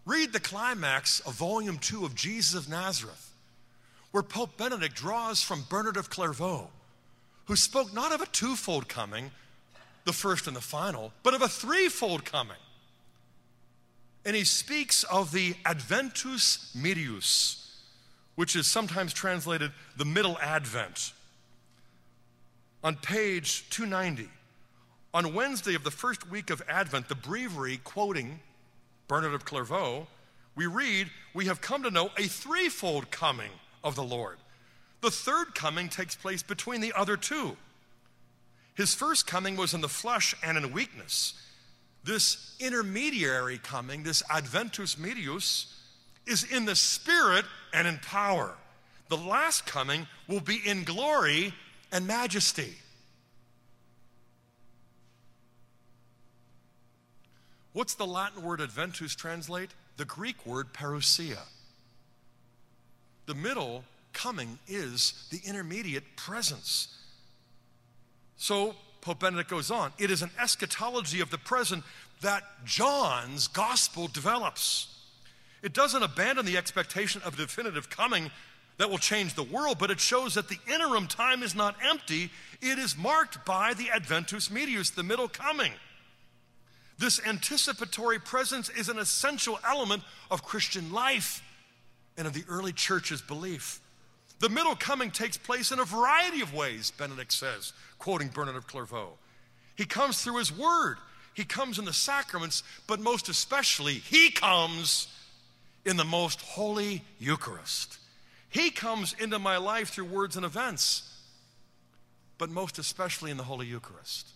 Read 0.07 0.33
the 0.33 0.41
climax 0.41 1.21
of 1.21 1.35
volume 1.35 1.77
two 1.79 2.07
of 2.07 2.15
Jesus 2.15 2.55
of 2.55 2.71
Nazareth, 2.71 3.31
where 4.11 4.23
Pope 4.23 4.57
Benedict 4.57 4.95
draws 4.95 5.43
from 5.43 5.67
Bernard 5.69 5.99
of 5.99 6.09
Clairvaux, 6.09 6.71
who 7.45 7.57
spoke 7.57 7.93
not 7.93 8.15
of 8.15 8.23
a 8.23 8.27
twofold 8.27 8.89
coming, 8.89 9.31
the 10.09 10.13
first 10.15 10.47
and 10.47 10.57
the 10.57 10.61
final, 10.63 11.13
but 11.23 11.35
of 11.35 11.43
a 11.43 11.49
threefold 11.49 12.25
coming. 12.25 12.57
And 14.25 14.35
he 14.35 14.43
speaks 14.43 15.05
of 15.05 15.33
the 15.33 15.55
Adventus 15.67 16.75
Medius, 16.75 17.79
which 18.35 18.57
is 18.57 18.67
sometimes 18.67 19.13
translated 19.13 19.71
the 19.99 20.07
middle 20.07 20.39
advent. 20.39 21.13
On 22.83 22.97
page 22.97 23.69
290, 23.69 24.31
on 25.13 25.35
Wednesday 25.35 25.75
of 25.75 25.85
the 25.85 25.91
first 25.91 26.31
week 26.31 26.49
of 26.49 26.63
Advent, 26.67 27.09
the 27.09 27.15
breviary 27.15 27.79
quoting 27.85 28.41
Bernard 29.09 29.35
of 29.35 29.45
Clairvaux, 29.45 30.07
we 30.55 30.65
read, 30.65 31.11
We 31.35 31.47
have 31.47 31.61
come 31.61 31.83
to 31.83 31.91
know 31.91 32.11
a 32.17 32.23
threefold 32.23 33.11
coming 33.11 33.51
of 33.85 33.95
the 33.95 34.03
Lord. 34.03 34.39
The 35.03 35.11
third 35.11 35.55
coming 35.55 35.91
takes 35.91 36.15
place 36.15 36.43
between 36.43 36.81
the 36.81 36.95
other 36.95 37.19
two. 37.19 37.59
His 38.79 38.95
first 38.95 39.27
coming 39.27 39.57
was 39.57 39.75
in 39.75 39.81
the 39.81 39.89
flesh 39.89 40.37
and 40.41 40.57
in 40.57 40.73
weakness. 40.73 41.35
This 42.05 42.55
intermediary 42.61 43.59
coming, 43.59 44.05
this 44.05 44.23
Adventus 44.33 44.97
Medius, 44.97 45.75
is 46.29 46.45
in 46.45 46.65
the 46.65 46.77
spirit 46.77 47.45
and 47.75 47.89
in 47.89 47.99
power. 47.99 48.55
The 49.09 49.17
last 49.17 49.67
coming 49.67 50.07
will 50.29 50.39
be 50.39 50.61
in 50.65 50.85
glory 50.85 51.53
and 51.91 52.07
majesty. 52.07 52.77
What's 57.73 57.95
the 57.95 58.07
Latin 58.07 58.45
word 58.45 58.61
adventus 58.61 59.17
translate? 59.17 59.71
The 59.97 60.05
Greek 60.05 60.47
word 60.47 60.73
parousia. 60.73 61.41
The 63.27 63.35
middle 63.35 63.83
coming 64.13 64.61
is 64.69 65.27
the 65.33 65.41
intermediate 65.45 66.15
presence. 66.15 66.95
So 68.39 68.75
Pope 69.03 69.21
Benedict 69.21 69.51
goes 69.51 69.71
on 69.71 69.93
it 69.99 70.11
is 70.11 70.23
an 70.23 70.31
eschatology 70.41 71.21
of 71.21 71.31
the 71.31 71.39
present 71.39 71.85
that 72.23 72.43
John's 72.65 73.47
gospel 73.47 74.09
develops. 74.09 74.95
It 75.63 75.75
doesn't 75.75 76.03
abandon 76.03 76.47
the 76.47 76.57
expectation 76.57 77.21
of 77.25 77.35
a 77.35 77.37
definitive 77.37 77.91
coming, 77.91 78.31
that 78.79 78.89
will 78.89 78.99
change 78.99 79.35
the 79.35 79.43
world, 79.43 79.79
but 79.79 79.91
it 79.91 80.01
shows 80.01 80.35
that 80.35 80.49
the 80.49 80.59
interim 80.73 81.07
time 81.07 81.43
is 81.43 81.55
not 81.55 81.77
empty. 81.85 82.31
It 82.63 82.79
is 82.79 82.97
marked 82.97 83.45
by 83.45 83.75
the 83.75 83.91
Adventus 83.91 84.51
Medius, 84.51 84.91
the 84.91 85.03
middle 85.03 85.29
coming. 85.29 85.73
This 86.97 87.21
anticipatory 87.27 88.19
presence 88.19 88.69
is 88.71 88.89
an 88.89 88.99
essential 88.99 89.59
element 89.69 90.03
of 90.31 90.43
Christian 90.43 90.93
life 90.93 91.43
and 92.17 92.27
of 92.27 92.33
the 92.33 92.45
early 92.49 92.73
church's 92.73 93.21
belief. 93.21 93.81
The 94.41 94.49
middle 94.49 94.77
coming 94.77 95.11
takes 95.11 95.37
place 95.37 95.73
in 95.73 95.81
a 95.81 95.85
variety 95.85 96.41
of 96.41 96.55
ways, 96.55 96.93
Benedict 96.93 97.33
says, 97.33 97.73
quoting 97.99 98.29
Bernard 98.29 98.57
of 98.57 98.67
Clairvaux. 98.67 99.15
He 99.77 99.85
comes 99.85 100.23
through 100.23 100.39
his 100.39 100.57
word, 100.57 100.97
he 101.35 101.45
comes 101.45 101.79
in 101.79 101.85
the 101.85 101.93
sacraments, 101.93 102.63
but 102.87 103.01
most 103.01 103.29
especially, 103.29 103.95
he 103.95 104.31
comes 104.31 105.09
in 105.85 105.97
the 105.97 106.05
most 106.05 106.41
holy 106.41 107.03
Eucharist. 107.19 107.99
He 108.51 108.71
comes 108.71 109.15
into 109.19 109.39
my 109.39 109.57
life 109.57 109.91
through 109.91 110.07
words 110.07 110.37
and 110.37 110.45
events, 110.45 111.03
but 112.39 112.51
most 112.51 112.79
especially 112.79 113.31
in 113.31 113.37
the 113.37 113.45
Holy 113.45 113.67
Eucharist. 113.67 114.29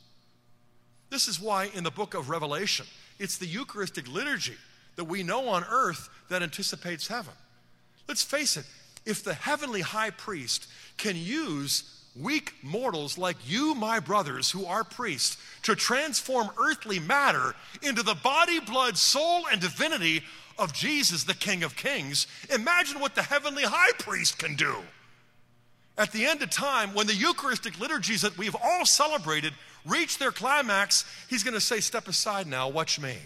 This 1.11 1.29
is 1.29 1.41
why 1.41 1.71
in 1.75 1.85
the 1.85 1.91
book 1.91 2.15
of 2.15 2.31
Revelation, 2.31 2.87
it's 3.19 3.39
the 3.39 3.47
Eucharistic 3.47 4.09
liturgy 4.09 4.57
that 4.97 5.05
we 5.05 5.23
know 5.23 5.49
on 5.49 5.65
earth 5.65 6.09
that 6.29 6.43
anticipates 6.43 7.07
heaven. 7.07 7.35
Let's 8.09 8.23
face 8.23 8.57
it, 8.57 8.67
if 9.05 9.25
the 9.25 9.35
heavenly 9.35 9.81
high 9.81 10.11
priest 10.11 10.69
can 10.97 11.17
use 11.17 11.85
weak 12.15 12.55
mortals 12.63 13.17
like 13.17 13.37
you, 13.47 13.75
my 13.75 13.99
brothers, 13.99 14.51
who 14.51 14.67
are 14.67 14.85
priests, 14.85 15.39
to 15.63 15.75
transform 15.75 16.51
earthly 16.59 17.01
matter 17.01 17.55
into 17.83 18.03
the 18.03 18.15
body, 18.15 18.61
blood, 18.61 18.97
soul, 18.97 19.47
and 19.51 19.61
divinity 19.61 20.23
of 20.59 20.73
Jesus, 20.73 21.25
the 21.25 21.35
King 21.35 21.63
of 21.63 21.77
Kings, 21.77 22.27
imagine 22.55 23.01
what 23.01 23.15
the 23.15 23.23
heavenly 23.23 23.65
high 23.65 23.93
priest 23.99 24.39
can 24.39 24.55
do. 24.55 24.77
At 25.97 26.13
the 26.13 26.25
end 26.25 26.43
of 26.43 26.51
time, 26.51 26.95
when 26.95 27.07
the 27.07 27.15
Eucharistic 27.15 27.79
liturgies 27.79 28.23
that 28.23 28.37
we've 28.39 28.57
all 28.63 28.87
celebrated 28.87 29.53
reach 29.85 30.19
their 30.19 30.33
climax, 30.33 31.05
he's 31.29 31.43
going 31.43 31.55
to 31.55 31.61
say, 31.61 31.81
Step 31.81 32.09
aside 32.09 32.47
now, 32.47 32.69
watch 32.69 33.01
me. 33.01 33.17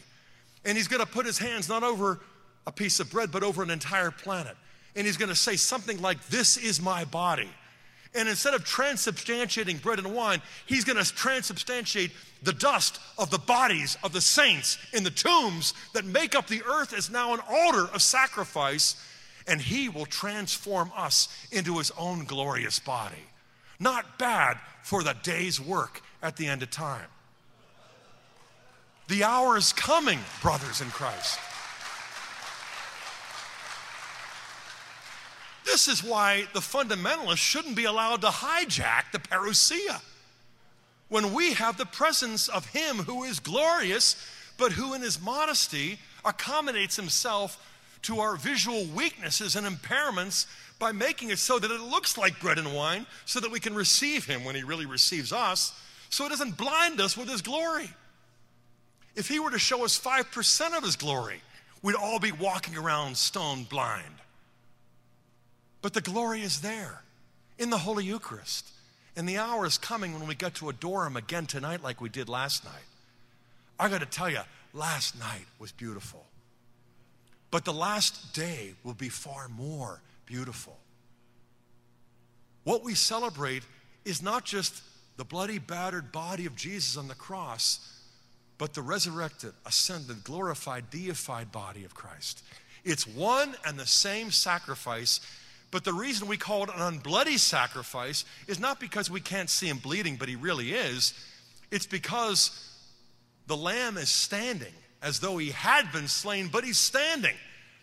And 0.64 0.76
he's 0.76 0.88
going 0.88 1.04
to 1.04 1.10
put 1.10 1.26
his 1.26 1.38
hands 1.38 1.68
not 1.68 1.84
over 1.84 2.18
a 2.66 2.72
piece 2.72 2.98
of 2.98 3.10
bread, 3.10 3.30
but 3.30 3.44
over 3.44 3.62
an 3.62 3.70
entire 3.70 4.10
planet. 4.10 4.56
And 4.96 5.06
he's 5.06 5.18
going 5.18 5.28
to 5.28 5.36
say 5.36 5.56
something 5.56 6.00
like, 6.00 6.26
This 6.28 6.56
is 6.56 6.80
my 6.80 7.04
body. 7.04 7.50
And 8.14 8.30
instead 8.30 8.54
of 8.54 8.64
transubstantiating 8.64 9.82
bread 9.82 9.98
and 9.98 10.14
wine, 10.14 10.40
he's 10.64 10.84
going 10.84 10.96
to 10.96 11.04
transubstantiate 11.04 12.12
the 12.42 12.54
dust 12.54 12.98
of 13.18 13.30
the 13.30 13.38
bodies 13.38 13.98
of 14.02 14.12
the 14.14 14.22
saints 14.22 14.78
in 14.94 15.04
the 15.04 15.10
tombs 15.10 15.74
that 15.92 16.06
make 16.06 16.34
up 16.34 16.46
the 16.46 16.62
earth 16.62 16.94
as 16.94 17.10
now 17.10 17.34
an 17.34 17.40
altar 17.46 17.92
of 17.92 18.00
sacrifice. 18.00 18.96
And 19.46 19.60
he 19.60 19.88
will 19.90 20.06
transform 20.06 20.90
us 20.96 21.28
into 21.52 21.76
his 21.78 21.92
own 21.98 22.24
glorious 22.24 22.78
body. 22.78 23.22
Not 23.78 24.18
bad 24.18 24.58
for 24.82 25.02
the 25.02 25.14
day's 25.22 25.60
work 25.60 26.00
at 26.22 26.36
the 26.36 26.46
end 26.46 26.62
of 26.62 26.70
time. 26.70 27.06
The 29.08 29.24
hour 29.24 29.56
is 29.56 29.72
coming, 29.72 30.18
brothers 30.42 30.80
in 30.80 30.88
Christ. 30.88 31.38
This 35.66 35.88
is 35.88 36.02
why 36.02 36.46
the 36.54 36.60
fundamentalists 36.60 37.38
shouldn't 37.38 37.74
be 37.74 37.84
allowed 37.84 38.22
to 38.22 38.28
hijack 38.28 39.10
the 39.12 39.18
parousia. 39.18 40.00
When 41.08 41.34
we 41.34 41.52
have 41.54 41.76
the 41.76 41.84
presence 41.84 42.48
of 42.48 42.66
Him 42.66 42.98
who 42.98 43.24
is 43.24 43.40
glorious, 43.40 44.16
but 44.56 44.72
who 44.72 44.94
in 44.94 45.02
His 45.02 45.20
modesty 45.20 45.98
accommodates 46.24 46.96
Himself 46.96 47.62
to 48.02 48.20
our 48.20 48.36
visual 48.36 48.84
weaknesses 48.94 49.56
and 49.56 49.66
impairments 49.66 50.46
by 50.78 50.92
making 50.92 51.30
it 51.30 51.38
so 51.38 51.58
that 51.58 51.70
it 51.70 51.80
looks 51.80 52.16
like 52.16 52.40
bread 52.40 52.58
and 52.58 52.72
wine, 52.72 53.04
so 53.24 53.40
that 53.40 53.50
we 53.50 53.60
can 53.60 53.74
receive 53.74 54.24
Him 54.24 54.44
when 54.44 54.54
He 54.54 54.62
really 54.62 54.86
receives 54.86 55.32
us, 55.32 55.78
so 56.10 56.26
it 56.26 56.28
doesn't 56.28 56.56
blind 56.56 57.00
us 57.00 57.16
with 57.16 57.28
His 57.28 57.42
glory. 57.42 57.90
If 59.16 59.28
He 59.28 59.40
were 59.40 59.50
to 59.50 59.58
show 59.58 59.84
us 59.84 59.98
5% 59.98 60.76
of 60.76 60.84
His 60.84 60.94
glory, 60.94 61.40
we'd 61.82 61.96
all 61.96 62.20
be 62.20 62.32
walking 62.32 62.76
around 62.76 63.16
stone 63.16 63.64
blind. 63.64 64.04
But 65.86 65.94
the 65.94 66.00
glory 66.00 66.42
is 66.42 66.62
there 66.62 67.02
in 67.60 67.70
the 67.70 67.78
Holy 67.78 68.04
Eucharist. 68.04 68.72
And 69.14 69.28
the 69.28 69.38
hour 69.38 69.64
is 69.64 69.78
coming 69.78 70.14
when 70.14 70.26
we 70.26 70.34
get 70.34 70.56
to 70.56 70.68
adore 70.68 71.06
Him 71.06 71.16
again 71.16 71.46
tonight, 71.46 71.80
like 71.80 72.00
we 72.00 72.08
did 72.08 72.28
last 72.28 72.64
night. 72.64 72.82
I 73.78 73.88
got 73.88 74.00
to 74.00 74.06
tell 74.06 74.28
you, 74.28 74.40
last 74.74 75.16
night 75.16 75.46
was 75.60 75.70
beautiful. 75.70 76.26
But 77.52 77.64
the 77.64 77.72
last 77.72 78.34
day 78.34 78.74
will 78.82 78.94
be 78.94 79.08
far 79.08 79.46
more 79.46 80.00
beautiful. 80.26 80.76
What 82.64 82.82
we 82.82 82.94
celebrate 82.94 83.62
is 84.04 84.20
not 84.20 84.44
just 84.44 84.82
the 85.16 85.24
bloody, 85.24 85.60
battered 85.60 86.10
body 86.10 86.46
of 86.46 86.56
Jesus 86.56 86.96
on 86.96 87.06
the 87.06 87.14
cross, 87.14 88.02
but 88.58 88.74
the 88.74 88.82
resurrected, 88.82 89.52
ascended, 89.64 90.24
glorified, 90.24 90.90
deified 90.90 91.52
body 91.52 91.84
of 91.84 91.94
Christ. 91.94 92.42
It's 92.82 93.06
one 93.06 93.54
and 93.64 93.78
the 93.78 93.86
same 93.86 94.32
sacrifice 94.32 95.20
but 95.76 95.84
the 95.84 95.92
reason 95.92 96.26
we 96.26 96.38
call 96.38 96.64
it 96.64 96.70
an 96.74 96.80
unbloody 96.80 97.38
sacrifice 97.38 98.24
is 98.48 98.58
not 98.58 98.80
because 98.80 99.10
we 99.10 99.20
can't 99.20 99.50
see 99.50 99.68
him 99.68 99.76
bleeding, 99.76 100.16
but 100.16 100.26
he 100.26 100.34
really 100.34 100.72
is. 100.72 101.12
It's 101.70 101.84
because 101.84 102.50
the 103.46 103.58
lamb 103.58 103.98
is 103.98 104.08
standing 104.08 104.72
as 105.02 105.20
though 105.20 105.36
he 105.36 105.50
had 105.50 105.92
been 105.92 106.08
slain, 106.08 106.48
but 106.50 106.64
he's 106.64 106.78
standing. 106.78 107.34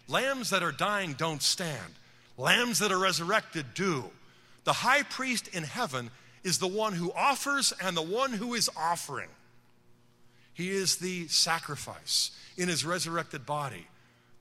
Lambs 0.08 0.50
that 0.50 0.64
are 0.64 0.72
dying 0.72 1.14
don't 1.14 1.44
stand, 1.44 1.94
lambs 2.36 2.80
that 2.80 2.92
are 2.92 2.98
resurrected 2.98 3.76
do. 3.76 4.06
The 4.64 4.74
high 4.74 5.04
priest 5.04 5.50
in 5.50 5.62
heaven 5.62 6.10
is 6.44 6.58
the 6.58 6.66
one 6.66 6.94
who 6.94 7.14
offers 7.14 7.74
and 7.80 7.96
the 7.96 8.02
one 8.02 8.34
who 8.34 8.56
is 8.56 8.72
offering. 8.76 9.30
He 10.56 10.72
is 10.72 10.96
the 10.96 11.28
sacrifice 11.28 12.32
in 12.58 12.70
his 12.70 12.86
resurrected 12.86 13.46
body 13.46 13.86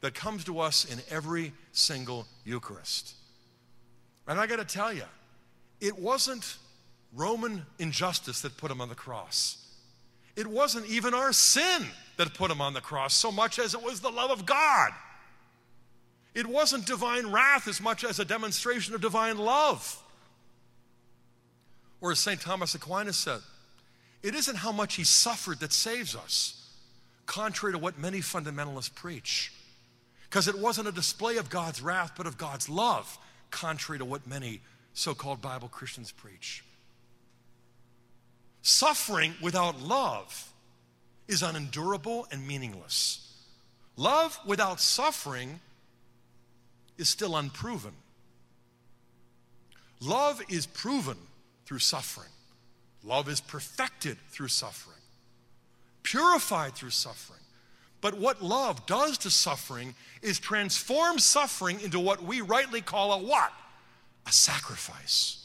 that 0.00 0.14
comes 0.14 0.42
to 0.44 0.58
us 0.58 0.86
in 0.86 1.02
every 1.10 1.52
single 1.72 2.26
Eucharist. 2.46 3.16
And 4.26 4.38
I 4.38 4.46
got 4.46 4.56
to 4.56 4.64
tell 4.64 4.92
you, 4.92 5.04
it 5.80 5.98
wasn't 5.98 6.56
Roman 7.12 7.66
injustice 7.78 8.40
that 8.42 8.56
put 8.56 8.70
him 8.70 8.80
on 8.80 8.88
the 8.88 8.94
cross. 8.94 9.58
It 10.36 10.46
wasn't 10.46 10.86
even 10.86 11.12
our 11.12 11.32
sin 11.32 11.86
that 12.16 12.32
put 12.34 12.50
him 12.50 12.60
on 12.60 12.72
the 12.72 12.80
cross 12.80 13.14
so 13.14 13.30
much 13.30 13.58
as 13.58 13.74
it 13.74 13.82
was 13.82 14.00
the 14.00 14.10
love 14.10 14.30
of 14.30 14.46
God. 14.46 14.92
It 16.34 16.46
wasn't 16.46 16.86
divine 16.86 17.30
wrath 17.30 17.68
as 17.68 17.80
much 17.80 18.04
as 18.04 18.18
a 18.18 18.24
demonstration 18.24 18.94
of 18.94 19.00
divine 19.00 19.36
love. 19.36 20.02
Or 22.00 22.12
as 22.12 22.18
St. 22.18 22.40
Thomas 22.40 22.74
Aquinas 22.74 23.16
said, 23.16 23.40
it 24.22 24.34
isn't 24.34 24.56
how 24.56 24.72
much 24.72 24.94
he 24.94 25.04
suffered 25.04 25.60
that 25.60 25.72
saves 25.72 26.14
us, 26.14 26.70
contrary 27.26 27.72
to 27.74 27.78
what 27.78 27.98
many 27.98 28.20
fundamentalists 28.20 28.94
preach. 28.94 29.52
Because 30.24 30.48
it 30.48 30.58
wasn't 30.58 30.88
a 30.88 30.92
display 30.92 31.36
of 31.36 31.50
God's 31.50 31.82
wrath, 31.82 32.12
but 32.16 32.26
of 32.26 32.38
God's 32.38 32.68
love 32.68 33.18
contrary 33.52 33.98
to 34.00 34.04
what 34.04 34.26
many 34.26 34.60
so 34.94 35.14
called 35.14 35.40
Bible 35.40 35.68
Christians 35.68 36.10
preach. 36.10 36.64
Suffering 38.62 39.34
without 39.40 39.80
love 39.80 40.52
is 41.28 41.42
unendurable 41.42 42.26
and 42.32 42.46
meaningless. 42.46 43.36
Love 43.96 44.38
without 44.44 44.80
suffering 44.80 45.60
is 46.98 47.08
still 47.08 47.36
unproven. 47.36 47.92
Love 50.00 50.42
is 50.48 50.66
proven 50.66 51.16
through 51.64 51.78
suffering. 51.78 52.28
Love 53.04 53.28
is 53.28 53.40
perfected 53.40 54.16
through 54.30 54.48
suffering, 54.48 54.96
purified 56.02 56.74
through 56.74 56.90
suffering. 56.90 57.40
But 58.02 58.18
what 58.18 58.42
love 58.42 58.84
does 58.84 59.16
to 59.18 59.30
suffering 59.30 59.94
is 60.20 60.38
transform 60.38 61.18
suffering 61.18 61.80
into 61.80 62.00
what 62.00 62.22
we 62.22 62.42
rightly 62.42 62.82
call 62.82 63.12
a 63.12 63.18
what? 63.18 63.52
A 64.26 64.32
sacrifice. 64.32 65.38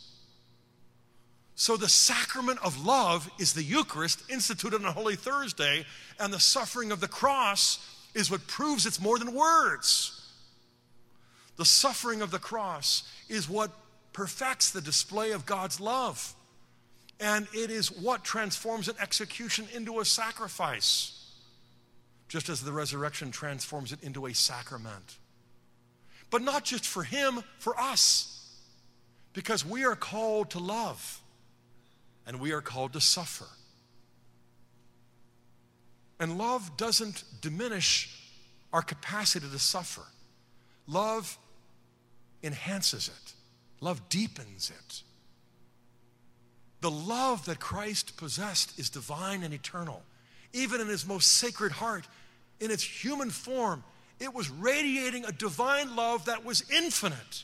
So 1.55 1.77
the 1.77 1.87
sacrament 1.87 2.59
of 2.63 2.83
love 2.83 3.29
is 3.39 3.53
the 3.53 3.63
Eucharist 3.63 4.23
instituted 4.29 4.83
on 4.83 4.91
Holy 4.91 5.15
Thursday, 5.15 5.85
and 6.19 6.33
the 6.33 6.39
suffering 6.39 6.91
of 6.91 6.99
the 6.99 7.07
cross 7.07 7.79
is 8.15 8.29
what 8.29 8.47
proves 8.47 8.87
it's 8.87 8.99
more 8.99 9.19
than 9.19 9.33
words. 9.33 10.13
The 11.57 11.65
suffering 11.65 12.21
of 12.23 12.31
the 12.31 12.39
cross 12.39 13.03
is 13.29 13.47
what 13.47 13.71
perfects 14.13 14.71
the 14.71 14.81
display 14.81 15.31
of 15.31 15.45
God's 15.45 15.79
love. 15.79 16.33
And 17.19 17.47
it 17.53 17.69
is 17.69 17.91
what 17.91 18.23
transforms 18.23 18.87
an 18.87 18.95
execution 18.99 19.67
into 19.73 19.99
a 19.99 20.05
sacrifice 20.05 21.16
just 22.27 22.49
as 22.49 22.61
the 22.61 22.71
resurrection 22.71 23.31
transforms 23.31 23.91
it 23.91 24.03
into 24.03 24.25
a 24.25 24.33
sacrament. 24.33 25.17
But 26.29 26.41
not 26.41 26.63
just 26.65 26.85
for 26.85 27.03
him, 27.03 27.43
for 27.59 27.79
us. 27.79 28.33
Because 29.33 29.65
we 29.65 29.85
are 29.85 29.95
called 29.95 30.51
to 30.51 30.59
love 30.59 31.21
and 32.25 32.39
we 32.39 32.51
are 32.51 32.61
called 32.61 32.93
to 32.93 33.01
suffer. 33.01 33.45
And 36.19 36.37
love 36.37 36.75
doesn't 36.75 37.23
diminish 37.41 38.13
our 38.73 38.81
capacity 38.81 39.47
to 39.47 39.59
suffer, 39.59 40.01
love 40.87 41.37
enhances 42.43 43.07
it. 43.07 43.33
Love 43.79 44.09
deepens 44.09 44.71
it. 44.71 45.03
The 46.81 46.91
love 46.91 47.45
that 47.45 47.59
Christ 47.59 48.17
possessed 48.17 48.77
is 48.79 48.89
divine 48.89 49.43
and 49.43 49.53
eternal. 49.53 50.03
Even 50.53 50.81
in 50.81 50.87
his 50.87 51.05
most 51.05 51.27
sacred 51.27 51.71
heart, 51.73 52.07
in 52.59 52.71
its 52.71 52.83
human 52.83 53.29
form, 53.29 53.83
it 54.19 54.33
was 54.33 54.49
radiating 54.49 55.25
a 55.25 55.31
divine 55.31 55.95
love 55.95 56.25
that 56.25 56.43
was 56.43 56.63
infinite. 56.71 57.43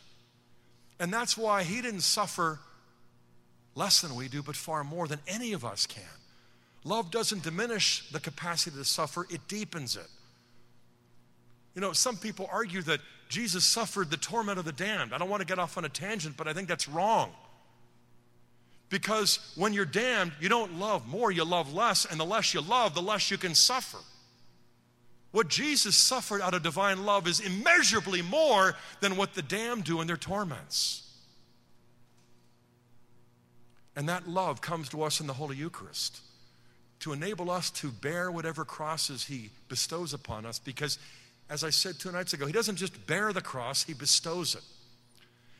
And 0.99 1.13
that's 1.13 1.37
why 1.37 1.63
he 1.63 1.81
didn't 1.81 2.01
suffer 2.01 2.59
less 3.75 4.01
than 4.01 4.15
we 4.15 4.27
do, 4.27 4.41
but 4.41 4.55
far 4.55 4.83
more 4.83 5.07
than 5.07 5.19
any 5.27 5.53
of 5.53 5.65
us 5.65 5.85
can. 5.85 6.03
Love 6.83 7.11
doesn't 7.11 7.43
diminish 7.43 8.09
the 8.11 8.19
capacity 8.19 8.75
to 8.77 8.85
suffer, 8.85 9.25
it 9.29 9.47
deepens 9.47 9.95
it. 9.95 10.07
You 11.75 11.81
know, 11.81 11.93
some 11.93 12.17
people 12.17 12.47
argue 12.51 12.81
that 12.83 12.99
Jesus 13.29 13.63
suffered 13.63 14.11
the 14.11 14.17
torment 14.17 14.59
of 14.59 14.65
the 14.65 14.71
damned. 14.71 15.13
I 15.13 15.17
don't 15.17 15.29
want 15.29 15.41
to 15.41 15.47
get 15.47 15.57
off 15.57 15.77
on 15.77 15.85
a 15.85 15.89
tangent, 15.89 16.37
but 16.37 16.47
I 16.47 16.53
think 16.53 16.67
that's 16.67 16.87
wrong. 16.87 17.31
Because 18.89 19.39
when 19.55 19.73
you're 19.73 19.85
damned, 19.85 20.33
you 20.39 20.49
don't 20.49 20.77
love 20.77 21.07
more, 21.07 21.31
you 21.31 21.43
love 21.43 21.73
less, 21.73 22.05
and 22.05 22.19
the 22.19 22.25
less 22.25 22.53
you 22.53 22.61
love, 22.61 22.93
the 22.93 23.01
less 23.01 23.31
you 23.31 23.39
can 23.39 23.55
suffer. 23.55 23.97
What 25.33 25.47
Jesus 25.47 25.95
suffered 25.95 26.41
out 26.41 26.53
of 26.53 26.61
divine 26.61 27.05
love 27.05 27.27
is 27.27 27.39
immeasurably 27.39 28.21
more 28.21 28.75
than 29.01 29.17
what 29.17 29.33
the 29.33 29.41
damned 29.41 29.83
do 29.83 29.99
in 29.99 30.05
their 30.05 30.15
torments. 30.15 31.01
And 33.95 34.07
that 34.09 34.29
love 34.29 34.61
comes 34.61 34.89
to 34.89 35.01
us 35.01 35.19
in 35.19 35.25
the 35.25 35.33
Holy 35.33 35.57
Eucharist 35.57 36.21
to 36.99 37.13
enable 37.13 37.49
us 37.49 37.71
to 37.71 37.89
bear 37.89 38.31
whatever 38.31 38.63
crosses 38.63 39.25
He 39.25 39.49
bestows 39.69 40.13
upon 40.13 40.45
us 40.45 40.59
because 40.59 40.99
as 41.49 41.63
I 41.63 41.71
said 41.71 41.97
two 41.97 42.11
nights 42.11 42.33
ago, 42.33 42.45
He 42.45 42.53
doesn't 42.53 42.75
just 42.75 43.07
bear 43.07 43.33
the 43.33 43.41
cross, 43.41 43.83
He 43.83 43.95
bestows 43.95 44.53
it. 44.53 44.63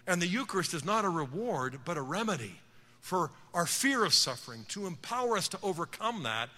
And 0.05 0.21
the 0.21 0.27
Eucharist 0.27 0.75
is 0.75 0.85
not 0.85 1.03
a 1.03 1.09
reward, 1.09 1.79
but 1.83 1.97
a 1.97 2.01
remedy 2.01 2.59
for 2.99 3.31
our 3.55 3.65
fear 3.65 4.05
of 4.05 4.13
suffering, 4.13 4.65
to 4.69 4.85
empower 4.85 5.35
us 5.35 5.47
to 5.49 5.59
overcome 5.63 6.23
that, 6.23 6.49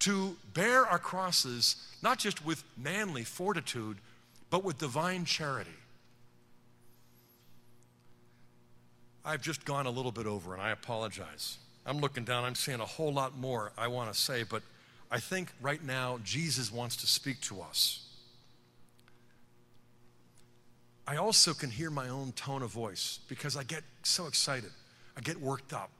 to 0.00 0.36
bear 0.54 0.86
our 0.86 0.98
crosses, 0.98 1.76
not 2.02 2.18
just 2.18 2.44
with 2.44 2.62
manly 2.76 3.24
fortitude, 3.24 3.98
but 4.50 4.64
with 4.64 4.78
divine 4.78 5.24
charity. 5.24 5.70
I've 9.24 9.42
just 9.42 9.64
gone 9.64 9.86
a 9.86 9.90
little 9.90 10.12
bit 10.12 10.26
over, 10.26 10.54
and 10.54 10.62
I 10.62 10.70
apologize. 10.70 11.58
I'm 11.84 11.98
looking 11.98 12.24
down, 12.24 12.44
I'm 12.44 12.54
saying 12.54 12.80
a 12.80 12.86
whole 12.86 13.12
lot 13.12 13.36
more 13.36 13.72
I 13.76 13.88
want 13.88 14.12
to 14.12 14.18
say, 14.18 14.42
but 14.42 14.62
I 15.10 15.20
think 15.20 15.52
right 15.60 15.82
now 15.82 16.18
Jesus 16.22 16.72
wants 16.72 16.96
to 16.96 17.06
speak 17.06 17.40
to 17.42 17.60
us. 17.60 18.04
I 21.06 21.16
also 21.16 21.54
can 21.54 21.70
hear 21.70 21.90
my 21.90 22.10
own 22.10 22.32
tone 22.32 22.62
of 22.62 22.70
voice 22.70 23.20
because 23.28 23.56
I 23.56 23.64
get 23.64 23.82
so 24.02 24.26
excited. 24.26 24.70
I 25.16 25.20
get 25.20 25.40
worked 25.40 25.72
up, 25.72 25.90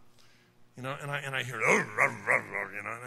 you 0.76 0.82
know, 0.82 0.94
and 1.00 1.10
I, 1.10 1.18
and 1.18 1.34
I 1.34 1.42
hear, 1.42 1.58
you 1.60 2.82
know, 2.84 2.98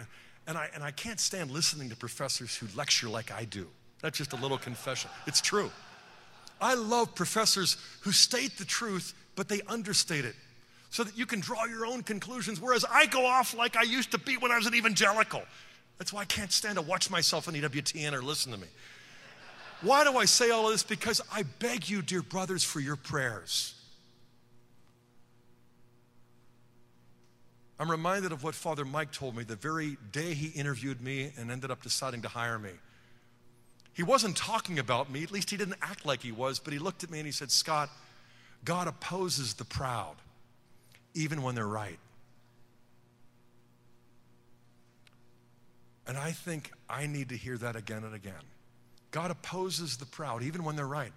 and 0.46 0.58
I, 0.58 0.68
and 0.74 0.82
I 0.82 0.90
can't 0.90 1.20
stand 1.20 1.50
listening 1.50 1.90
to 1.90 1.96
professors 1.96 2.56
who 2.56 2.66
lecture 2.76 3.08
like 3.08 3.30
I 3.30 3.44
do. 3.44 3.68
That's 4.00 4.18
just 4.18 4.32
a 4.32 4.36
little 4.36 4.58
confession. 4.58 5.10
It's 5.26 5.40
true. 5.40 5.70
I 6.60 6.74
love 6.74 7.14
professors 7.14 7.76
who 8.00 8.12
state 8.12 8.58
the 8.58 8.64
truth, 8.64 9.14
but 9.36 9.48
they 9.48 9.60
understate 9.68 10.24
it 10.24 10.34
so 10.90 11.04
that 11.04 11.16
you 11.16 11.26
can 11.26 11.40
draw 11.40 11.64
your 11.64 11.86
own 11.86 12.02
conclusions, 12.02 12.60
whereas 12.60 12.84
I 12.90 13.06
go 13.06 13.24
off 13.24 13.54
like 13.54 13.76
I 13.76 13.82
used 13.82 14.10
to 14.12 14.18
be 14.18 14.36
when 14.36 14.52
I 14.52 14.56
was 14.56 14.66
an 14.66 14.74
evangelical. 14.74 15.42
That's 15.98 16.12
why 16.12 16.22
I 16.22 16.24
can't 16.24 16.52
stand 16.52 16.76
to 16.76 16.82
watch 16.82 17.10
myself 17.10 17.48
on 17.48 17.54
EWTN 17.54 18.12
or 18.12 18.22
listen 18.22 18.52
to 18.52 18.58
me. 18.58 18.66
Why 19.80 20.04
do 20.04 20.16
I 20.16 20.26
say 20.26 20.50
all 20.50 20.66
of 20.66 20.72
this? 20.72 20.82
Because 20.82 21.20
I 21.32 21.44
beg 21.58 21.88
you, 21.88 22.02
dear 22.02 22.22
brothers, 22.22 22.62
for 22.62 22.78
your 22.78 22.96
prayers. 22.96 23.74
I'm 27.82 27.90
reminded 27.90 28.30
of 28.30 28.44
what 28.44 28.54
Father 28.54 28.84
Mike 28.84 29.10
told 29.10 29.36
me 29.36 29.42
the 29.42 29.56
very 29.56 29.96
day 30.12 30.34
he 30.34 30.56
interviewed 30.56 31.00
me 31.00 31.32
and 31.36 31.50
ended 31.50 31.72
up 31.72 31.82
deciding 31.82 32.22
to 32.22 32.28
hire 32.28 32.56
me. 32.56 32.70
He 33.92 34.04
wasn't 34.04 34.36
talking 34.36 34.78
about 34.78 35.10
me, 35.10 35.24
at 35.24 35.32
least 35.32 35.50
he 35.50 35.56
didn't 35.56 35.78
act 35.82 36.06
like 36.06 36.22
he 36.22 36.30
was, 36.30 36.60
but 36.60 36.72
he 36.72 36.78
looked 36.78 37.02
at 37.02 37.10
me 37.10 37.18
and 37.18 37.26
he 37.26 37.32
said, 37.32 37.50
Scott, 37.50 37.90
God 38.64 38.86
opposes 38.86 39.54
the 39.54 39.64
proud, 39.64 40.14
even 41.14 41.42
when 41.42 41.56
they're 41.56 41.66
right. 41.66 41.98
And 46.06 46.16
I 46.16 46.30
think 46.30 46.70
I 46.88 47.08
need 47.08 47.30
to 47.30 47.36
hear 47.36 47.58
that 47.58 47.74
again 47.74 48.04
and 48.04 48.14
again. 48.14 48.44
God 49.10 49.32
opposes 49.32 49.96
the 49.96 50.06
proud, 50.06 50.44
even 50.44 50.62
when 50.62 50.76
they're 50.76 50.86
right, 50.86 51.12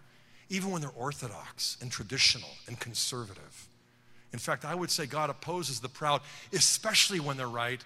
even 0.49 0.71
when 0.71 0.81
they're 0.81 0.89
orthodox 0.97 1.77
and 1.79 1.91
traditional 1.91 2.49
and 2.67 2.79
conservative. 2.79 3.67
In 4.35 4.39
fact, 4.39 4.65
I 4.65 4.75
would 4.75 4.91
say 4.91 5.05
God 5.05 5.29
opposes 5.29 5.79
the 5.79 5.87
proud, 5.87 6.19
especially 6.51 7.21
when 7.21 7.37
they're 7.37 7.47
right 7.47 7.81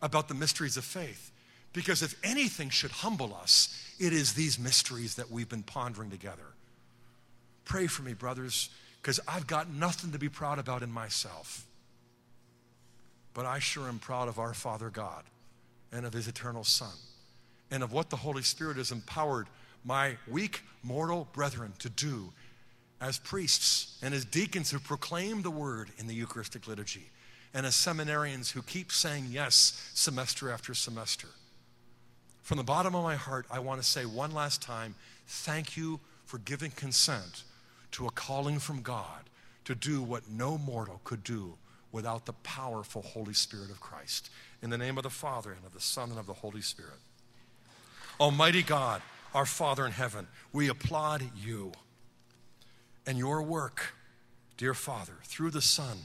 about 0.00 0.26
the 0.26 0.32
mysteries 0.32 0.78
of 0.78 0.86
faith. 0.86 1.30
Because 1.74 2.00
if 2.00 2.18
anything 2.24 2.70
should 2.70 2.92
humble 2.92 3.34
us, 3.34 3.78
it 4.00 4.14
is 4.14 4.32
these 4.32 4.58
mysteries 4.58 5.16
that 5.16 5.30
we've 5.30 5.50
been 5.50 5.62
pondering 5.62 6.08
together. 6.08 6.46
Pray 7.66 7.88
for 7.88 8.00
me, 8.00 8.14
brothers, 8.14 8.70
because 9.02 9.20
I've 9.28 9.46
got 9.46 9.68
nothing 9.68 10.12
to 10.12 10.18
be 10.18 10.30
proud 10.30 10.58
about 10.58 10.82
in 10.82 10.90
myself. 10.90 11.66
But 13.34 13.44
I 13.44 13.58
sure 13.58 13.86
am 13.86 13.98
proud 13.98 14.28
of 14.28 14.38
our 14.38 14.54
Father 14.54 14.88
God 14.88 15.24
and 15.92 16.06
of 16.06 16.14
His 16.14 16.26
eternal 16.26 16.64
Son 16.64 16.96
and 17.70 17.82
of 17.82 17.92
what 17.92 18.08
the 18.08 18.16
Holy 18.16 18.42
Spirit 18.42 18.78
has 18.78 18.92
empowered 18.92 19.46
my 19.84 20.16
weak 20.26 20.62
mortal 20.82 21.28
brethren 21.34 21.74
to 21.80 21.90
do 21.90 22.32
as 23.02 23.18
priests 23.18 23.98
and 24.00 24.14
as 24.14 24.24
deacons 24.24 24.70
who 24.70 24.78
proclaim 24.78 25.42
the 25.42 25.50
word 25.50 25.90
in 25.98 26.06
the 26.06 26.14
Eucharistic 26.14 26.68
liturgy 26.68 27.10
and 27.52 27.66
as 27.66 27.74
seminarians 27.74 28.52
who 28.52 28.62
keep 28.62 28.92
saying 28.92 29.26
yes 29.28 29.90
semester 29.92 30.50
after 30.50 30.72
semester. 30.72 31.26
From 32.42 32.58
the 32.58 32.64
bottom 32.64 32.94
of 32.94 33.02
my 33.02 33.16
heart, 33.16 33.44
I 33.50 33.58
want 33.58 33.82
to 33.82 33.86
say 33.86 34.06
one 34.06 34.32
last 34.32 34.62
time 34.62 34.94
thank 35.26 35.76
you 35.76 35.98
for 36.24 36.38
giving 36.38 36.70
consent 36.70 37.42
to 37.90 38.06
a 38.06 38.10
calling 38.12 38.60
from 38.60 38.82
God 38.82 39.28
to 39.64 39.74
do 39.74 40.00
what 40.00 40.30
no 40.30 40.56
mortal 40.56 41.00
could 41.04 41.24
do 41.24 41.54
without 41.90 42.24
the 42.24 42.32
powerful 42.32 43.02
Holy 43.02 43.34
Spirit 43.34 43.70
of 43.70 43.80
Christ. 43.80 44.30
In 44.62 44.70
the 44.70 44.78
name 44.78 44.96
of 44.96 45.02
the 45.02 45.10
Father, 45.10 45.52
and 45.52 45.64
of 45.66 45.74
the 45.74 45.80
Son, 45.80 46.10
and 46.10 46.18
of 46.18 46.26
the 46.26 46.32
Holy 46.32 46.62
Spirit. 46.62 46.98
Almighty 48.18 48.62
God, 48.62 49.02
our 49.34 49.44
Father 49.44 49.84
in 49.84 49.92
heaven, 49.92 50.26
we 50.52 50.68
applaud 50.68 51.22
you 51.36 51.72
and 53.06 53.18
your 53.18 53.42
work, 53.42 53.94
dear 54.56 54.74
Father, 54.74 55.14
through 55.24 55.50
the 55.50 55.62
Son. 55.62 55.98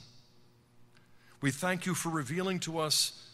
We 1.41 1.51
thank 1.51 1.85
you 1.85 1.93
for 1.93 2.09
revealing 2.09 2.59
to 2.61 2.79
us 2.79 3.27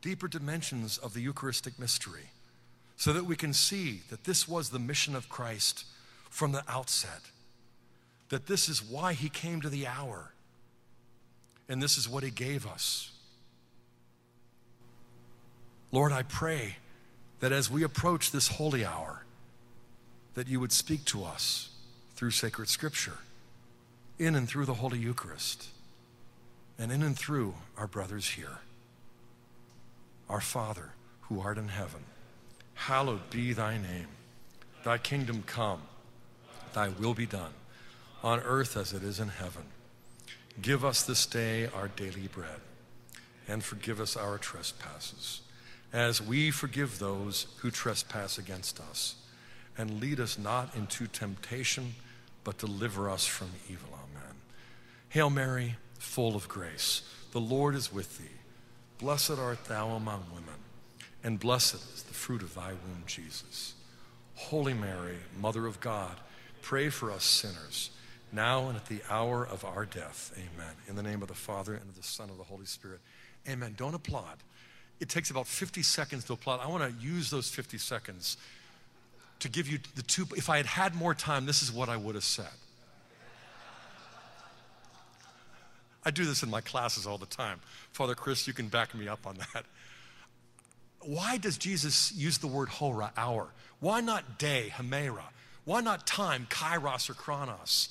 deeper 0.00 0.28
dimensions 0.28 0.98
of 0.98 1.14
the 1.14 1.20
Eucharistic 1.20 1.78
mystery 1.78 2.30
so 2.96 3.12
that 3.12 3.26
we 3.26 3.36
can 3.36 3.52
see 3.52 4.02
that 4.08 4.24
this 4.24 4.48
was 4.48 4.70
the 4.70 4.78
mission 4.78 5.14
of 5.14 5.28
Christ 5.28 5.84
from 6.30 6.52
the 6.52 6.62
outset, 6.68 7.20
that 8.30 8.46
this 8.46 8.68
is 8.68 8.82
why 8.82 9.12
he 9.12 9.28
came 9.28 9.60
to 9.60 9.68
the 9.68 9.86
hour, 9.86 10.32
and 11.68 11.82
this 11.82 11.98
is 11.98 12.08
what 12.08 12.22
he 12.22 12.30
gave 12.30 12.66
us. 12.66 13.10
Lord, 15.92 16.12
I 16.12 16.22
pray 16.22 16.76
that 17.40 17.52
as 17.52 17.70
we 17.70 17.82
approach 17.82 18.30
this 18.30 18.48
holy 18.48 18.84
hour, 18.84 19.24
that 20.34 20.48
you 20.48 20.60
would 20.60 20.72
speak 20.72 21.04
to 21.06 21.24
us 21.24 21.70
through 22.16 22.32
sacred 22.32 22.68
scripture, 22.68 23.18
in 24.18 24.34
and 24.34 24.48
through 24.48 24.64
the 24.64 24.74
Holy 24.74 24.98
Eucharist, 24.98 25.68
and 26.78 26.90
in 26.90 27.02
and 27.02 27.16
through 27.16 27.54
our 27.76 27.86
brothers 27.86 28.30
here. 28.30 28.58
Our 30.28 30.40
Father, 30.40 30.90
who 31.22 31.40
art 31.40 31.58
in 31.58 31.68
heaven, 31.68 32.04
hallowed 32.74 33.30
be 33.30 33.52
thy 33.52 33.76
name. 33.76 34.08
Thy 34.82 34.98
kingdom 34.98 35.44
come, 35.46 35.82
thy 36.72 36.88
will 36.88 37.14
be 37.14 37.26
done, 37.26 37.52
on 38.22 38.40
earth 38.40 38.76
as 38.76 38.92
it 38.92 39.02
is 39.02 39.20
in 39.20 39.28
heaven. 39.28 39.64
Give 40.60 40.84
us 40.84 41.02
this 41.02 41.26
day 41.26 41.68
our 41.74 41.88
daily 41.88 42.28
bread, 42.28 42.60
and 43.46 43.62
forgive 43.62 44.00
us 44.00 44.16
our 44.16 44.38
trespasses 44.38 45.42
as 45.92 46.20
we 46.20 46.50
forgive 46.50 46.98
those 46.98 47.46
who 47.58 47.70
trespass 47.70 48.38
against 48.38 48.80
us. 48.80 49.16
And 49.78 50.00
lead 50.00 50.20
us 50.20 50.38
not 50.38 50.74
into 50.74 51.06
temptation, 51.06 51.94
but 52.46 52.58
deliver 52.58 53.10
us 53.10 53.26
from 53.26 53.48
evil. 53.68 53.88
Amen. 53.92 54.36
Hail 55.08 55.30
Mary, 55.30 55.74
full 55.98 56.36
of 56.36 56.46
grace, 56.46 57.02
the 57.32 57.40
Lord 57.40 57.74
is 57.74 57.92
with 57.92 58.18
thee. 58.18 58.38
Blessed 58.98 59.32
art 59.32 59.64
thou 59.64 59.88
among 59.88 60.26
women, 60.32 60.54
and 61.24 61.40
blessed 61.40 61.74
is 61.74 62.04
the 62.04 62.14
fruit 62.14 62.42
of 62.42 62.54
thy 62.54 62.68
womb, 62.68 63.02
Jesus. 63.04 63.74
Holy 64.36 64.74
Mary, 64.74 65.16
Mother 65.36 65.66
of 65.66 65.80
God, 65.80 66.20
pray 66.62 66.88
for 66.88 67.10
us 67.10 67.24
sinners, 67.24 67.90
now 68.30 68.68
and 68.68 68.76
at 68.76 68.86
the 68.86 69.00
hour 69.10 69.44
of 69.44 69.64
our 69.64 69.84
death. 69.84 70.32
Amen. 70.36 70.74
In 70.86 70.94
the 70.94 71.02
name 71.02 71.22
of 71.22 71.28
the 71.28 71.34
Father, 71.34 71.74
and 71.74 71.88
of 71.88 71.96
the 71.96 72.04
Son, 72.04 72.30
and 72.30 72.38
of 72.38 72.38
the 72.38 72.44
Holy 72.44 72.66
Spirit. 72.66 73.00
Amen. 73.48 73.74
Don't 73.76 73.94
applaud 73.94 74.36
it 75.00 75.08
takes 75.08 75.30
about 75.30 75.46
50 75.46 75.82
seconds 75.82 76.24
to 76.24 76.32
applaud. 76.32 76.60
I 76.60 76.68
want 76.68 76.82
to 76.82 77.06
use 77.06 77.30
those 77.30 77.50
50 77.50 77.78
seconds 77.78 78.36
to 79.40 79.48
give 79.48 79.68
you 79.68 79.78
the 79.94 80.02
two. 80.02 80.26
If 80.36 80.48
I 80.48 80.56
had 80.56 80.66
had 80.66 80.94
more 80.94 81.14
time, 81.14 81.46
this 81.46 81.62
is 81.62 81.72
what 81.72 81.88
I 81.88 81.96
would 81.96 82.14
have 82.14 82.24
said. 82.24 82.46
I 86.04 86.10
do 86.10 86.24
this 86.24 86.42
in 86.44 86.50
my 86.50 86.60
classes 86.60 87.06
all 87.06 87.18
the 87.18 87.26
time. 87.26 87.58
Father 87.90 88.14
Chris, 88.14 88.46
you 88.46 88.52
can 88.52 88.68
back 88.68 88.94
me 88.94 89.08
up 89.08 89.26
on 89.26 89.36
that. 89.38 89.64
Why 91.00 91.36
does 91.36 91.58
Jesus 91.58 92.12
use 92.14 92.38
the 92.38 92.46
word 92.46 92.68
hora, 92.68 93.12
hour? 93.16 93.48
Why 93.80 94.00
not 94.00 94.38
day, 94.38 94.72
hemera? 94.72 95.24
Why 95.64 95.80
not 95.80 96.06
time, 96.06 96.46
kairos 96.48 97.10
or 97.10 97.14
chronos? 97.14 97.88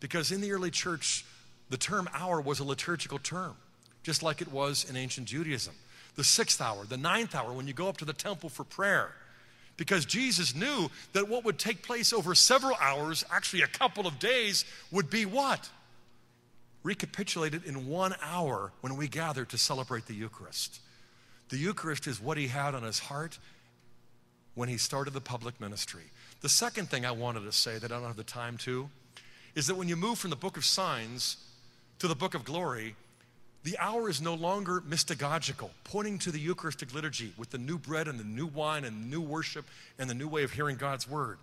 Because 0.00 0.30
in 0.30 0.42
the 0.42 0.52
early 0.52 0.70
church, 0.70 1.24
the 1.70 1.78
term 1.78 2.08
hour 2.12 2.40
was 2.40 2.60
a 2.60 2.64
liturgical 2.64 3.18
term, 3.18 3.56
just 4.02 4.22
like 4.22 4.42
it 4.42 4.52
was 4.52 4.88
in 4.88 4.96
ancient 4.96 5.26
Judaism. 5.26 5.74
The 6.14 6.24
sixth 6.24 6.60
hour, 6.60 6.84
the 6.84 6.98
ninth 6.98 7.34
hour, 7.34 7.52
when 7.52 7.66
you 7.66 7.72
go 7.72 7.88
up 7.88 7.96
to 7.98 8.04
the 8.04 8.12
temple 8.12 8.50
for 8.50 8.64
prayer. 8.64 9.12
Because 9.76 10.06
Jesus 10.06 10.54
knew 10.54 10.90
that 11.12 11.28
what 11.28 11.44
would 11.44 11.58
take 11.58 11.82
place 11.82 12.12
over 12.12 12.34
several 12.34 12.76
hours, 12.80 13.24
actually 13.30 13.62
a 13.62 13.66
couple 13.66 14.06
of 14.06 14.18
days, 14.18 14.64
would 14.90 15.10
be 15.10 15.26
what? 15.26 15.68
Recapitulated 16.82 17.64
in 17.64 17.86
one 17.86 18.14
hour 18.22 18.72
when 18.80 18.96
we 18.96 19.08
gather 19.08 19.44
to 19.44 19.58
celebrate 19.58 20.06
the 20.06 20.14
Eucharist. 20.14 20.80
The 21.48 21.58
Eucharist 21.58 22.06
is 22.06 22.20
what 22.20 22.38
he 22.38 22.48
had 22.48 22.74
on 22.74 22.82
his 22.82 22.98
heart 22.98 23.38
when 24.54 24.68
he 24.68 24.78
started 24.78 25.12
the 25.12 25.20
public 25.20 25.60
ministry. 25.60 26.04
The 26.40 26.48
second 26.48 26.88
thing 26.90 27.04
I 27.04 27.10
wanted 27.10 27.40
to 27.44 27.52
say 27.52 27.78
that 27.78 27.92
I 27.92 27.98
don't 27.98 28.06
have 28.06 28.16
the 28.16 28.24
time 28.24 28.56
to 28.58 28.88
is 29.54 29.66
that 29.66 29.76
when 29.76 29.88
you 29.88 29.96
move 29.96 30.18
from 30.18 30.30
the 30.30 30.36
book 30.36 30.56
of 30.56 30.64
signs 30.64 31.36
to 31.98 32.08
the 32.08 32.14
book 32.14 32.34
of 32.34 32.44
glory, 32.44 32.96
the 33.66 33.76
hour 33.78 34.08
is 34.08 34.22
no 34.22 34.34
longer 34.34 34.80
mystagogical, 34.88 35.70
pointing 35.82 36.20
to 36.20 36.30
the 36.30 36.38
Eucharistic 36.38 36.94
liturgy 36.94 37.32
with 37.36 37.50
the 37.50 37.58
new 37.58 37.78
bread 37.78 38.06
and 38.06 38.16
the 38.16 38.22
new 38.22 38.46
wine 38.46 38.84
and 38.84 39.10
new 39.10 39.20
worship 39.20 39.64
and 39.98 40.08
the 40.08 40.14
new 40.14 40.28
way 40.28 40.44
of 40.44 40.52
hearing 40.52 40.76
God's 40.76 41.10
word. 41.10 41.36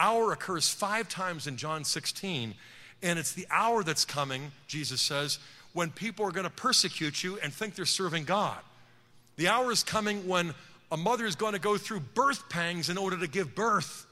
Hour 0.00 0.32
occurs 0.32 0.70
five 0.70 1.06
times 1.10 1.46
in 1.46 1.58
John 1.58 1.84
16, 1.84 2.54
and 3.02 3.18
it's 3.18 3.34
the 3.34 3.46
hour 3.50 3.82
that's 3.82 4.06
coming, 4.06 4.52
Jesus 4.66 5.02
says, 5.02 5.38
when 5.74 5.90
people 5.90 6.24
are 6.24 6.30
going 6.30 6.44
to 6.44 6.50
persecute 6.50 7.22
you 7.22 7.38
and 7.42 7.52
think 7.52 7.74
they're 7.74 7.84
serving 7.84 8.24
God. 8.24 8.56
The 9.36 9.48
hour 9.48 9.70
is 9.70 9.84
coming 9.84 10.26
when 10.26 10.54
a 10.90 10.96
mother 10.96 11.26
is 11.26 11.34
going 11.34 11.52
to 11.52 11.60
go 11.60 11.76
through 11.76 12.00
birth 12.00 12.48
pangs 12.48 12.88
in 12.88 12.96
order 12.96 13.18
to 13.18 13.26
give 13.26 13.54
birth. 13.54 14.06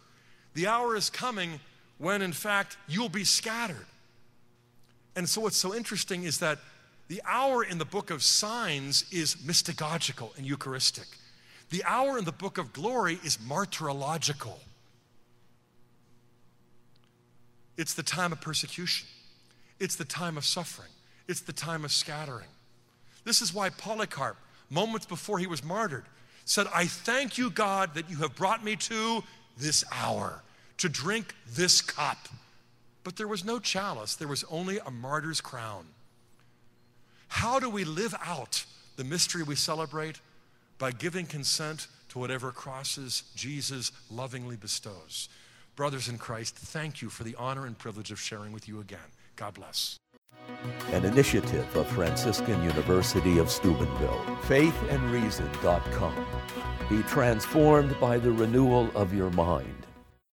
The 0.52 0.66
hour 0.66 0.96
is 0.96 1.08
coming 1.08 1.60
when, 1.96 2.20
in 2.20 2.32
fact, 2.32 2.76
you'll 2.88 3.08
be 3.08 3.24
scattered. 3.24 3.86
And 5.16 5.26
so, 5.26 5.40
what's 5.40 5.56
so 5.56 5.74
interesting 5.74 6.24
is 6.24 6.40
that 6.40 6.58
the 7.09 7.20
hour 7.26 7.62
in 7.62 7.78
the 7.78 7.84
book 7.84 8.11
of 8.11 8.22
signs 8.22 9.05
is 9.12 9.36
mystagogical 9.36 10.36
and 10.36 10.46
Eucharistic. 10.46 11.07
The 11.70 11.84
hour 11.84 12.18
in 12.18 12.24
the 12.24 12.32
book 12.32 12.59
of 12.59 12.72
glory 12.72 13.18
is 13.24 13.38
martyrological. 13.40 14.59
It's 17.76 17.94
the 17.94 18.02
time 18.02 18.32
of 18.32 18.40
persecution, 18.40 19.09
it's 19.80 19.96
the 19.96 20.05
time 20.05 20.36
of 20.36 20.44
suffering, 20.44 20.90
it's 21.28 21.40
the 21.40 21.52
time 21.52 21.84
of 21.84 21.92
scattering. 21.92 22.46
This 23.24 23.42
is 23.42 23.52
why 23.52 23.70
Polycarp, 23.70 24.36
moments 24.70 25.07
before 25.07 25.38
he 25.38 25.46
was 25.46 25.64
martyred, 25.64 26.05
said, 26.44 26.66
I 26.72 26.86
thank 26.86 27.38
you, 27.38 27.50
God, 27.50 27.94
that 27.94 28.11
you 28.11 28.16
have 28.18 28.36
brought 28.36 28.62
me 28.62 28.76
to 28.76 29.24
this 29.57 29.82
hour 29.90 30.42
to 30.78 30.88
drink 30.88 31.34
this 31.48 31.80
cup. 31.80 32.28
But 33.02 33.16
there 33.16 33.28
was 33.28 33.44
no 33.44 33.59
chalice, 33.59 34.14
there 34.14 34.28
was 34.28 34.44
only 34.50 34.78
a 34.78 34.90
martyr's 34.90 35.40
crown. 35.40 35.86
How 37.35 37.59
do 37.59 37.68
we 37.68 37.82
live 37.85 38.14
out 38.24 38.64
the 38.95 39.03
mystery 39.03 39.43
we 39.43 39.57
celebrate? 39.57 40.20
By 40.78 40.93
giving 40.93 41.26
consent 41.26 41.89
to 42.11 42.20
whatever 42.20 42.53
crosses 42.53 43.24
Jesus 43.35 43.91
lovingly 44.09 44.55
bestows. 44.55 45.28
Brothers 45.74 46.09
in 46.09 46.16
Christ, 46.16 46.55
thank 46.55 47.03
you 47.03 47.09
for 47.09 47.24
the 47.24 47.35
honor 47.35 47.66
and 47.66 47.76
privilege 47.76 48.12
of 48.12 48.20
sharing 48.20 48.53
with 48.53 48.68
you 48.68 48.78
again. 48.78 49.11
God 49.35 49.55
bless. 49.55 49.97
An 50.93 51.05
initiative 51.05 51.66
of 51.74 51.89
Franciscan 51.89 52.62
University 52.62 53.39
of 53.39 53.51
Steubenville, 53.51 54.24
faithandreason.com. 54.43 56.26
Be 56.89 57.03
transformed 57.03 57.99
by 57.99 58.16
the 58.16 58.30
renewal 58.30 58.93
of 58.95 59.12
your 59.12 59.30
mind. 59.30 59.87